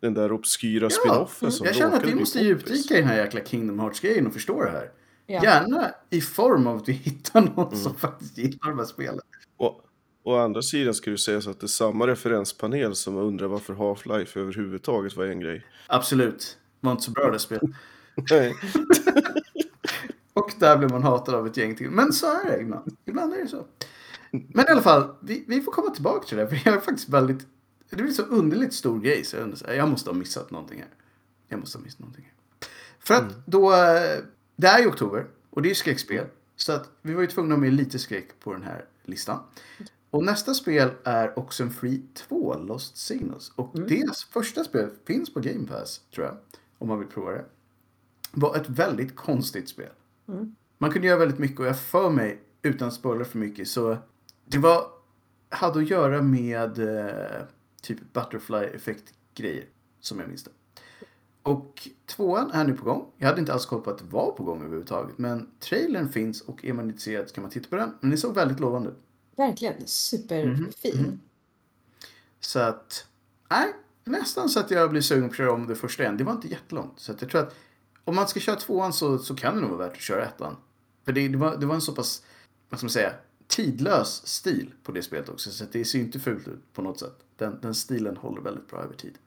Den 0.00 0.14
där 0.14 0.32
obskyra 0.32 0.90
spinoffen 0.90 1.52
som 1.52 1.66
Jag 1.66 1.74
känner 1.74 1.96
att 1.96 2.06
vi 2.06 2.14
måste 2.14 2.40
djupdyka 2.40 2.94
i 2.94 3.00
den 3.00 3.08
här 3.08 3.16
jäkla 3.16 3.40
Kingdom 3.44 3.78
Hearts-grejen 3.78 4.26
och 4.26 4.32
förstå 4.32 4.64
det 4.64 4.70
här. 4.70 4.90
Ja. 5.26 5.42
Gärna 5.44 5.90
i 6.10 6.20
form 6.20 6.66
av 6.66 6.76
att 6.76 6.88
vi 6.88 6.92
hittar 6.92 7.40
någon 7.40 7.66
Mm. 7.66 7.78
som 7.78 7.94
faktiskt 7.94 8.38
gillar 8.38 8.68
de 8.68 8.78
här 8.78 8.84
spelen. 8.86 9.20
Och, 9.56 9.80
å 10.22 10.36
andra 10.36 10.62
sidan 10.62 10.94
ska 10.94 11.10
det 11.10 11.18
sägas 11.18 11.46
att 11.46 11.60
det 11.60 11.64
är 11.64 11.68
samma 11.68 12.06
referenspanel 12.06 12.94
som 12.94 13.16
undrar 13.16 13.46
varför 13.46 13.74
Half-Life 13.74 14.38
överhuvudtaget 14.40 15.16
var 15.16 15.24
en 15.26 15.40
grej. 15.40 15.66
Absolut. 15.86 16.58
Var 16.80 16.92
inte 16.92 17.04
så 17.04 17.10
bra 17.10 17.30
det 17.30 17.38
spelet. 17.38 17.62
Nej. 18.30 18.54
Och 20.32 20.52
där 20.58 20.76
blir 20.78 20.88
man 20.88 21.02
hatad 21.02 21.34
av 21.34 21.46
ett 21.46 21.56
gäng 21.56 21.76
till. 21.76 21.90
Men 21.90 22.12
så 22.12 22.26
är 22.26 22.44
det 22.50 22.60
ibland. 22.60 22.96
Ibland 23.06 23.34
är 23.34 23.38
det 23.38 23.48
så. 23.48 23.66
Men 24.30 24.64
i 24.68 24.68
alla 24.68 24.82
fall, 24.82 25.14
vi, 25.20 25.44
vi 25.48 25.60
får 25.60 25.72
komma 25.72 25.90
tillbaka 25.90 26.26
till 26.28 26.36
det. 26.36 26.48
För 26.48 26.62
jag 26.64 26.74
är 26.76 26.80
faktiskt 26.80 27.08
väldigt... 27.08 27.46
Det 27.90 27.96
blir 27.96 28.12
så 28.12 28.22
underligt 28.22 28.74
stor 28.74 29.00
grej. 29.00 29.24
Så 29.24 29.36
jag, 29.36 29.42
undrar 29.44 29.72
jag 29.74 29.88
måste 29.88 30.10
ha 30.10 30.14
missat 30.16 30.50
någonting 30.50 30.78
här. 30.78 30.88
Jag 31.48 31.60
måste 31.60 31.78
ha 31.78 31.84
missat 31.84 31.98
någonting 32.00 32.24
här. 32.24 32.68
För 32.98 33.14
att 33.14 33.46
då... 33.46 33.72
eh, 33.72 34.18
Det 34.56 34.66
är 34.66 34.78
ju 34.78 34.86
oktober. 34.86 35.26
Och 35.50 35.62
det 35.62 35.66
är 35.68 35.70
ju 35.70 35.74
skräckspel. 35.74 36.26
Så 36.56 36.72
att 36.72 36.90
vi 37.02 37.14
var 37.14 37.20
ju 37.20 37.26
tvungna 37.26 37.54
att 37.54 37.58
ha 37.60 37.64
med 37.66 37.72
lite 37.72 37.98
skräck 37.98 38.28
på 38.40 38.52
den 38.52 38.62
här 38.62 38.84
listan. 39.04 39.40
Och 40.10 40.24
nästa 40.24 40.54
spel 40.54 40.90
är 41.04 41.38
också 41.38 41.62
en 41.62 41.70
Free 41.70 42.02
2, 42.14 42.54
Lost 42.58 42.96
Signals. 42.96 43.52
Och 43.56 43.80
deras 43.80 44.24
första 44.24 44.64
spel 44.64 44.90
finns 45.04 45.34
på 45.34 45.40
Game 45.40 45.66
Pass, 45.68 46.00
tror 46.14 46.26
jag. 46.26 46.36
Om 46.78 46.88
man 46.88 46.98
vill 46.98 47.08
prova 47.08 47.30
det. 47.30 47.44
Var 48.32 48.56
ett 48.56 48.68
väldigt 48.68 49.16
konstigt 49.16 49.68
spel. 49.68 49.90
Man 50.78 50.90
kunde 50.92 51.08
göra 51.08 51.18
väldigt 51.18 51.38
mycket 51.38 51.60
och 51.60 51.66
jag 51.66 51.80
för 51.80 52.10
mig, 52.10 52.40
utan 52.62 52.88
att 52.88 52.94
spoila 52.94 53.24
för 53.24 53.38
mycket, 53.38 53.68
så 53.68 53.96
det 54.48 54.58
var, 54.58 54.86
hade 55.48 55.78
att 55.78 55.90
göra 55.90 56.22
med 56.22 56.78
eh, 56.78 57.42
typ 57.82 57.98
butterfly-effekt-grejer, 58.12 59.64
som 60.00 60.18
jag 60.18 60.28
minns 60.28 60.44
det. 60.44 60.50
Och 61.42 61.88
tvåan 62.06 62.50
är 62.50 62.64
nu 62.64 62.72
på 62.72 62.84
gång. 62.84 63.06
Jag 63.16 63.28
hade 63.28 63.40
inte 63.40 63.52
alls 63.52 63.66
koll 63.66 63.80
på 63.80 63.90
att 63.90 63.98
det 63.98 64.04
var 64.04 64.30
på 64.32 64.44
gång 64.44 64.60
överhuvudtaget. 64.60 65.18
Men 65.18 65.50
trailern 65.60 66.08
finns 66.08 66.40
och 66.40 66.64
är 66.64 66.72
man 66.72 66.86
intresserad 66.88 67.28
så 67.28 67.34
kan 67.34 67.42
man 67.42 67.50
titta 67.50 67.68
på 67.68 67.76
den. 67.76 67.94
Men 68.00 68.10
det 68.10 68.16
såg 68.16 68.34
väldigt 68.34 68.60
lovande 68.60 68.90
ut. 68.90 68.98
Verkligen 69.36 69.86
superfin. 69.86 71.00
Mhm, 71.00 71.20
Så 72.40 72.58
att, 72.58 73.06
nej, 73.50 73.72
nästan 74.04 74.48
så 74.48 74.60
att 74.60 74.70
jag 74.70 74.90
blir 74.90 75.00
sugen 75.00 75.28
på 75.28 75.32
att 75.32 75.36
köra 75.36 75.52
om 75.52 75.66
det 75.66 75.74
första 75.74 76.02
igen. 76.02 76.16
Det 76.16 76.24
var 76.24 76.32
inte 76.32 76.48
jättelångt. 76.48 77.00
Så 77.00 77.12
att 77.12 77.22
jag 77.22 77.30
tror 77.30 77.40
att 77.40 77.54
om 78.04 78.14
man 78.14 78.28
ska 78.28 78.40
köra 78.40 78.56
tvåan 78.56 78.92
så, 78.92 79.18
så 79.18 79.34
kan 79.34 79.54
det 79.54 79.60
nog 79.60 79.70
vara 79.70 79.86
värt 79.88 79.96
att 79.96 80.02
köra 80.02 80.24
ettan. 80.24 80.56
För 81.04 81.12
det, 81.12 81.28
det, 81.28 81.38
var, 81.38 81.56
det 81.56 81.66
var 81.66 81.74
en 81.74 81.80
så 81.80 81.92
pass, 81.94 82.22
vad 82.68 82.78
ska 82.80 82.84
man 82.84 82.90
säga, 82.90 83.12
tidlös 83.48 84.26
stil 84.26 84.74
på 84.82 84.92
det 84.92 85.02
spelet 85.02 85.28
också. 85.28 85.50
Så 85.50 85.64
det 85.72 85.84
ser 85.84 85.98
inte 85.98 86.20
fult 86.20 86.48
ut 86.48 86.72
på 86.72 86.82
något 86.82 86.98
sätt. 86.98 87.14
Den, 87.36 87.58
den 87.62 87.74
stilen 87.74 88.16
håller 88.16 88.40
väldigt 88.40 88.68
bra 88.68 88.82
över 88.82 88.94
tid. 88.94 89.18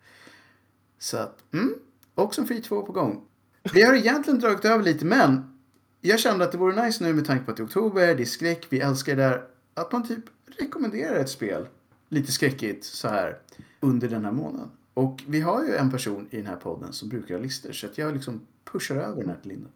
Så 1.00 1.18
att, 1.18 1.54
mm, 1.54 1.76
också 2.16 2.42
en 2.42 2.48
Free 2.48 2.62
2 2.62 2.82
på 2.82 2.92
gång. 2.92 3.26
Vi 3.74 3.82
har 3.82 3.94
egentligen 3.94 4.40
dragit 4.40 4.66
över 4.66 4.84
lite, 4.84 5.06
men 5.06 5.60
jag 6.02 6.20
kände 6.20 6.46
att 6.46 6.52
det 6.52 6.58
vore 6.58 6.86
nice 6.86 7.04
nu 7.04 7.14
med 7.14 7.26
tanke 7.26 7.46
på 7.46 7.52
att 7.52 7.58
det 7.58 7.64
är 7.64 7.68
oktober, 7.68 8.16
det 8.16 8.24
är 8.24 8.26
skräck, 8.26 8.68
vi 8.70 8.80
älskar 8.80 9.16
det 9.16 9.24
där. 9.24 9.48
Att 9.74 9.92
man 9.92 10.08
typ 10.08 10.24
rekommenderar 10.46 11.16
ett 11.16 11.30
spel, 11.30 11.68
lite 12.10 12.32
skräckigt 12.32 12.86
så 12.86 13.08
här, 13.08 13.40
under 13.80 14.10
den 14.10 14.26
här 14.26 14.32
månaden. 14.32 14.72
Och 14.94 15.24
vi 15.28 15.42
har 15.42 15.64
ju 15.64 15.76
en 15.76 15.92
person 15.92 16.28
i 16.32 16.38
den 16.38 16.48
här 16.48 16.56
podden 16.56 16.94
som 16.94 17.10
brukar 17.10 17.36
ha 17.36 17.42
listor, 17.42 17.72
så 17.72 17.88
att 17.88 17.98
jag 17.98 18.14
liksom 18.14 18.42
pushar 18.72 18.96
över 18.96 19.22
den 19.22 19.30
här 19.30 19.38
till 19.42 19.52
Linda. 19.52 19.70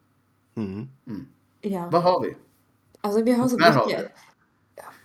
Mm. 0.55 0.87
Ja. 1.61 1.89
Vad 1.91 2.03
har 2.03 2.23
vi? 2.23 2.35
Alltså 3.01 3.23
vi 3.23 3.31
har 3.31 3.47
så 3.47 3.55
mycket. 3.55 4.11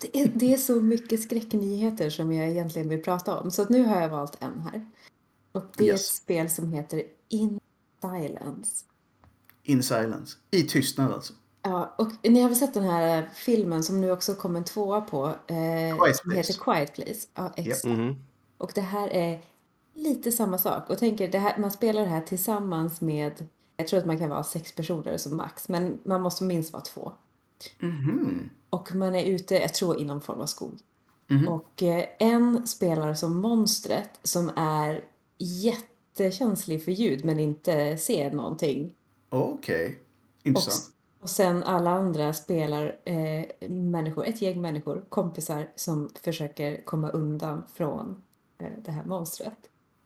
Det 0.01 0.19
är, 0.21 0.31
det 0.35 0.53
är 0.55 0.57
så 0.57 0.81
mycket 0.81 1.23
skräcknyheter 1.23 2.11
som 2.11 2.33
jag 2.33 2.49
egentligen 2.49 2.89
vill 2.89 3.03
prata 3.03 3.41
om. 3.41 3.51
Så 3.51 3.63
att 3.63 3.69
nu 3.69 3.85
har 3.85 4.01
jag 4.01 4.09
valt 4.09 4.37
en 4.43 4.61
här. 4.61 4.87
Och 5.53 5.65
det 5.77 5.85
är 5.85 5.93
Yes. 5.93 6.01
ett 6.01 6.07
spel 6.17 6.51
som 6.51 6.73
heter 6.73 7.03
In 7.29 7.61
Silence. 8.01 8.85
In 9.63 9.83
Silence. 9.83 10.37
I 10.51 10.63
tystnad 10.63 11.13
alltså. 11.13 11.33
Ja, 11.63 11.95
och 11.99 12.09
ni 12.23 12.41
har 12.41 12.49
väl 12.49 12.59
sett 12.59 12.75
den 12.75 12.85
här 12.85 13.31
filmen 13.35 13.83
som 13.85 14.01
nu 14.01 14.11
också 14.13 14.35
kom 14.35 14.57
en 14.57 14.65
tvåa 14.65 15.01
på. 15.01 15.27
Eh, 15.27 15.99
Quiet 16.03 16.17
som 16.17 16.31
Place. 16.31 16.37
heter 16.53 16.55
Quiet 16.65 16.95
Place. 16.95 17.29
Ja, 17.35 17.53
exakt. 17.57 17.85
Mhm. 17.85 18.17
Och 18.59 18.73
det 18.75 18.81
här 18.81 19.09
är 19.09 19.41
lite 19.95 20.33
samma 20.33 20.59
sak. 20.59 20.91
Och 20.91 20.99
tänker, 20.99 21.29
det 21.29 21.39
här, 21.39 21.59
man 21.59 21.71
spelar 21.71 22.03
det 22.03 22.09
här 22.09 22.21
tillsammans 22.21 23.01
med, 23.01 23.47
jag 23.77 23.89
tror 23.89 24.01
att 24.01 24.07
man 24.07 24.19
kan 24.19 24.29
vara 24.31 24.45
sex 24.45 24.73
personer 24.75 25.17
som 25.17 25.37
max, 25.37 25.69
men 25.69 25.99
man 26.05 26.23
måste 26.23 26.45
minst 26.45 26.73
vara 26.73 26.83
två. 26.83 27.13
Mhm. 27.79 28.51
Och 28.71 28.95
man 28.95 29.15
är 29.15 29.25
ute, 29.25 29.55
jag 29.55 29.75
tror 29.75 30.01
inom 30.01 30.21
form 30.21 30.41
av 30.41 30.47
skog. 30.47 30.79
Mhm. 31.27 31.49
Och 31.49 31.83
eh, 31.83 32.05
en 32.19 32.67
spelar 32.67 33.15
som 33.15 33.37
monstret 33.41 34.11
som 34.23 34.51
är 34.57 35.05
jättekänslig 35.39 36.85
för 36.85 36.93
ljud 36.93 37.25
men 37.25 37.39
inte 37.41 37.97
ser 37.97 38.31
någonting. 38.31 38.95
Okej. 39.29 39.99
Och, 40.41 40.47
Intressant. 40.47 40.95
och 41.21 41.31
sen 41.31 41.63
alla 41.63 41.91
andra 41.91 42.33
spelar 42.33 42.97
eh, 43.05 43.69
människor, 43.69 44.27
ett 44.27 44.43
gäng 44.43 44.61
människor, 44.61 45.05
kompisar 45.09 45.69
som 45.77 46.11
försöker 46.23 46.85
komma 46.85 47.11
undan 47.11 47.63
från 47.75 48.23
eh, 48.59 48.71
det 48.85 48.91
här 48.91 49.05
monstret. 49.05 49.59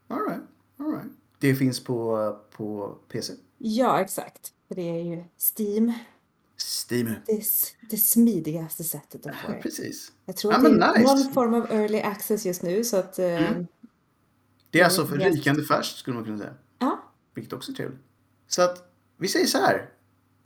All 0.08 0.20
right. 0.28 0.42
All 0.76 0.92
right. 0.92 1.12
Det 1.38 1.54
finns 1.54 1.84
på, 1.84 2.36
på 2.56 2.94
PC. 3.08 3.32
Ja, 3.58 4.00
exakt. 4.00 4.52
Det 4.68 4.82
är 4.82 5.02
ju 5.02 5.24
Steam. 5.56 5.92
Steam. 6.90 7.06
Det, 7.26 7.42
det 7.90 7.96
smidigaste 7.96 8.84
sättet 8.84 9.26
att 9.26 9.34
få 9.36 9.48
Ja, 9.48 9.54
det. 9.54 9.62
precis. 9.62 10.12
Jag 10.24 10.36
tror 10.36 10.52
Ja, 10.52 10.56
att 10.58 10.64
det 10.64 10.70
är 10.70 10.98
nice. 10.98 11.14
någon 11.14 11.32
form 11.32 11.54
av 11.54 11.72
early 11.72 12.00
access 12.00 12.46
just 12.46 12.62
nu 12.62 12.84
så 12.84 12.96
att... 12.96 13.18
Eh, 13.18 13.40
Det 14.70 14.80
är 14.80 14.84
alltså 14.84 15.06
för 15.06 15.20
Yes. 15.20 15.34
rykande 15.34 15.62
färskt 15.62 15.98
skulle 15.98 16.14
man 16.16 16.24
kunna 16.24 16.38
säga. 16.38 16.54
Ja, 16.78 17.12
Vilket 17.34 17.52
också 17.52 17.72
är 17.72 17.76
trevligt. 17.76 18.00
Så 18.48 18.62
att 18.62 18.90
vi 19.16 19.28
säger 19.28 19.46
så 19.46 19.58
här. 19.58 19.90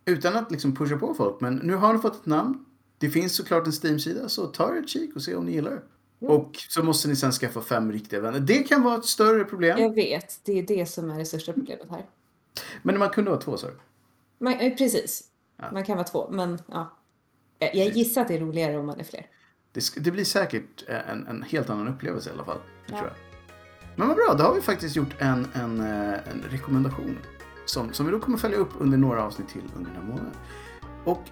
Utan 0.04 0.36
att 0.36 0.50
liksom 0.50 0.76
pusha 0.76 0.96
på 0.98 1.14
folk. 1.14 1.40
Men 1.40 1.56
nu 1.56 1.74
har 1.74 1.92
ni 1.94 1.98
fått 2.00 2.14
ett 2.20 2.26
namn. 2.26 2.64
Det 2.98 3.10
finns 3.10 3.34
såklart 3.36 3.66
en 3.66 3.72
Steam-sida. 3.84 4.28
Så 4.28 4.46
ta 4.46 4.74
er 4.76 4.78
ett 4.82 4.88
kik 4.88 5.16
och 5.16 5.22
se 5.22 5.34
om 5.34 5.44
ni 5.46 5.52
gillar 5.52 5.70
det. 5.70 6.26
Och 6.26 6.56
så 6.68 6.82
måste 6.82 7.08
ni 7.08 7.16
sen 7.16 7.32
skaffa 7.32 7.60
fem 7.62 7.92
riktiga 7.92 8.20
vänner. 8.20 8.40
Det 8.40 8.58
kan 8.62 8.82
vara 8.82 8.98
ett 8.98 9.04
större 9.04 9.44
problem. 9.44 9.78
jag 9.78 9.94
vet. 9.94 10.40
Det 10.44 10.58
är 10.58 10.62
det 10.62 10.86
som 10.86 11.10
är 11.10 11.18
det 11.18 11.24
största 11.24 11.52
problemet 11.52 11.86
här. 11.90 12.06
Men 12.82 12.98
man 12.98 13.10
kunde 13.10 13.30
vara 13.30 13.40
två 13.40 13.56
så. 13.56 13.66
Man, 14.38 14.52
eh, 14.52 14.76
precis. 14.76 15.24
Ja. 15.58 15.64
Man 15.72 15.84
kan 15.84 15.96
vara 15.96 16.06
två, 16.06 16.28
men 16.30 16.58
ja. 16.68 16.96
Jag, 17.58 17.74
jag 17.74 17.88
gissar 17.88 18.22
att 18.22 18.28
det 18.28 18.34
är 18.34 18.40
roligare 18.40 18.78
om 18.78 18.86
man 18.86 19.00
är 19.00 19.04
fler. 19.04 19.26
Det, 19.72 19.80
det 19.96 20.10
blir 20.10 20.24
säkert 20.24 20.84
eh, 20.88 21.10
en, 21.10 21.26
en 21.26 21.42
helt 21.42 21.70
annan 21.70 21.88
upplevelse 21.88 22.30
i 22.30 22.32
alla 22.32 22.44
fall. 22.44 22.58
Det 22.86 22.92
Ja. 22.92 22.98
tror 22.98 23.08
jag. 23.10 23.16
Men 23.96 24.08
vad 24.08 24.16
bra, 24.16 24.34
då 24.38 24.44
har 24.44 24.54
vi 24.54 24.60
faktiskt 24.60 24.96
gjort 24.96 25.14
en, 25.18 25.46
en, 25.54 25.80
eh, 25.80 26.12
en 26.12 26.44
rekommendation. 26.50 27.18
Som, 27.66 27.92
som 27.92 28.06
vi 28.06 28.12
då 28.12 28.18
kommer 28.20 28.38
följa 28.38 28.56
upp 28.58 28.70
under 28.78 28.98
några 28.98 29.22
avsnitt 29.24 29.48
till 29.48 29.62
under 29.76 29.90
den 29.90 30.02
här 30.02 30.08
månaden. 30.08 30.32
Och 31.04 31.22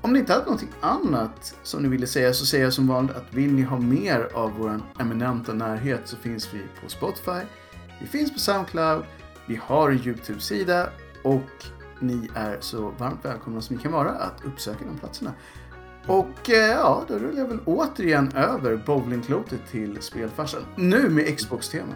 om 0.00 0.12
ni 0.12 0.18
inte 0.18 0.32
hade 0.32 0.44
någonting 0.44 0.72
annat 0.80 1.56
som 1.62 1.82
ni 1.82 1.88
ville 1.88 2.06
säga 2.06 2.32
så 2.34 2.46
säger 2.46 2.64
jag 2.64 2.72
som 2.72 2.86
vanligt 2.86 3.16
att 3.16 3.34
vill 3.34 3.52
ni 3.54 3.62
ha 3.62 3.78
mer 3.78 4.28
av 4.34 4.52
vår 4.58 4.80
eminenta 5.00 5.52
närhet 5.52 6.00
så 6.04 6.16
finns 6.16 6.54
vi 6.54 6.62
på 6.82 6.88
Spotify. 6.90 7.40
Vi 8.00 8.06
finns 8.06 8.32
på 8.32 8.38
Soundcloud. 8.38 9.04
Vi 9.46 9.56
har 9.62 9.90
en 9.90 9.98
YouTube-sida 10.06 10.90
och 11.24 11.40
ni 12.00 12.30
är 12.34 12.56
så 12.60 12.94
varmt 12.98 13.24
välkomna 13.24 13.60
som 13.60 13.76
ni 13.76 13.82
kan 13.82 13.92
vara 13.92 14.10
att 14.10 14.44
uppsöka 14.44 14.84
de 14.84 14.98
platserna. 14.98 15.32
Och 16.06 16.50
eh, 16.50 16.70
ja, 16.70 17.04
då 17.08 17.14
rullar 17.14 17.38
jag 17.38 17.48
väl 17.48 17.58
återigen 17.64 18.32
över 18.36 18.76
bowlingklotet 18.76 19.60
till 19.70 20.02
spelfarsan. 20.02 20.62
Nu 20.76 21.08
med 21.08 21.36
Xbox-tema. 21.36 21.94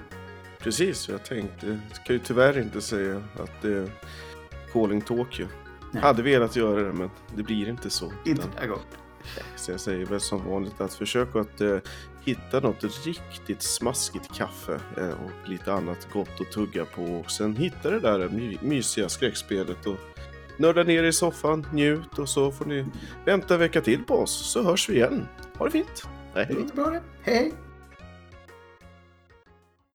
Precis, 0.59 1.09
jag 1.09 1.25
tänkte. 1.25 1.67
Jag 1.67 2.05
kan 2.05 2.17
ju 2.17 2.19
tyvärr 2.19 2.59
inte 2.59 2.81
säga 2.81 3.17
att 3.17 3.63
det 3.63 3.73
är 3.73 3.91
Calling 4.73 5.01
Tokyo. 5.01 5.47
Nej. 5.93 6.03
Hade 6.03 6.23
velat 6.23 6.57
göra 6.57 6.83
det, 6.83 6.93
men 6.93 7.11
det 7.37 7.43
blir 7.43 7.69
inte 7.69 7.91
så. 7.91 8.13
Inte 8.25 8.43
den 8.43 8.51
här 8.57 8.67
gången. 8.67 8.85
Så 9.57 9.71
jag 9.71 9.81
säger 9.81 10.07
väl 10.07 10.21
som 10.21 10.45
vanligt 10.45 10.81
att 10.81 10.95
försöka 10.95 11.41
att 11.41 11.61
eh, 11.61 11.77
hitta 12.25 12.61
något 12.61 12.85
riktigt 13.07 13.63
smaskigt 13.63 14.35
kaffe 14.35 14.81
eh, 14.97 15.09
och 15.11 15.49
lite 15.49 15.73
annat 15.73 16.09
gott 16.13 16.41
att 16.41 16.53
tugga 16.53 16.85
på. 16.85 17.03
Och 17.03 17.31
sen 17.31 17.57
hitta 17.57 17.91
det 17.91 18.01
där 18.01 18.29
my- 18.29 18.59
mysiga 18.63 19.09
skräckspelet 19.09 19.87
och 19.87 19.97
nörda 20.57 20.83
ner 20.83 21.05
i 21.05 21.13
soffan, 21.13 21.67
njut 21.73 22.19
och 22.19 22.29
så 22.29 22.53
får 22.53 22.65
ni 22.65 22.87
vänta 23.25 23.55
en 23.55 23.61
vecka 23.61 23.81
till 23.81 24.05
på 24.05 24.15
oss 24.15 24.53
så 24.53 24.63
hörs 24.63 24.89
vi 24.89 24.95
igen. 24.95 25.29
Ha 25.59 25.65
det 25.65 25.71
fint! 25.71 26.09
Hej 26.35 26.47
hej! 27.23 27.53